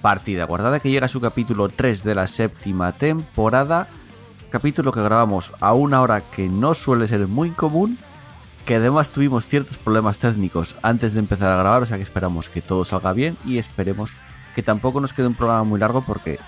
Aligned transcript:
Partida 0.00 0.44
Guardada 0.46 0.80
que 0.80 0.90
llega 0.90 1.08
su 1.08 1.20
capítulo 1.20 1.68
3 1.68 2.02
de 2.04 2.14
la 2.14 2.26
séptima 2.26 2.92
temporada, 2.92 3.88
capítulo 4.48 4.92
que 4.92 5.02
grabamos 5.02 5.52
a 5.60 5.74
una 5.74 6.00
hora 6.00 6.22
que 6.22 6.48
no 6.48 6.74
suele 6.74 7.06
ser 7.06 7.26
muy 7.28 7.50
común, 7.50 7.98
que 8.64 8.76
además 8.76 9.10
tuvimos 9.10 9.46
ciertos 9.46 9.78
problemas 9.78 10.18
técnicos 10.18 10.76
antes 10.82 11.12
de 11.12 11.20
empezar 11.20 11.52
a 11.52 11.56
grabar, 11.56 11.82
o 11.82 11.86
sea 11.86 11.98
que 11.98 12.02
esperamos 12.02 12.48
que 12.48 12.62
todo 12.62 12.84
salga 12.84 13.12
bien 13.12 13.36
y 13.44 13.58
esperemos 13.58 14.16
que 14.54 14.62
tampoco 14.62 15.00
nos 15.00 15.12
quede 15.12 15.26
un 15.26 15.34
programa 15.34 15.64
muy 15.64 15.78
largo 15.78 16.02
porque, 16.02 16.38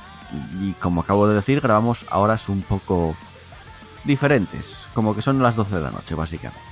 y 0.61 0.73
como 0.73 1.03
acabo 1.03 1.29
de 1.29 1.35
decir, 1.35 1.61
grabamos 1.61 2.07
a 2.11 2.19
horas 2.19 2.49
un 2.49 2.63
poco 2.63 3.15
diferentes, 4.05 4.87
como 4.95 5.15
que 5.15 5.23
son 5.23 5.43
las 5.43 5.57
12 5.57 5.77
de 5.77 5.83
la 5.83 5.91
noche 5.91 6.15
básicamente. 6.15 6.72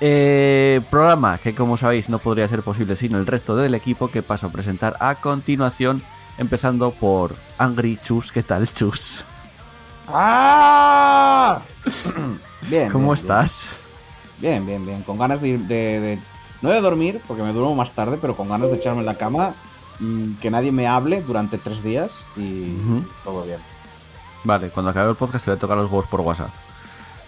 Eh, 0.00 0.80
programa 0.90 1.38
que 1.38 1.54
como 1.54 1.76
sabéis 1.76 2.10
no 2.10 2.18
podría 2.18 2.48
ser 2.48 2.62
posible 2.62 2.96
sin 2.96 3.14
el 3.14 3.26
resto 3.26 3.56
del 3.56 3.74
equipo 3.74 4.08
que 4.08 4.22
paso 4.22 4.48
a 4.48 4.50
presentar 4.50 4.96
a 5.00 5.14
continuación, 5.16 6.02
empezando 6.36 6.90
por 6.90 7.36
Angry 7.58 7.96
Chus. 8.02 8.32
¿Qué 8.32 8.42
tal, 8.42 8.70
Chus? 8.72 9.24
¡Ah! 10.08 11.60
bien. 12.68 12.90
¿Cómo 12.90 13.04
bien, 13.06 13.14
estás? 13.14 13.76
Bien, 14.38 14.66
bien, 14.66 14.84
bien. 14.84 15.02
Con 15.02 15.16
ganas 15.18 15.40
de, 15.40 15.48
ir- 15.56 15.66
de- 15.66 16.00
de- 16.00 16.18
No 16.60 16.70
de 16.70 16.80
dormir, 16.80 17.20
porque 17.26 17.42
me 17.42 17.52
duermo 17.52 17.74
más 17.74 17.92
tarde, 17.92 18.18
pero 18.20 18.36
con 18.36 18.48
ganas 18.48 18.70
de 18.70 18.76
echarme 18.76 19.00
en 19.00 19.06
la 19.06 19.16
cama, 19.16 19.54
mm, 20.00 20.34
que 20.34 20.50
nadie 20.50 20.72
me 20.72 20.86
hable 20.88 21.22
durante 21.22 21.56
tres 21.58 21.82
días 21.82 22.16
y 22.36 22.76
todo 23.22 23.44
bien. 23.44 23.58
Vale, 24.42 24.68
cuando 24.70 24.90
acabe 24.90 25.08
el 25.10 25.16
podcast 25.16 25.44
te 25.44 25.50
voy 25.52 25.56
a 25.56 25.60
tocar 25.60 25.76
los 25.78 25.86
huevos 25.90 26.06
por 26.06 26.20
WhatsApp. 26.20 26.50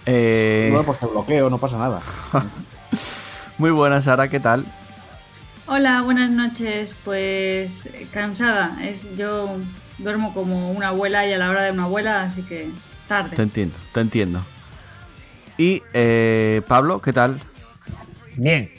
Eh, 0.06 0.68
Bueno, 0.70 0.84
pues 0.86 0.98
te 1.00 1.06
bloqueo, 1.06 1.50
no 1.50 1.58
pasa 1.58 1.78
nada. 1.78 2.00
muy 3.58 3.70
buenas, 3.70 4.04
Sara, 4.04 4.28
¿qué 4.28 4.40
tal? 4.40 4.64
Hola, 5.66 6.02
buenas 6.02 6.30
noches. 6.30 6.94
Pues 7.04 7.90
cansada. 8.12 8.78
Es, 8.84 9.02
yo 9.16 9.56
duermo 9.98 10.32
como 10.32 10.70
una 10.72 10.88
abuela 10.88 11.26
y 11.26 11.32
a 11.32 11.38
la 11.38 11.50
hora 11.50 11.62
de 11.62 11.72
una 11.72 11.84
abuela, 11.84 12.22
así 12.22 12.42
que 12.42 12.64
Te 12.66 12.72
tarde. 13.08 13.42
entiendo, 13.42 13.76
te 13.92 14.00
entiendo. 14.00 14.40
Y 15.58 15.82
eh, 15.94 16.62
Pablo, 16.68 17.00
¿qué 17.00 17.12
tal? 17.12 17.40
Bien, 18.36 18.70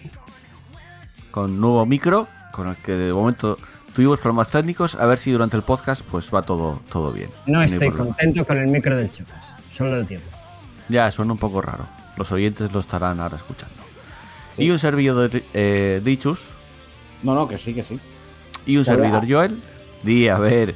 Con 1.32 1.60
nuevo 1.60 1.86
micro, 1.86 2.28
con 2.52 2.68
el 2.70 2.76
que 2.78 2.92
de 2.94 3.12
momento 3.12 3.58
tuvimos 3.94 4.20
problemas 4.20 4.50
técnicos. 4.50 4.96
A 4.96 5.08
ver 5.08 5.18
si 5.18 5.32
durante 5.32 5.58
el 5.58 5.64
podcast 5.64 6.04
pues 6.10 6.34
va 6.34 6.44
todo, 6.44 6.80
todo 6.90 7.12
bien. 7.12 7.30
no 7.48 7.62
estoy 7.64 7.90
contento 7.92 8.46
con 8.46 8.58
el 8.60 8.68
micro 8.68 8.96
del 8.96 9.10
Chocas. 9.12 9.44
Solo 9.72 9.98
el 9.98 10.06
tiempo. 10.08 10.37
Ya, 10.90 11.10
suena 11.12 11.34
un 11.34 11.38
poco 11.38 11.62
raro. 11.62 11.86
Los 12.16 12.32
oyentes 12.32 12.72
lo 12.72 12.80
estarán 12.80 13.20
ahora 13.20 13.38
escuchando. 13.38 13.76
Y 14.58 14.70
un 14.70 14.80
servidor 14.80 15.30
de 15.30 15.46
eh, 15.54 16.02
Dichus 16.04 16.54
No, 17.22 17.36
no, 17.36 17.48
que 17.48 17.58
sí, 17.58 17.74
que 17.74 17.84
sí. 17.84 18.00
y 18.66 18.78
un 18.78 18.86
servidor 18.86 19.30
Joel. 19.30 19.62
Di, 20.04 20.28
a 20.30 20.40
ver. 20.40 20.76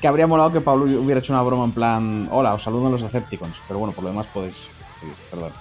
Que 0.00 0.08
habría 0.08 0.26
molado 0.26 0.52
que 0.52 0.60
Pablo 0.60 0.84
hubiera 1.00 1.20
hecho 1.20 1.32
una 1.32 1.42
broma 1.42 1.64
en 1.64 1.72
plan, 1.72 2.28
hola, 2.30 2.54
os 2.54 2.62
saludan 2.62 2.92
los 2.92 3.02
Decepticons. 3.02 3.56
Pero 3.66 3.80
bueno, 3.80 3.92
por 3.92 4.04
lo 4.04 4.10
demás 4.10 4.26
podéis 4.32 4.56
seguir, 5.00 5.14
perdón. 5.30 5.52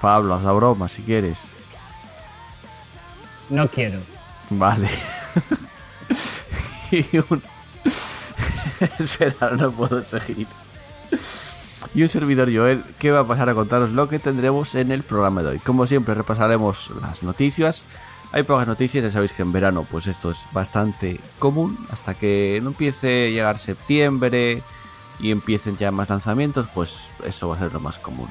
Pablo, 0.00 0.34
haz 0.34 0.42
la 0.42 0.52
broma 0.52 0.88
si 0.88 1.02
quieres. 1.02 1.44
No 3.50 3.68
quiero. 3.68 4.00
Vale. 4.50 4.88
y 6.90 7.04
un... 7.18 7.42
Espera, 8.98 9.50
no 9.50 9.70
puedo 9.72 10.02
seguir. 10.02 10.46
Y 11.94 12.02
un 12.02 12.08
servidor 12.08 12.54
Joel 12.54 12.82
que 12.98 13.10
va 13.10 13.20
a 13.20 13.26
pasar 13.26 13.50
a 13.50 13.54
contaros 13.54 13.90
lo 13.90 14.08
que 14.08 14.18
tendremos 14.18 14.74
en 14.74 14.92
el 14.92 15.02
programa 15.02 15.42
de 15.42 15.50
hoy. 15.50 15.58
Como 15.58 15.86
siempre 15.86 16.14
repasaremos 16.14 16.90
las 17.00 17.22
noticias. 17.22 17.84
Hay 18.32 18.44
pocas 18.44 18.66
noticias, 18.66 19.04
ya 19.04 19.10
sabéis 19.10 19.34
que 19.34 19.42
en 19.42 19.52
verano 19.52 19.86
pues 19.90 20.06
esto 20.06 20.30
es 20.30 20.48
bastante 20.52 21.20
común. 21.38 21.86
Hasta 21.90 22.14
que 22.14 22.60
no 22.62 22.70
empiece 22.70 23.26
a 23.26 23.30
llegar 23.30 23.58
septiembre 23.58 24.62
y 25.20 25.30
empiecen 25.30 25.76
ya 25.76 25.90
más 25.90 26.08
lanzamientos, 26.08 26.66
pues 26.74 27.10
eso 27.24 27.50
va 27.50 27.56
a 27.56 27.58
ser 27.58 27.72
lo 27.72 27.80
más 27.80 27.98
común. 27.98 28.30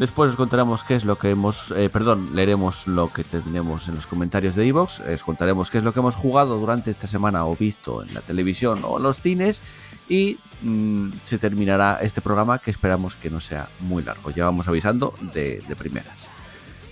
Después 0.00 0.30
os 0.30 0.36
contaremos 0.36 0.82
qué 0.82 0.94
es 0.94 1.04
lo 1.04 1.18
que 1.18 1.28
hemos, 1.28 1.72
eh, 1.72 1.90
perdón, 1.90 2.30
leeremos 2.32 2.86
lo 2.86 3.12
que 3.12 3.22
tenemos 3.22 3.86
en 3.86 3.96
los 3.96 4.06
comentarios 4.06 4.54
de 4.54 4.66
Evox, 4.66 5.00
os 5.00 5.22
contaremos 5.24 5.68
qué 5.70 5.76
es 5.76 5.84
lo 5.84 5.92
que 5.92 6.00
hemos 6.00 6.16
jugado 6.16 6.58
durante 6.58 6.90
esta 6.90 7.06
semana 7.06 7.44
o 7.44 7.54
visto 7.54 8.02
en 8.02 8.14
la 8.14 8.22
televisión 8.22 8.80
o 8.82 8.96
en 8.96 9.02
los 9.02 9.20
cines 9.20 9.62
y 10.08 10.38
mm, 10.62 11.10
se 11.22 11.36
terminará 11.36 11.98
este 12.00 12.22
programa 12.22 12.60
que 12.60 12.70
esperamos 12.70 13.14
que 13.14 13.28
no 13.28 13.40
sea 13.40 13.68
muy 13.80 14.02
largo. 14.02 14.30
Ya 14.30 14.46
vamos 14.46 14.68
avisando 14.68 15.12
de, 15.34 15.62
de 15.68 15.76
primeras. 15.76 16.30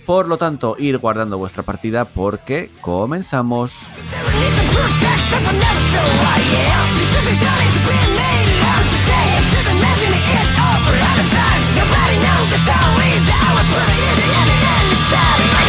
Por 0.05 0.27
lo 0.27 0.37
tanto, 0.37 0.75
ir 0.77 0.99
guardando 0.99 1.39
vuestra 1.39 1.63
partida 1.63 2.05
porque 2.05 2.69
comenzamos. 2.79 3.87
Y 15.11 15.68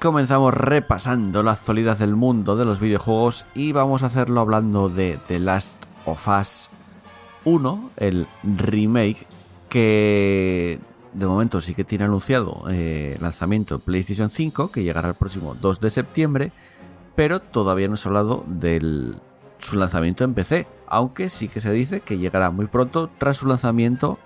comenzamos 0.00 0.54
repasando 0.54 1.42
la 1.42 1.52
actualidad 1.52 1.98
del 1.98 2.16
mundo 2.16 2.56
de 2.56 2.64
los 2.64 2.80
videojuegos 2.80 3.44
y 3.54 3.72
vamos 3.72 4.02
a 4.02 4.06
hacerlo 4.06 4.40
hablando 4.40 4.88
de 4.88 5.18
The 5.26 5.38
Last 5.40 5.84
of 6.06 6.26
Us 6.26 6.70
1, 7.44 7.90
el 7.98 8.26
remake 8.42 9.26
que 9.68 10.80
de 11.12 11.26
momento 11.26 11.60
sí 11.60 11.74
que 11.74 11.84
tiene 11.84 12.04
anunciado 12.04 12.64
eh, 12.70 13.18
lanzamiento 13.20 13.74
en 13.74 13.80
PlayStation 13.82 14.30
5 14.30 14.70
que 14.70 14.82
llegará 14.82 15.08
el 15.08 15.16
próximo 15.16 15.54
2 15.54 15.80
de 15.80 15.90
septiembre, 15.90 16.52
pero 17.14 17.40
todavía 17.40 17.88
no 17.88 17.98
se 17.98 18.08
ha 18.08 18.10
hablado 18.10 18.42
de 18.48 19.18
su 19.58 19.76
lanzamiento 19.76 20.24
en 20.24 20.32
PC, 20.32 20.66
aunque 20.86 21.28
sí 21.28 21.48
que 21.48 21.60
se 21.60 21.72
dice 21.72 22.00
que 22.00 22.16
llegará 22.16 22.50
muy 22.50 22.68
pronto 22.68 23.10
tras 23.18 23.36
su 23.36 23.46
lanzamiento 23.46 24.18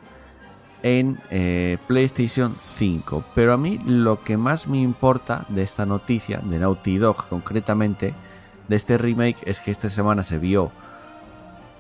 en 0.84 1.18
eh, 1.30 1.78
PlayStation 1.88 2.54
5. 2.60 3.24
Pero 3.34 3.54
a 3.54 3.56
mí 3.56 3.80
lo 3.86 4.22
que 4.22 4.36
más 4.36 4.68
me 4.68 4.78
importa 4.78 5.46
de 5.48 5.62
esta 5.62 5.86
noticia, 5.86 6.40
de 6.44 6.58
Naughty 6.58 6.98
Dog 6.98 7.26
concretamente, 7.28 8.14
de 8.68 8.76
este 8.76 8.98
remake, 8.98 9.38
es 9.46 9.60
que 9.60 9.70
esta 9.70 9.88
semana 9.88 10.22
se 10.22 10.38
vio 10.38 10.70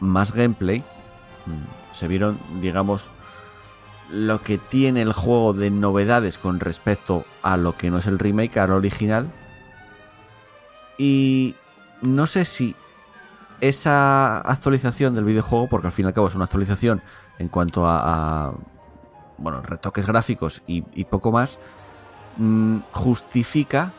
más 0.00 0.32
gameplay. 0.32 0.80
Mm, 1.44 1.92
Se 1.92 2.08
vieron, 2.08 2.38
digamos, 2.62 3.10
lo 4.10 4.40
que 4.40 4.56
tiene 4.56 5.02
el 5.02 5.12
juego 5.12 5.52
de 5.52 5.70
novedades 5.70 6.38
con 6.38 6.58
respecto 6.58 7.26
a 7.42 7.58
lo 7.58 7.76
que 7.76 7.90
no 7.90 7.98
es 7.98 8.06
el 8.06 8.18
remake, 8.18 8.56
al 8.56 8.72
original. 8.72 9.30
Y 10.96 11.56
no 12.00 12.26
sé 12.26 12.46
si 12.46 12.74
esa 13.60 14.38
actualización 14.38 15.14
del 15.14 15.24
videojuego, 15.24 15.68
porque 15.68 15.88
al 15.88 15.92
fin 15.92 16.06
y 16.06 16.08
al 16.08 16.14
cabo 16.14 16.28
es 16.28 16.34
una 16.34 16.44
actualización 16.44 17.02
en 17.38 17.48
cuanto 17.48 17.86
a, 17.86 18.48
a, 18.48 18.54
bueno, 19.38 19.62
retoques 19.62 20.06
gráficos 20.06 20.62
y, 20.66 20.82
poco 21.04 21.32
más, 21.32 21.58
mm, 22.36 22.78
justifica 22.92 23.92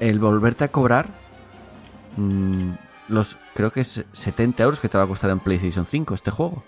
el 0.00 0.18
volverte 0.18 0.64
a 0.64 0.72
cobrar 0.72 1.06
mm, 2.16 2.72
los, 3.08 3.38
creo 3.54 3.70
que 3.70 3.80
es 3.80 4.04
70 4.12 4.62
euros 4.62 4.80
que 4.80 4.88
te 4.88 4.98
va 4.98 5.04
a 5.04 5.08
costar 5.08 5.30
en 5.30 5.40
PlayStation 5.40 5.86
5 5.86 6.14
este 6.14 6.30
juego. 6.30 6.62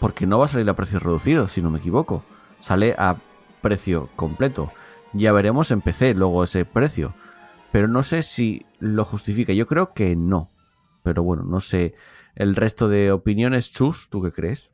porque 0.00 0.26
no 0.26 0.38
va 0.38 0.44
a 0.44 0.48
salir 0.48 0.68
a 0.70 0.76
precio 0.76 1.00
reducido, 1.00 1.48
si 1.48 1.60
no 1.60 1.70
me 1.70 1.80
equivoco. 1.80 2.24
Sale 2.60 2.94
a 2.98 3.16
precio 3.60 4.08
completo. 4.14 4.70
Ya 5.12 5.32
veremos 5.32 5.72
en 5.72 5.80
PC 5.80 6.14
luego 6.14 6.44
ese 6.44 6.64
precio. 6.64 7.14
Pero 7.72 7.88
no 7.88 8.04
sé 8.04 8.22
si 8.22 8.64
lo 8.78 9.04
justifica. 9.04 9.52
Yo 9.52 9.66
creo 9.66 9.94
que 9.94 10.14
no. 10.14 10.50
Pero 11.02 11.24
bueno, 11.24 11.42
no 11.42 11.60
sé. 11.60 11.94
El 12.36 12.54
resto 12.54 12.88
de 12.88 13.10
opiniones, 13.10 13.72
Chus, 13.72 14.08
¿tú 14.08 14.22
qué 14.22 14.30
crees? 14.30 14.70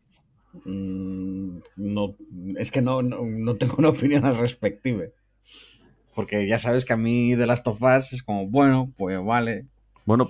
Mm, 0.65 1.59
no, 1.77 2.17
es 2.57 2.71
que 2.71 2.81
no, 2.83 3.03
no, 3.03 3.25
no 3.25 3.57
tengo 3.57 3.75
una 3.79 3.89
opinión 3.91 4.25
al 4.25 4.39
respecto. 4.39 4.89
Porque 6.15 6.47
ya 6.47 6.59
sabes 6.59 6.85
que 6.85 6.93
a 6.93 6.97
mí 6.97 7.35
de 7.35 7.47
Last 7.47 7.67
of 7.67 7.83
Us 7.83 8.13
es 8.13 8.23
como, 8.23 8.47
bueno, 8.47 8.93
pues 8.97 9.23
vale. 9.25 9.67
Bueno, 10.07 10.29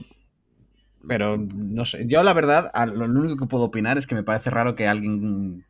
Pero 1.07 1.37
no 1.37 1.85
sé, 1.85 2.07
yo 2.07 2.23
la 2.23 2.33
verdad, 2.33 2.71
lo 2.95 3.05
único 3.05 3.37
que 3.37 3.47
puedo 3.47 3.65
opinar 3.65 3.99
es 3.99 4.07
que 4.07 4.15
me 4.15 4.23
parece 4.23 4.51
raro 4.51 4.75
que 4.75 4.87
alguien 4.87 5.65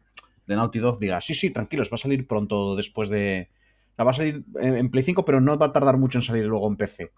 de 0.46 0.56
Naughty 0.56 0.78
Dog 0.78 0.98
diga, 1.00 1.20
sí, 1.20 1.34
sí, 1.34 1.50
tranquilos, 1.50 1.90
va 1.90 1.96
a 1.96 1.98
salir 1.98 2.26
pronto 2.28 2.76
después 2.76 3.08
de... 3.08 3.48
sea, 3.96 4.04
va 4.04 4.12
a 4.12 4.14
salir 4.14 4.44
en, 4.60 4.76
en 4.76 4.90
Play 4.90 5.02
5, 5.04 5.24
pero 5.24 5.40
no 5.40 5.58
va 5.58 5.66
a 5.66 5.72
tardar 5.72 5.96
mucho 5.98 6.18
en 6.18 6.22
salir 6.22 6.44
luego 6.46 6.68
en 6.68 6.76
PC. 6.76 7.10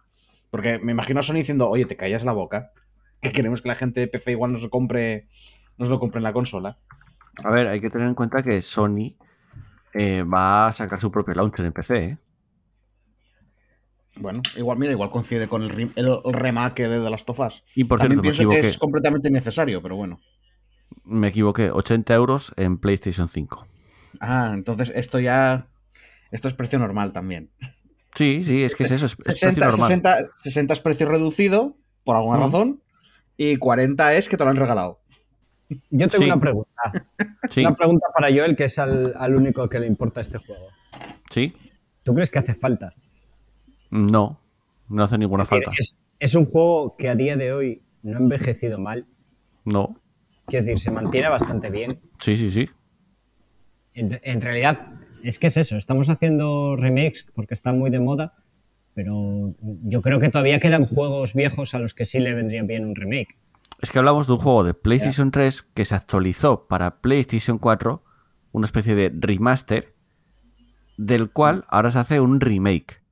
Porque 0.51 0.79
me 0.79 0.93
imagino 0.93 1.21
a 1.21 1.23
Sony 1.23 1.35
diciendo, 1.35 1.69
oye, 1.69 1.85
te 1.87 1.97
callas 1.97 2.25
la 2.25 2.33
boca, 2.33 2.73
que 3.21 3.33
queremos 3.33 3.61
que 3.63 3.69
la 3.69 3.75
gente 3.77 4.01
de 4.01 4.09
PC 4.09 4.33
igual 4.33 4.53
nos 4.53 4.63
lo 4.63 4.71
compre, 4.71 5.29
nos 5.79 5.89
lo 5.91 5.99
compre 5.99 6.19
en 6.21 6.25
la 6.25 6.33
consola. 6.33 6.79
A 7.45 7.51
ver, 7.51 7.69
hay 7.69 7.81
que 7.81 7.91
tener 7.91 8.09
en 8.09 8.15
cuenta 8.15 8.43
que 8.43 8.61
Sony 8.63 9.17
eh, 9.95 10.23
va 10.23 10.69
a 10.69 10.73
sacar 10.73 11.01
su 11.01 11.11
propio 11.11 11.35
launcher 11.35 11.67
en 11.67 11.73
PC, 11.73 11.99
¿eh? 12.05 12.19
Bueno, 14.19 14.41
igual, 14.57 14.79
mira, 14.79 14.93
igual 14.93 15.11
coincide 15.11 15.47
con 15.47 15.63
el, 15.63 15.93
el, 15.95 16.21
el 16.25 16.33
remake 16.33 16.89
de 16.89 17.01
The 17.01 17.11
Last 17.11 17.29
of 17.29 17.41
Us. 17.41 17.65
Y 17.75 17.85
por 17.85 17.99
También 17.99 18.21
cierto, 18.21 18.23
me 18.23 18.23
pienso 18.23 18.39
que 18.39 18.55
equivoqué. 18.57 18.69
es 18.69 18.79
completamente 18.79 19.29
innecesario, 19.29 19.83
pero 19.83 19.97
bueno. 19.97 20.21
Me 21.05 21.29
equivoqué. 21.29 21.71
80 21.71 22.15
euros 22.15 22.55
en 22.57 22.79
PlayStation 22.79 23.29
5. 23.29 23.67
Ah, 24.21 24.53
entonces 24.55 24.91
esto 24.95 25.19
ya... 25.21 25.69
Esto 26.31 26.49
es 26.49 26.55
precio 26.55 26.79
normal 26.79 27.13
también. 27.13 27.51
Sí, 28.15 28.43
sí, 28.45 28.65
es 28.65 28.75
que 28.75 28.85
es 28.85 28.91
eso. 28.91 29.07
Es, 29.07 29.17
precio 29.17 29.51
60, 29.51 29.67
normal. 29.67 29.89
60 29.89 30.17
60 30.37 30.73
es 30.73 30.81
precio 30.81 31.07
reducido, 31.07 31.77
por 32.03 32.17
alguna 32.17 32.39
razón, 32.39 32.83
y 33.37 33.57
40 33.59 34.15
es 34.15 34.29
que 34.29 34.39
te 34.39 34.45
lo 34.45 34.51
han 34.51 34.57
regalado. 34.57 35.01
Yo 35.69 35.79
tengo 35.91 36.09
Sí. 36.11 36.25
una 36.25 36.41
pregunta. 36.41 36.71
Sí, 37.51 37.61
Una 37.61 37.75
pregunta 37.75 38.07
para 38.15 38.29
Joel, 38.29 38.57
que 38.57 38.65
es 38.65 38.79
al, 38.79 39.15
al 39.17 39.35
único 39.37 39.69
que 39.69 39.79
le 39.81 39.87
importa 39.87 40.21
este 40.21 40.39
juego. 40.39 40.69
sí. 41.31 41.55
¿Tú 42.03 42.15
crees 42.15 42.31
que 42.31 42.39
hace 42.39 42.55
falta? 42.55 42.95
No, 43.91 44.39
no 44.89 45.03
hace 45.03 45.19
ninguna 45.19 45.43
Es 45.43 45.51
decir, 45.51 45.65
falta. 45.65 45.81
Es, 45.83 45.97
es 46.21 46.35
un 46.37 46.47
juego 46.47 46.97
que 46.97 47.09
a 47.09 47.15
día 47.17 47.37
de 47.37 47.53
hoy 47.53 47.83
no 48.05 48.17
ha 48.17 48.21
envejecido 48.21 48.79
mal. 48.79 49.07
No. 49.65 49.97
Quiero 50.47 50.65
decir, 50.67 50.81
se 50.81 50.91
mantiene 50.93 51.29
bastante 51.29 51.69
bien. 51.71 51.99
Sí, 52.21 52.37
sí, 52.37 52.51
sí. 52.53 52.69
En, 53.95 54.21
en 54.23 54.41
realidad, 54.41 54.93
es 55.25 55.39
que 55.41 55.49
es 55.49 55.57
eso. 55.57 55.77
Estamos 55.77 56.09
haciendo 56.11 56.77
remakes 56.77 57.27
porque 57.35 57.55
está 57.55 57.73
muy 57.73 57.91
de 57.91 57.99
moda, 57.99 58.35
pero 58.95 59.49
yo 59.61 60.01
creo 60.03 60.21
que 60.21 60.29
todavía 60.29 60.61
quedan 60.61 60.87
juegos 60.87 61.35
viejos 61.35 61.75
a 61.75 61.81
los 61.81 61.93
que 61.95 62.05
sí 62.05 62.21
le 62.21 62.35
vendría 62.35 62.63
bien 62.63 62.85
un 62.85 62.95
remake. 62.95 63.37
Es 63.81 63.91
que 63.91 63.99
hablamos 63.99 64.27
de 64.27 64.33
un 64.35 64.39
juego 64.39 64.65
de 64.65 64.75
PlayStation 64.75 65.31
3 65.31 65.63
que 65.75 65.85
se 65.85 65.95
actualizó 65.95 66.67
para 66.67 67.01
PlayStation 67.01 67.59
4, 67.59 68.03
una 68.53 68.65
especie 68.65 68.95
de 68.95 69.13
remaster, 69.15 69.95
del 70.97 71.31
cual 71.31 71.65
ahora 71.69 71.91
se 71.91 71.99
hace 71.99 72.21
un 72.21 72.41
remake. 72.41 73.03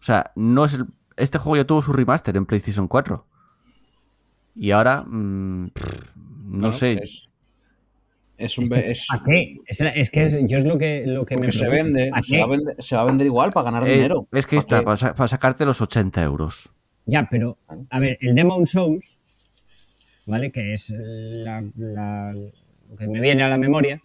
O 0.00 0.02
sea, 0.06 0.32
no 0.34 0.64
es 0.64 0.74
el- 0.74 0.86
este 1.16 1.38
juego 1.38 1.56
ya 1.56 1.64
tuvo 1.64 1.82
su 1.82 1.92
remaster 1.92 2.36
en 2.36 2.44
PlayStation 2.46 2.88
4. 2.88 3.26
Y 4.54 4.70
ahora, 4.72 5.04
mm, 5.06 5.68
pff, 5.68 6.16
no 6.16 6.58
Bueno, 6.58 6.72
sé, 6.72 6.92
Es, 7.02 7.28
es 8.36 8.58
un... 8.58 8.66
be- 8.68 8.90
es- 8.90 9.06
¿A 9.10 9.22
qué? 9.24 9.58
Es, 9.66 9.80
es 9.80 10.10
que 10.10 10.22
es- 10.22 10.38
yo 10.48 10.58
es 10.58 10.64
lo 10.64 10.76
que, 10.78 11.04
lo 11.06 11.24
que 11.24 11.36
me 11.36 11.52
se 11.52 11.58
pregunto. 11.60 11.84
vende, 11.84 12.10
¿A 12.12 12.22
se 12.22 12.38
va, 12.38 12.44
a 12.44 12.48
vender, 12.48 12.76
se 12.82 12.96
va 12.96 13.02
a 13.02 13.04
vender 13.04 13.26
igual 13.26 13.52
para 13.52 13.64
ganar 13.70 13.86
eh, 13.88 13.94
dinero. 13.94 14.26
es 14.32 14.46
que 14.46 14.56
ahí 14.56 14.58
está, 14.58 14.82
para 14.82 14.96
sacarte 15.28 15.64
los 15.64 15.80
80 15.80 16.22
euros. 16.22 16.72
Ya, 17.06 17.28
pero, 17.30 17.56
a 17.90 17.98
ver, 18.00 18.18
el 18.20 18.34
Demon 18.34 18.66
Souls, 18.66 19.18
¿vale? 20.26 20.50
Que 20.50 20.72
es 20.74 20.90
la, 20.98 21.64
la- 21.76 22.32
lo 22.32 22.96
que 22.96 23.06
me 23.06 23.20
viene 23.20 23.42
a 23.42 23.48
la 23.48 23.58
memoria. 23.58 24.02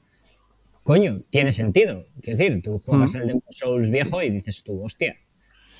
Coño, 0.83 1.21
tiene 1.29 1.51
sentido. 1.51 2.05
Quiero 2.21 2.37
decir, 2.37 2.61
tú 2.63 2.79
juegas 2.85 3.13
Mm. 3.13 3.17
el 3.17 3.27
Demon 3.27 3.43
Souls 3.49 3.89
viejo 3.91 4.21
y 4.23 4.29
dices 4.29 4.63
tú, 4.63 4.83
hostia, 4.83 5.15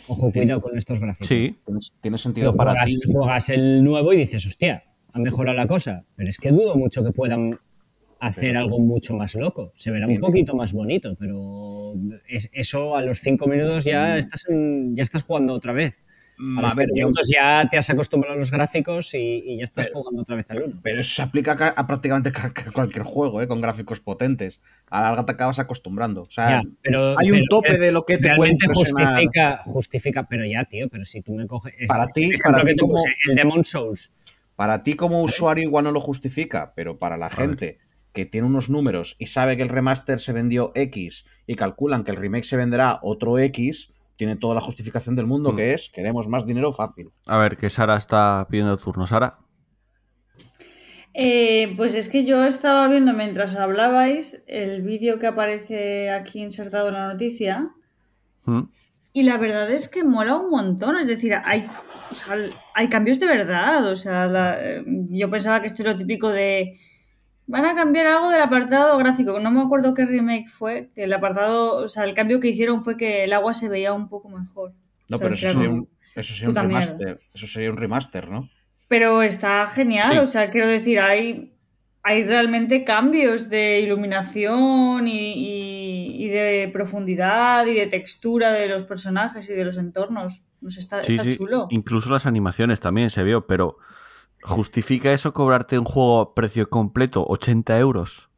ojo, 0.08 0.32
cuidado 0.32 0.62
con 0.62 0.78
estos 0.78 1.00
gráficos. 1.00 1.28
Sí, 1.28 1.56
Tiene, 2.02 2.18
sentido 2.18 2.56
para 2.56 2.72
juegas, 2.72 2.90
ti. 2.92 3.00
juegas 3.12 3.50
el 3.50 3.84
nuevo 3.84 4.14
y 4.14 4.18
dices, 4.18 4.46
hostia, 4.46 4.84
ha 5.14 5.20
mejorado 5.20 5.56
la 5.58 5.68
cosa. 5.68 6.06
Pero 6.16 6.30
es 6.30 6.38
que 6.38 6.52
dudo 6.52 6.76
mucho 6.76 7.04
que 7.04 7.12
puedan 7.12 7.52
hacer 8.20 8.56
algo 8.58 8.78
mucho 8.80 9.16
más 9.16 9.34
loco. 9.36 9.74
Se 9.78 9.90
verá 9.92 10.08
un 10.08 10.20
poquito 10.20 10.56
más 10.56 10.74
bonito, 10.74 11.16
pero 11.20 11.94
es- 12.28 12.50
eso 12.54 12.96
a 12.96 13.02
los 13.02 13.20
cinco 13.20 13.48
minutos 13.48 13.84
ya 13.84 14.18
estás, 14.20 14.46
en- 14.50 14.96
ya 14.96 15.02
estás 15.04 15.24
jugando 15.24 15.54
otra 15.54 15.74
vez. 15.74 15.96
A 16.42 16.44
Mm, 16.44 16.60
los 16.62 16.72
A 16.72 16.76
ver, 16.76 16.90
yo- 16.96 17.12
ya 17.32 17.68
te 17.70 17.78
has 17.78 17.88
acostumbrado 17.92 18.36
a 18.36 18.40
los 18.40 18.50
gráficos 18.50 19.14
y, 19.14 19.18
y 19.46 19.58
ya 19.60 19.64
estás 19.66 19.90
jugando 19.94 20.24
otra 20.24 20.36
vez 20.36 20.50
al 20.50 20.64
uno. 20.64 20.80
pero 20.82 21.02
eso 21.02 21.14
se 21.14 21.22
aplica 21.22 21.52
a, 21.52 21.68
a 21.80 21.86
prácticamente 21.86 22.32
ca- 22.32 22.52
ca- 22.52 22.72
cualquier 22.72 23.04
juego, 23.04 23.42
¿eh? 23.42 23.48
con 23.48 23.62
gráficos 23.62 24.00
potentes. 24.00 24.60
A 24.90 25.02
la 25.02 25.08
larga 25.10 25.26
te 25.26 25.32
acabas 25.34 25.60
acostumbrando. 25.60 26.24
O 26.24 26.32
sea, 26.32 26.50
Ya, 26.50 26.62
pero, 26.82 27.16
hay 27.20 27.30
un 27.30 27.38
pero 27.38 27.46
tope 27.50 27.78
de 27.78 27.92
lo 27.92 28.04
que 28.06 28.18
te 28.18 28.34
puede 28.36 28.54
impresionar. 28.54 29.08
justifica, 29.08 29.62
justifica, 29.66 30.24
pero 30.28 30.44
ya, 30.46 30.66
tío, 30.66 30.90
pero 30.90 31.06
si 31.06 31.22
tú 31.22 31.34
me 31.36 31.46
coges... 31.46 31.76
es- 31.78 31.88
Para 31.88 32.08
ti- 32.08 32.32
para 32.44 32.64
ti 32.66 32.76
como- 32.76 32.94
puse, 32.94 33.14
el 33.30 33.36
Demon 33.36 33.64
Souls, 33.64 34.12
Para 34.56 34.82
ti 34.84 34.96
como 34.96 35.22
usuario 35.22 35.64
igual 35.64 35.84
no 35.86 35.92
lo 35.92 36.02
justifica, 36.02 36.74
pero 36.76 36.98
para 36.98 37.18
la 37.18 37.30
gente 37.30 37.78
que 38.14 38.26
tiene 38.26 38.48
unos 38.48 38.70
números 38.70 39.16
y 39.20 39.28
sabe 39.28 39.58
que 39.58 39.64
el 39.64 39.70
remaster 39.70 40.20
se 40.20 40.34
vendió 40.34 40.72
X 40.76 41.26
y 41.48 41.56
calculan 41.56 42.04
que 42.04 42.12
el 42.12 42.18
remake 42.18 42.44
se 42.46 42.58
venderá 42.58 43.00
otro 43.02 43.38
X, 43.40 43.94
tiene 44.18 44.36
toda 44.36 44.54
la 44.56 44.62
justificación 44.62 45.16
del 45.16 45.26
mundo 45.28 45.52
Mm. 45.52 45.56
que 45.56 45.74
es 45.74 45.90
queremos 45.94 46.28
más 46.28 46.46
dinero 46.46 46.74
fácil. 46.74 47.10
a 47.28 47.38
ver, 47.38 47.58
que 47.58 47.70
Sara 47.70 47.98
está 47.98 48.48
pidiendo 48.50 48.78
turno. 48.78 49.08
Sara, 49.08 49.38
Eh, 51.14 51.74
pues 51.76 51.94
es 51.96 52.08
que 52.08 52.24
yo 52.24 52.46
estaba 52.46 52.88
viendo 52.88 53.12
mientras 53.14 53.58
hablabais 53.58 54.46
el 54.48 54.82
vídeo 54.82 55.20
que 55.20 55.28
aparece 55.28 56.10
aquí 56.10 56.42
insertado 56.42 56.88
en 56.88 56.94
la 56.94 57.12
noticia 57.12 57.72
¿Mm? 58.46 58.62
y 59.12 59.24
la 59.24 59.38
verdad 59.38 59.70
es 59.72 59.90
que 59.90 60.06
mola 60.06 60.38
un 60.38 60.50
montón, 60.50 60.98
es 60.98 61.08
decir, 61.08 61.34
hay, 61.44 61.68
o 62.12 62.16
sea, 62.16 62.38
hay 62.76 62.88
cambios 62.88 63.20
de 63.20 63.28
verdad, 63.28 63.86
o 63.88 63.96
sea, 63.98 64.26
la- 64.28 64.58
eh, 64.62 64.84
yo 65.10 65.30
pensaba 65.30 65.60
que 65.60 65.68
esto 65.68 65.82
es 65.82 65.88
lo 65.90 65.98
típico 65.98 66.30
de 66.30 66.80
van 67.48 67.66
a 67.66 67.76
cambiar 67.76 68.08
algo 68.08 68.30
del 68.30 68.42
apartado 68.42 68.98
gráfico, 68.98 69.40
no 69.40 69.52
me 69.52 69.62
acuerdo 69.62 69.94
qué 69.94 70.06
remake 70.06 70.48
fue, 70.50 70.90
que 70.96 71.04
el 71.04 71.14
apartado, 71.14 71.78
o 71.84 71.88
sea, 71.90 72.06
el 72.06 72.14
cambio 72.14 72.40
que 72.40 72.48
hicieron 72.50 72.84
fue 72.84 72.96
que 72.98 73.24
el 73.26 73.34
agua 73.34 73.54
se 73.54 73.68
veía 73.70 73.94
un 73.94 74.08
poco 74.10 74.30
mejor. 74.30 74.74
No, 75.10 75.16
O 75.16 75.18
sea, 75.18 75.26
pero 75.28 75.36
es 75.36 75.44
eso 75.44 75.48
sería, 75.54 75.70
un, 75.70 75.76
como- 75.86 75.88
eso 76.16 76.34
sería 76.34 76.48
un 76.50 76.54
puta 76.54 76.64
mierda. 76.64 76.86
remaster. 76.98 77.22
Eso 77.34 77.48
sería 77.48 77.72
un 77.72 77.78
remaster, 77.78 78.30
¿no? 78.30 78.50
Pero 78.88 79.22
está 79.22 79.66
genial, 79.68 80.12
Sí. 80.14 80.18
o 80.20 80.26
sea, 80.28 80.50
quiero 80.50 80.68
decir, 80.68 81.00
hay, 81.00 81.54
hay 82.04 82.24
realmente 82.24 82.84
cambios 82.84 83.50
de 83.50 83.80
iluminación 83.82 85.08
y, 85.08 85.34
y- 85.34 86.26
y 86.26 86.28
de 86.30 86.70
profundidad 86.72 87.66
y 87.68 87.74
de 87.74 87.88
textura 87.88 88.52
de 88.52 88.68
los 88.68 88.84
personajes 88.84 89.50
y 89.50 89.54
de 89.54 89.66
los 89.66 89.78
entornos. 89.78 90.46
No 90.62 90.70
sé, 90.70 90.80
está, 90.80 91.02
Sí, 91.04 91.14
está 91.16 91.24
sí. 91.24 91.38
chulo. 91.38 91.68
Incluso 91.72 92.12
las 92.12 92.26
animaciones 92.26 92.80
también 92.80 93.10
se 93.10 93.24
vio, 93.24 93.42
pero 93.42 93.78
¿justifica 94.44 95.12
eso 95.14 95.34
cobrarte 95.34 95.80
un 95.80 95.86
juego 95.86 96.20
a 96.20 96.36
precio 96.36 96.70
completo 96.70 97.26
80 97.28 97.80
euros? 97.80 98.30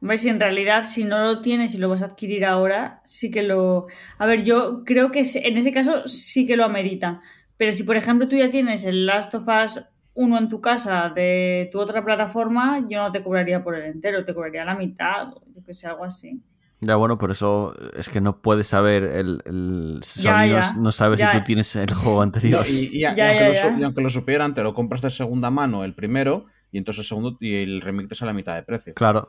Hombre, 0.00 0.18
si 0.18 0.28
en 0.28 0.40
realidad 0.40 0.84
si 0.84 1.04
no 1.04 1.24
lo 1.24 1.40
tienes 1.40 1.74
y 1.74 1.78
lo 1.78 1.88
vas 1.88 2.02
a 2.02 2.06
adquirir 2.06 2.44
ahora, 2.44 3.02
sí 3.04 3.30
que 3.30 3.42
lo... 3.42 3.86
A 4.18 4.26
ver, 4.26 4.44
yo 4.44 4.84
creo 4.84 5.10
que 5.10 5.24
en 5.34 5.56
ese 5.56 5.72
caso 5.72 6.06
sí 6.06 6.46
que 6.46 6.56
lo 6.56 6.64
amerita. 6.64 7.22
Pero 7.56 7.72
si, 7.72 7.84
por 7.84 7.96
ejemplo, 7.96 8.28
tú 8.28 8.36
ya 8.36 8.50
tienes 8.50 8.84
el 8.84 9.06
Last 9.06 9.34
of 9.34 9.48
Us 9.48 9.82
1 10.14 10.38
en 10.38 10.48
tu 10.48 10.60
casa 10.60 11.10
de 11.14 11.68
tu 11.72 11.80
otra 11.80 12.04
plataforma, 12.04 12.86
yo 12.88 13.02
no 13.02 13.12
te 13.12 13.22
cobraría 13.22 13.62
por 13.62 13.74
el 13.74 13.84
entero, 13.84 14.24
te 14.24 14.34
cobraría 14.34 14.64
la 14.64 14.74
mitad 14.74 15.34
yo 15.46 15.62
que 15.64 15.72
sé, 15.72 15.86
algo 15.86 16.04
así. 16.04 16.42
Ya 16.86 16.96
bueno, 16.96 17.18
por 17.18 17.30
eso 17.32 17.74
es 17.96 18.08
que 18.08 18.20
no 18.20 18.38
puedes 18.40 18.68
saber 18.68 19.02
el, 19.02 19.40
el 19.44 19.98
Sony 20.02 20.22
Ya, 20.22 20.46
no- 20.46 20.60
ya. 20.60 20.72
no, 20.74 20.92
sabe 20.92 21.16
Ya. 21.16 21.32
si 21.32 21.38
tú 21.38 21.44
tienes 21.44 21.74
el 21.76 21.92
juego 21.92 22.22
anterior. 22.22 22.64
Y, 22.68 22.72
y- 22.72 22.96
y 22.96 23.00
Ya, 23.00 23.08
aunque 23.10 23.22
ya, 23.24 23.48
lo, 23.48 23.54
su- 23.54 23.60
ya. 23.60 23.80
y 23.80 23.82
aunque 23.84 24.02
lo 24.02 24.10
supieran, 24.10 24.54
te 24.54 24.62
lo 24.62 24.72
compras 24.74 25.00
de 25.02 25.10
segunda 25.10 25.50
mano 25.50 25.84
el 25.84 25.94
primero 25.94 26.46
y 26.70 26.78
entonces 26.78 27.00
el 27.00 27.06
segundo 27.06 27.36
y 27.40 27.54
el 27.56 27.80
remake 27.80 28.08
te 28.08 28.14
sale 28.14 28.30
a 28.30 28.34
mitad 28.34 28.54
de 28.54 28.62
precio. 28.62 28.94
Claro. 28.94 29.28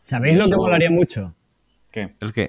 ¿sabéis 0.00 0.38
lo 0.38 0.48
que 0.48 0.54
molaría 0.56 0.90
mucho? 0.90 1.34
¿Qué? 1.90 2.14
¿El 2.20 2.32
qué? 2.32 2.48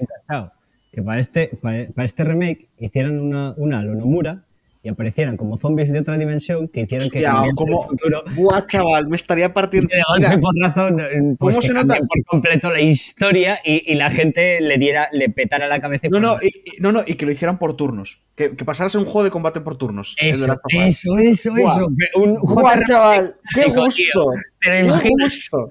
Que 0.92 1.02
para 1.02 1.20
este, 1.20 1.48
para, 1.62 1.88
para 1.88 2.06
este 2.06 2.24
remake 2.24 2.68
hicieran 2.80 3.20
una, 3.20 3.54
una 3.58 3.82
Lonomura 3.82 4.44
y 4.82 4.88
aparecieran 4.88 5.36
como 5.36 5.58
zombies 5.58 5.92
de 5.92 6.00
otra 6.00 6.18
dimensión 6.18 6.70
que 6.70 6.82
hicieran 6.82 7.10
que 7.10 7.18
Hostia, 7.28 7.52
como- 7.56 7.84
futuro 7.88 8.24
Buah, 8.36 8.66
chaval, 8.66 9.10
me 9.10 9.18
estaría 9.18 9.54
partiendo. 9.54 9.90
de 9.90 10.38
por 10.38 10.56
razón 10.62 10.98
pues 11.38 11.56
¿Cómo 11.58 11.62
se 11.62 11.74
nota? 11.74 11.96
por 11.98 12.24
completo 12.26 12.72
la 12.72 12.80
historia 12.80 13.60
y, 13.66 13.92
y 13.92 13.96
la 13.96 14.10
gente 14.10 14.62
le 14.62 14.78
diera 14.78 15.10
le 15.12 15.30
petara 15.30 15.68
la 15.68 15.82
cabeza 15.82 16.08
y 16.08 16.10
No, 16.10 16.20
no, 16.22 16.38
y, 16.42 16.50
no, 16.80 16.92
no, 16.94 17.04
y 17.06 17.16
que 17.16 17.26
lo 17.26 17.32
hicieran 17.34 17.60
por 17.60 17.76
turnos. 17.76 18.22
Que, 18.36 18.56
que 18.56 18.64
un 18.96 19.04
juego 19.04 19.26
de 19.26 19.32
combate 19.32 19.60
por 19.60 19.76
turnos. 19.78 20.16
eso, 20.18 20.46
eso, 20.72 21.18
eso, 21.18 21.52
Buah. 21.52 21.74
eso. 21.74 21.88
Un 22.16 22.36
Buah, 22.42 22.82
chaval, 22.84 23.36
qué 23.54 23.66
gusto. 23.66 23.92
tío. 23.92 24.24
¿Te 24.62 24.70
lo 24.70 24.76
Qué 24.76 24.86
imaginas? 24.88 25.30
gusto. 25.30 25.70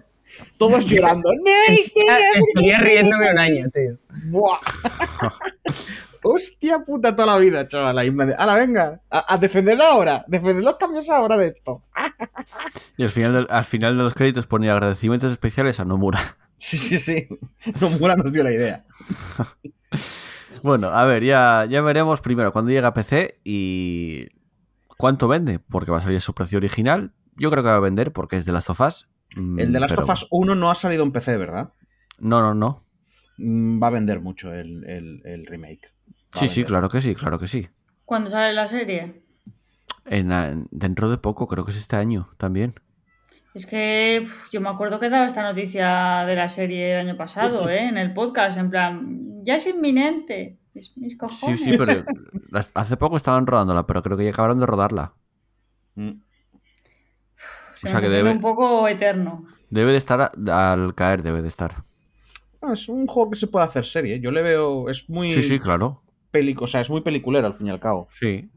Todos 0.58 0.84
llorando. 0.86 1.30
¡No, 1.44 1.74
estaría 1.74 2.78
riéndome 2.80 3.32
un 3.32 3.38
año, 3.38 3.66
tío. 3.70 3.96
Buah. 4.30 4.58
Hostia 6.22 6.80
puta 6.80 7.14
toda 7.14 7.26
la 7.26 7.38
vida, 7.38 7.66
chaval. 7.68 8.14
Plan 8.14 8.28
de, 8.28 8.34
"Hala, 8.34 8.54
venga, 8.56 9.00
a, 9.10 9.34
a 9.34 9.38
defender 9.38 9.80
ahora. 9.80 10.24
Defender 10.28 10.62
los 10.64 10.76
cambios 10.76 11.08
ahora 11.08 11.36
de 11.36 11.48
esto. 11.48 11.82
Y 12.96 13.02
al 13.04 13.10
final, 13.10 13.32
del- 13.32 13.46
al 13.50 13.64
final 13.64 13.96
de 13.96 14.02
los 14.02 14.14
créditos 14.14 14.46
ponía 14.46 14.72
agradecimientos 14.72 15.30
especiales 15.32 15.80
a 15.80 15.84
Nomura. 15.84 16.20
Sí, 16.60 16.76
sí, 16.76 16.98
sí. 16.98 17.28
Nomura 17.80 18.16
nos 18.16 18.32
dio 18.32 18.42
la 18.42 18.52
idea. 18.52 18.84
Bueno, 20.62 20.88
a 20.88 21.04
ver, 21.04 21.22
ya, 21.22 21.66
ya 21.68 21.80
veremos 21.82 22.20
primero 22.20 22.52
cuándo 22.52 22.70
llega 22.72 22.88
a 22.88 22.94
PC 22.94 23.40
y 23.44 24.22
cuánto 24.96 25.28
vende, 25.28 25.60
porque 25.60 25.92
va 25.92 25.98
a 25.98 26.02
salir 26.02 26.20
su 26.20 26.34
precio 26.34 26.58
original. 26.58 27.12
Yo 27.36 27.50
creo 27.52 27.62
que 27.62 27.68
va 27.68 27.76
a 27.76 27.80
vender 27.80 28.12
porque 28.12 28.36
es 28.36 28.44
de 28.44 28.52
Last 28.52 28.70
of 28.70 28.80
Us. 28.80 29.08
mm, 29.36 29.60
El 29.60 29.72
de 29.72 29.78
Last 29.80 29.90
pero- 29.94 30.02
of 30.04 30.10
Us 30.10 30.26
1 30.30 30.54
no 30.56 30.70
ha 30.70 30.74
salido 30.74 31.04
en 31.04 31.12
PC, 31.12 31.36
¿verdad? 31.36 31.72
No, 32.18 32.40
no, 32.40 32.54
no. 32.54 32.84
Mm, 33.38 33.80
Va 33.80 33.86
a 33.86 33.90
vender 33.90 34.20
mucho 34.20 34.52
el, 34.52 34.84
el- 34.88 35.22
el 35.24 35.46
remake. 35.46 35.92
Sí, 36.34 36.48
sí, 36.48 36.64
claro 36.64 36.88
que 36.88 37.00
sí, 37.00 37.14
claro 37.14 37.38
que 37.38 37.46
sí. 37.46 37.68
¿Cuándo 38.04 38.30
sale 38.30 38.52
la 38.54 38.68
serie? 38.68 39.22
En, 40.06 40.30
en- 40.32 40.68
dentro 40.70 41.10
de 41.10 41.18
poco, 41.18 41.46
creo 41.46 41.64
que 41.64 41.70
es 41.70 41.76
este 41.78 41.96
año 41.96 42.30
también. 42.38 42.74
Es 43.54 43.66
que 43.66 44.20
uf, 44.22 44.50
yo 44.50 44.60
me 44.60 44.68
acuerdo 44.68 45.00
que 45.00 45.08
daba 45.10 45.26
esta 45.26 45.42
noticia 45.42 46.24
de 46.26 46.34
la 46.36 46.48
serie 46.48 46.92
el 46.92 47.00
año 47.08 47.16
pasado, 47.16 47.68
¿eh? 47.68 47.86
En 47.88 47.96
el 47.98 48.12
podcast, 48.12 48.56
en 48.58 48.70
plan, 48.70 49.40
ya 49.42 49.56
es 49.56 49.66
inminente. 49.66 50.58
Mis, 50.74 50.96
mis 50.96 51.12
Sí, 51.12 51.18
cojones. 51.18 51.64
sí, 51.64 51.76
pero 51.76 52.04
las- 52.50 52.70
hace 52.74 52.96
poco 52.96 53.16
estaban 53.16 53.46
rodándola, 53.46 53.86
pero 53.86 54.02
creo 54.02 54.16
que 54.16 54.24
ya 54.24 54.30
acabaron 54.30 54.60
de 54.60 54.66
rodarla. 54.66 55.14
Mm. 55.94 56.10
O 57.84 57.86
sea 57.86 58.00
que 58.00 58.08
debe- 58.08 58.30
un 58.32 58.40
poco 58.40 58.86
eterno. 58.88 59.46
Debe 59.70 59.92
de 59.92 59.98
estar 59.98 60.20
a- 60.20 60.72
al 60.72 60.94
caer, 60.94 61.22
debe 61.22 61.42
de 61.42 61.48
estar. 61.48 61.84
Ah, 62.60 62.72
es 62.72 62.88
un 62.88 63.06
juego 63.06 63.30
que 63.30 63.36
se 63.38 63.46
puede 63.46 63.66
hacer 63.66 63.84
serie. 63.84 64.20
Yo 64.20 64.30
le 64.30 64.42
veo. 64.42 64.88
Es 64.90 65.08
muy. 65.08 65.30
Sí, 65.30 65.42
sí, 65.42 65.58
claro. 65.60 66.02
O 66.58 66.66
sea, 66.66 66.80
es 66.80 66.90
muy 66.90 67.00
peliculero 67.00 67.46
al 67.46 67.54
fin 67.54 67.66
y 67.66 67.70
al 67.70 67.80
cabo. 67.80 68.08
Sí. 68.10 68.50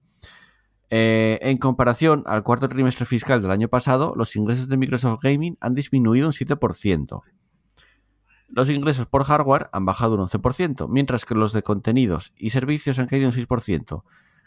Eh, 0.90 1.38
en 1.42 1.58
comparación 1.58 2.24
al 2.26 2.42
cuarto 2.42 2.68
trimestre 2.68 3.04
fiscal 3.04 3.42
del 3.42 3.50
año 3.50 3.68
pasado, 3.68 4.14
los 4.16 4.34
ingresos 4.36 4.68
de 4.68 4.76
Microsoft 4.76 5.22
Gaming 5.22 5.56
han 5.60 5.74
disminuido 5.74 6.26
un 6.26 6.32
7%. 6.32 7.22
Los 8.48 8.70
ingresos 8.70 9.06
por 9.06 9.24
hardware 9.24 9.68
han 9.72 9.84
bajado 9.84 10.14
un 10.14 10.26
11%, 10.26 10.88
mientras 10.88 11.26
que 11.26 11.34
los 11.34 11.52
de 11.52 11.62
contenidos 11.62 12.32
y 12.36 12.50
servicios 12.50 12.98
han 12.98 13.06
caído 13.06 13.28
un 13.28 13.34
6%. 13.34 14.02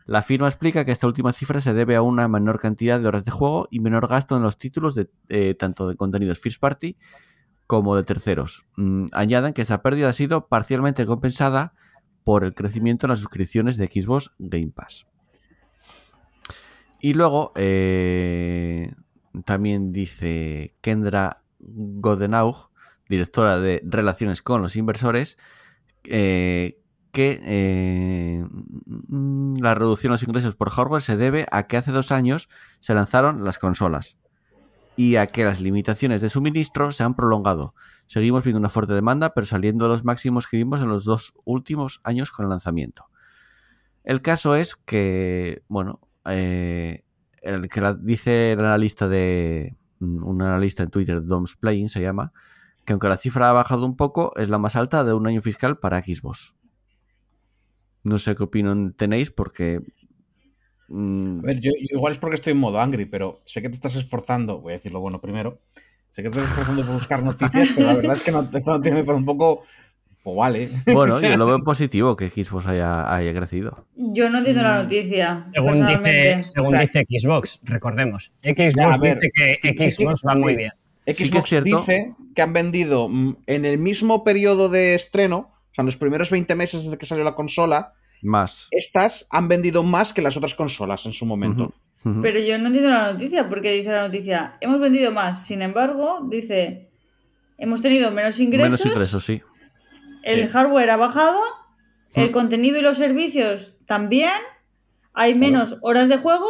La 0.07 0.23
firma 0.23 0.47
explica 0.47 0.83
que 0.83 0.91
esta 0.91 1.05
última 1.05 1.31
cifra 1.31 1.61
se 1.61 1.75
debe 1.75 1.95
a 1.95 2.01
una 2.01 2.27
menor 2.27 2.59
cantidad 2.59 2.99
de 2.99 3.07
horas 3.07 3.23
de 3.23 3.31
juego 3.31 3.67
y 3.69 3.79
menor 3.79 4.07
gasto 4.07 4.35
en 4.35 4.41
los 4.41 4.57
títulos 4.57 4.95
de 4.95 5.11
eh, 5.29 5.53
tanto 5.53 5.87
de 5.87 5.95
contenidos 5.95 6.39
first 6.39 6.59
party 6.59 6.97
como 7.71 7.95
de 7.95 8.03
terceros. 8.03 8.65
Mm, 8.75 9.05
añaden 9.13 9.53
que 9.53 9.61
esa 9.61 9.81
pérdida 9.81 10.09
ha 10.09 10.13
sido 10.13 10.49
parcialmente 10.49 11.05
compensada 11.05 11.73
por 12.25 12.43
el 12.43 12.53
crecimiento 12.53 13.05
en 13.05 13.11
las 13.11 13.19
suscripciones 13.19 13.77
de 13.77 13.87
Xbox 13.87 14.31
Game 14.39 14.73
Pass. 14.75 15.07
Y 16.99 17.13
luego 17.13 17.53
eh, 17.55 18.91
también 19.45 19.93
dice 19.93 20.75
Kendra 20.81 21.45
Godenaug, 21.59 22.71
directora 23.07 23.57
de 23.57 23.81
Relaciones 23.85 24.41
con 24.41 24.61
los 24.61 24.75
Inversores, 24.75 25.37
eh, 26.03 26.77
que 27.13 27.39
eh, 27.41 28.43
mm, 29.07 29.61
la 29.61 29.75
reducción 29.75 30.09
de 30.11 30.15
los 30.15 30.23
ingresos 30.23 30.55
por 30.55 30.71
hardware 30.71 31.01
se 31.01 31.15
debe 31.15 31.45
a 31.53 31.67
que 31.67 31.77
hace 31.77 31.93
dos 31.93 32.11
años 32.11 32.49
se 32.81 32.93
lanzaron 32.93 33.45
las 33.45 33.59
consolas 33.59 34.17
y 35.01 35.15
a 35.15 35.25
que 35.25 35.43
las 35.43 35.59
limitaciones 35.61 36.21
de 36.21 36.29
suministro 36.29 36.91
se 36.91 37.03
han 37.03 37.15
prolongado. 37.15 37.73
Seguimos 38.05 38.43
viendo 38.43 38.59
una 38.59 38.69
fuerte 38.69 38.93
demanda, 38.93 39.33
pero 39.33 39.47
saliendo 39.47 39.85
de 39.85 39.89
los 39.89 40.05
máximos 40.05 40.45
que 40.45 40.57
vimos 40.57 40.79
en 40.81 40.89
los 40.89 41.05
dos 41.05 41.33
últimos 41.43 42.01
años 42.03 42.31
con 42.31 42.45
el 42.45 42.49
lanzamiento. 42.51 43.07
El 44.03 44.21
caso 44.21 44.55
es 44.55 44.75
que, 44.75 45.63
bueno, 45.67 46.01
eh, 46.25 47.03
el 47.41 47.67
que 47.67 47.81
la- 47.81 47.95
dice 47.95 48.51
el 48.51 48.59
analista 48.59 49.07
de 49.07 49.75
mm, 49.99 50.23
un 50.23 50.41
analista 50.43 50.83
en 50.83 50.89
Twitter, 50.91 51.23
Dom's 51.23 51.55
Playing 51.55 51.89
se 51.89 52.01
llama, 52.01 52.31
que 52.85 52.93
aunque 52.93 53.07
la 53.09 53.17
cifra 53.17 53.49
ha 53.49 53.53
bajado 53.53 53.85
un 53.87 53.95
poco, 53.95 54.33
es 54.37 54.49
la 54.49 54.59
más 54.59 54.75
alta 54.75 55.03
de 55.03 55.13
un 55.13 55.25
año 55.25 55.41
fiscal 55.41 55.79
para 55.79 56.01
Xbox. 56.03 56.55
No 58.03 58.19
sé 58.19 58.35
qué 58.35 58.43
opinión 58.43 58.93
tenéis 58.93 59.31
porque 59.31 59.81
mm, 60.91 61.39
A 61.39 61.41
ver, 61.43 61.59
yo, 61.59 61.71
yo 61.71 61.97
igual 61.97 62.13
es 62.13 62.19
porque 62.19 62.35
estoy 62.35 62.51
en 62.51 62.59
modo 62.59 62.79
angry, 62.79 63.05
pero 63.05 63.41
sé 63.45 63.61
que 63.61 63.69
te 63.69 63.75
estás 63.75 63.95
esforzando, 63.95 64.59
voy 64.59 64.73
a 64.73 64.75
decir 64.77 64.91
lo 64.91 64.99
bueno 64.99 65.19
primero, 65.21 65.59
sé 66.11 66.23
que 66.23 66.29
te 66.29 66.39
estás 66.39 66.51
esforzando 66.51 66.85
por 66.85 66.95
buscar 66.95 67.23
noticias, 67.23 67.69
pero 67.75 67.87
la 67.87 67.95
verdad 67.95 68.15
es 68.15 68.23
que 68.23 68.31
no, 68.31 68.41
esta 68.41 68.71
noticia 68.71 68.95
me 68.95 69.03
parece 69.03 69.19
un 69.19 69.25
poco, 69.25 69.63
pues 70.23 70.35
vale. 70.37 70.69
bueno, 70.85 71.19
yo 71.19 71.37
lo 71.37 71.45
veo 71.47 71.59
positivo 71.63 72.15
que 72.15 72.29
Xbox 72.29 72.67
haya, 72.67 73.13
haya 73.13 73.33
crecido. 73.33 73.85
Yo 73.95 74.29
no 74.29 74.39
entiendo 74.39 74.63
la 74.63 74.83
noticia. 74.83 75.47
Según 75.53 75.87
dice, 75.87 76.43
según 76.43 76.73
dice 76.73 77.05
Xbox, 77.09 77.59
recordemos. 77.63 78.31
Xbox 78.43 78.75
Ya, 78.75 78.97
ver, 78.97 79.19
dice 79.19 79.59
que 79.73 79.91
Xbox 79.91 80.21
va 80.27 80.35
muy 80.35 80.55
bien. 80.55 80.71
Xbox 81.05 81.17
Sí 81.17 81.29
que 81.31 81.37
es 81.39 81.45
cierto. 81.45 81.79
dice 81.79 82.13
que 82.35 82.41
han 82.41 82.53
vendido 82.53 83.09
mm, 83.09 83.37
en 83.47 83.65
el 83.65 83.77
mismo 83.77 84.23
periodo 84.23 84.69
de 84.69 84.95
estreno, 84.95 85.51
o 85.71 85.73
sea, 85.73 85.81
en 85.81 85.87
los 85.87 85.97
primeros 85.97 86.29
20 86.29 86.53
meses 86.55 86.83
desde 86.83 86.97
que 86.97 87.05
salió 87.05 87.23
la 87.23 87.35
consola, 87.35 87.93
Más. 88.21 88.67
estas 88.71 89.25
han 89.29 89.47
vendido 89.47 89.83
más 89.83 90.13
que 90.13 90.21
las 90.21 90.37
otras 90.37 90.53
consolas 90.55 91.05
en 91.05 91.13
su 91.13 91.25
momento. 91.25 91.73
Pero 92.21 92.39
yo 92.39 92.57
no 92.57 92.67
entiendo 92.67 92.89
la 92.89 93.11
noticia, 93.13 93.47
porque 93.47 93.73
dice 93.73 93.91
la 93.91 94.01
noticia, 94.07 94.57
hemos 94.61 94.79
vendido 94.79 95.11
más. 95.11 95.45
Sin 95.45 95.61
embargo, 95.61 96.25
dice, 96.29 96.89
hemos 97.59 97.81
tenido 97.81 98.09
menos 98.11 98.39
ingresos, 98.39 98.79
Menos 98.79 98.85
ingresos, 98.95 99.23
sí. 99.23 99.41
el 100.23 100.43
Sí. 100.43 100.47
hardware 100.49 100.89
ha 100.89 100.97
bajado, 100.97 101.39
el 102.15 102.31
contenido 102.31 102.79
y 102.79 102.81
los 102.81 102.97
servicios 102.97 103.75
también, 103.85 104.31
hay 105.13 105.35
menos 105.35 105.77
horas 105.81 106.09
de 106.09 106.17
juego, 106.17 106.47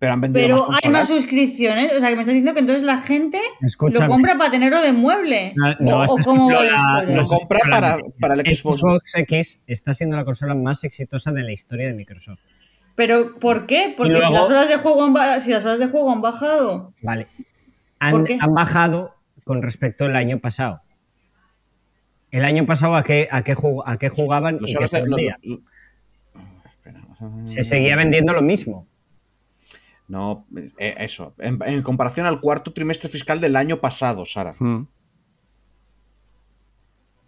Pero 0.00 0.14
han 0.14 0.20
vendido 0.22 0.46
pero 0.46 0.68
más 0.68 0.80
hay 0.82 0.90
más 0.90 1.08
suscripciones. 1.08 1.92
O 1.92 2.00
sea, 2.00 2.08
que 2.08 2.16
me 2.16 2.22
estás 2.22 2.32
diciendo 2.34 2.54
que 2.54 2.60
entonces 2.60 2.82
la 2.82 2.98
gente 2.98 3.38
Escúchame. 3.60 4.06
lo 4.06 4.10
compra 4.10 4.36
para 4.38 4.50
tenerlo 4.50 4.80
de 4.80 4.92
mueble. 4.94 5.52
No, 5.54 5.74
no 5.78 5.96
o, 6.04 6.14
o 6.14 6.16
cómo 6.24 6.50
la 6.50 6.62
la-. 6.64 7.02
Lo 7.02 7.24
compra 7.24 7.60
para, 7.70 7.98
para 8.18 8.34
el 8.34 8.40
Xbox. 8.56 8.78
Xbox 8.80 9.14
X 9.14 9.60
está 9.66 9.92
siendo 9.94 10.16
la 10.16 10.24
consola 10.24 10.54
más 10.54 10.82
exitosa 10.84 11.30
de 11.32 11.42
la 11.42 11.52
historia 11.52 11.86
de 11.86 11.92
Microsoft. 11.92 12.38
Pero 12.94 13.38
¿por 13.38 13.66
qué? 13.66 13.94
Porque 13.96 14.14
si, 14.22 14.32
las 14.32 14.48
horas 14.48 14.68
de 14.68 14.76
juego 14.76 15.04
han, 15.04 15.40
si 15.42 15.50
las 15.52 15.64
horas 15.66 15.78
de 15.78 15.86
juego 15.88 16.10
han 16.10 16.22
bajado, 16.22 16.92
Vale. 17.02 17.26
¿Por 18.10 18.20
Han, 18.20 18.24
qué? 18.24 18.38
han 18.40 18.54
bajado 18.54 19.14
con 19.44 19.60
respecto 19.62 20.06
al 20.06 20.16
año 20.16 20.38
pasado. 20.38 20.80
El 22.30 22.44
año 22.46 22.64
pasado, 22.64 22.96
¿a 22.96 23.02
qué, 23.04 23.28
a 23.30 23.42
qué, 23.42 23.54
jug- 23.54 23.82
a 23.84 23.98
qué 23.98 24.08
jugaban 24.08 24.58
Los 24.60 24.70
y 24.70 24.76
qué 24.76 24.88
se 24.88 25.00
lo- 25.00 25.16
lo-. 25.42 25.60
Se 27.46 27.64
seguía 27.64 27.96
vendiendo 27.96 28.32
lo 28.32 28.40
mismo. 28.40 28.86
No, 30.10 30.44
eh, 30.76 30.94
eso. 30.98 31.34
En, 31.38 31.58
en 31.64 31.82
comparación 31.82 32.26
al 32.26 32.40
cuarto 32.40 32.72
trimestre 32.72 33.08
fiscal 33.08 33.40
del 33.40 33.54
año 33.54 33.80
pasado, 33.80 34.26
Sara. 34.26 34.54
Mm. 34.58 34.82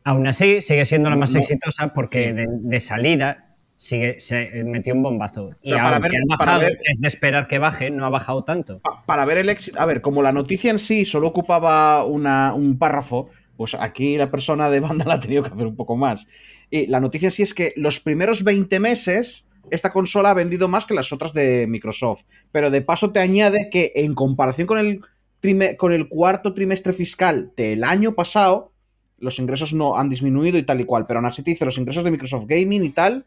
Aún 0.04 0.26
así, 0.26 0.60
sigue 0.60 0.84
siendo 0.84 1.08
la 1.08 1.16
más 1.16 1.32
No. 1.32 1.38
exitosa 1.40 1.92
porque 1.94 2.32
de, 2.32 2.48
de 2.50 2.80
salida 2.80 3.54
sigue, 3.76 4.18
se 4.18 4.64
metió 4.64 4.94
un 4.94 5.02
bombazo. 5.04 5.50
Y 5.62 5.70
sea, 5.70 5.84
para 5.84 5.98
ver- 6.00 6.10
ha 6.16 6.36
para 6.36 6.52
bajado, 6.52 6.60
ver- 6.70 6.78
que 6.82 6.90
es 6.90 6.98
de 7.00 7.06
esperar 7.06 7.46
que 7.46 7.58
baje, 7.58 7.90
no 7.90 8.04
ha 8.04 8.08
bajado 8.10 8.42
tanto. 8.42 8.80
Pa- 8.80 9.04
para 9.06 9.24
ver 9.24 9.38
el 9.38 9.48
éxito. 9.48 9.78
A 9.80 9.86
ver, 9.86 10.00
como 10.00 10.20
la 10.22 10.32
noticia 10.32 10.72
en 10.72 10.80
sí 10.80 11.04
solo 11.04 11.28
ocupaba 11.28 12.04
una- 12.04 12.52
un 12.52 12.78
párrafo, 12.78 13.30
pues 13.56 13.74
aquí 13.74 14.16
la 14.16 14.28
persona 14.30 14.68
de 14.70 14.80
banda 14.80 15.04
la 15.06 15.14
ha 15.14 15.20
tenido 15.20 15.44
que 15.44 15.50
hacer 15.54 15.66
un 15.68 15.76
poco 15.76 15.96
más. 15.96 16.26
Y 16.68 16.88
la 16.88 16.98
noticia 16.98 17.30
sí 17.30 17.42
es 17.44 17.54
que 17.54 17.72
los 17.76 18.00
primeros 18.00 18.42
20 18.42 18.80
meses 18.80 19.46
esta 19.72 19.92
consola 19.92 20.30
ha 20.30 20.34
vendido 20.34 20.68
más 20.68 20.84
que 20.86 20.94
las 20.94 21.12
otras 21.12 21.32
de 21.32 21.66
Microsoft. 21.66 22.24
Pero 22.52 22.70
de 22.70 22.82
paso 22.82 23.10
te 23.10 23.20
añade 23.20 23.68
que 23.70 23.92
en 23.94 24.14
comparación 24.14 24.66
con 24.66 24.78
el, 24.78 25.00
con 25.76 25.92
el 25.92 26.08
cuarto 26.08 26.54
trimestre 26.54 26.92
fiscal 26.92 27.52
del 27.56 27.82
año 27.84 28.12
pasado, 28.14 28.72
los 29.18 29.38
ingresos 29.38 29.72
no 29.72 29.96
han 29.96 30.10
disminuido 30.10 30.58
y 30.58 30.64
tal 30.64 30.80
y 30.80 30.84
cual. 30.84 31.06
Pero 31.06 31.18
aún 31.20 31.26
así 31.26 31.42
te 31.42 31.50
dice 31.50 31.64
los 31.64 31.78
ingresos 31.78 32.04
de 32.04 32.10
Microsoft 32.10 32.46
Gaming 32.46 32.84
y 32.84 32.90
tal. 32.90 33.24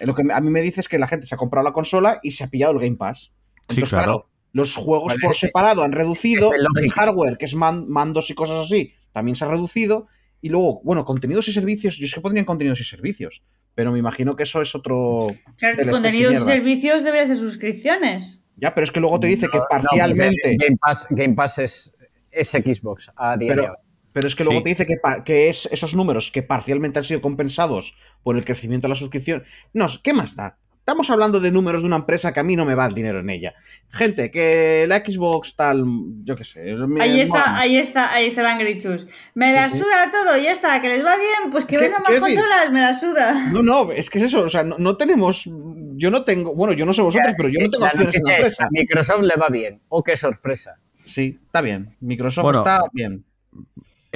Lo 0.00 0.14
que 0.14 0.22
a 0.32 0.40
mí 0.40 0.50
me 0.50 0.60
dice 0.62 0.80
es 0.80 0.88
que 0.88 0.98
la 0.98 1.06
gente 1.06 1.26
se 1.26 1.34
ha 1.34 1.38
comprado 1.38 1.64
la 1.64 1.72
consola 1.72 2.18
y 2.22 2.32
se 2.32 2.42
ha 2.44 2.48
pillado 2.48 2.72
el 2.72 2.80
Game 2.80 2.96
Pass. 2.96 3.32
Sí, 3.68 3.82
claro. 3.82 4.28
los 4.52 4.74
juegos 4.74 5.08
Vale, 5.08 5.20
por 5.20 5.32
es 5.32 5.38
separado 5.38 5.82
han 5.82 5.92
reducido, 5.92 6.52
el 6.80 6.90
hardware, 6.90 7.36
que 7.36 7.44
es 7.44 7.54
man- 7.54 7.86
mandos 7.88 8.30
y 8.30 8.34
cosas 8.34 8.66
así, 8.66 8.92
también 9.12 9.36
se 9.36 9.44
ha 9.44 9.48
reducido. 9.48 10.06
Y 10.42 10.48
luego, 10.48 10.80
bueno, 10.84 11.04
contenidos 11.04 11.48
y 11.48 11.52
servicios, 11.52 11.96
yo 11.96 12.06
es 12.06 12.14
que 12.14 12.20
pondrían 12.20 12.44
contenidos 12.44 12.80
y 12.80 12.84
servicios, 12.84 13.42
pero 13.76 13.92
me 13.92 13.98
imagino 14.00 14.34
que 14.34 14.42
eso 14.42 14.60
es 14.62 14.74
otro... 14.74 15.28
Claro, 15.58 15.76
si 15.76 15.86
contenidos 15.86 16.32
y 16.32 16.36
servicios 16.38 17.04
deberían 17.04 17.28
ser 17.28 17.36
suscripciones. 17.36 18.40
Ya, 18.56 18.74
pero 18.74 18.86
es 18.86 18.90
que 18.90 19.00
luego 19.00 19.20
te 19.20 19.26
dice 19.28 19.46
que 19.52 19.60
parcialmente... 19.70 20.56
Game 20.58 20.78
Pass, 20.80 21.06
Game 21.10 21.34
Pass 21.34 21.58
es, 21.58 21.94
es 22.32 22.48
Xbox 22.50 23.12
a 23.14 23.36
día 23.36 23.50
de 23.50 23.54
pero, 23.54 23.72
hoy. 23.72 23.78
pero 24.14 24.26
es 24.26 24.34
que 24.34 24.44
luego 24.44 24.60
Sí. 24.60 24.64
te 24.64 24.68
dice 24.70 24.86
que, 24.86 24.96
que 25.26 25.50
es 25.50 25.68
esos 25.70 25.94
números 25.94 26.30
que 26.32 26.42
parcialmente 26.42 26.98
han 26.98 27.04
sido 27.04 27.20
compensados 27.20 27.96
por 28.22 28.36
el 28.38 28.46
crecimiento 28.46 28.86
de 28.86 28.88
la 28.88 28.96
suscripción. 28.96 29.44
No, 29.74 29.86
¿qué 30.02 30.14
más 30.14 30.34
da? 30.34 30.58
Estamos 30.86 31.10
hablando 31.10 31.40
de 31.40 31.50
números 31.50 31.82
de 31.82 31.88
una 31.88 31.96
empresa 31.96 32.32
que 32.32 32.38
a 32.38 32.44
mí 32.44 32.54
no 32.54 32.64
me 32.64 32.76
va 32.76 32.86
el 32.86 32.94
dinero 32.94 33.18
en 33.18 33.28
ella. 33.28 33.54
Gente, 33.90 34.30
que 34.30 34.84
la 34.86 34.98
Xbox 35.04 35.56
tal, 35.56 35.84
yo 36.22 36.36
qué 36.36 36.44
sé. 36.44 36.76
Ahí 37.00 37.20
está, 37.20 37.58
ahí 37.58 37.76
está, 37.76 38.12
ahí 38.14 38.26
está 38.26 38.42
el 38.42 38.46
Angry 38.46 38.78
Chus. 38.78 39.08
Me 39.34 39.52
la 39.52 39.68
sí. 39.68 39.78
suda 39.78 40.12
todo, 40.12 40.40
ya 40.40 40.52
está, 40.52 40.80
que 40.80 40.86
les 40.86 41.04
va 41.04 41.16
bien, 41.16 41.50
pues 41.50 41.64
que 41.64 41.76
vendan 41.76 42.02
más 42.04 42.12
decir- 42.12 42.20
consolas, 42.36 42.70
me 42.70 42.80
la 42.80 42.94
suda. 42.94 43.48
No, 43.50 43.64
no, 43.64 43.90
es 43.90 44.08
que 44.08 44.18
es 44.18 44.24
eso, 44.26 44.42
o 44.42 44.48
sea, 44.48 44.62
no, 44.62 44.78
no 44.78 44.96
tenemos, 44.96 45.50
yo 45.96 46.12
no 46.12 46.22
tengo, 46.22 46.54
bueno, 46.54 46.72
yo 46.72 46.86
no 46.86 46.92
sé 46.92 47.02
vosotros, 47.02 47.32
pero 47.36 47.48
yo 47.48 47.58
no 47.64 47.68
tengo 47.68 47.84
La 47.84 47.90
acciones 47.90 48.14
en 48.14 48.22
la 48.24 48.36
empresa. 48.36 48.64
a 48.66 48.68
Microsoft 48.70 49.22
le 49.22 49.34
va 49.34 49.48
bien. 49.48 49.80
Oh, 49.88 50.04
qué 50.04 50.16
sorpresa. 50.16 50.78
Sí, 51.04 51.36
está 51.46 51.62
bien, 51.62 51.96
Microsoft 52.00 52.44
Bueno. 52.44 52.58
está 52.60 52.82
bien. 52.92 53.24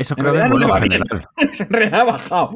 Eso 0.01 0.17
creo 0.17 0.33
que 0.33 0.41
es 0.41 0.51
bueno 0.51 0.77
en 0.77 0.83
general. 0.83 1.29
En 1.37 1.69
realidad 1.69 2.01
ha 2.01 2.05
bajado. 2.05 2.55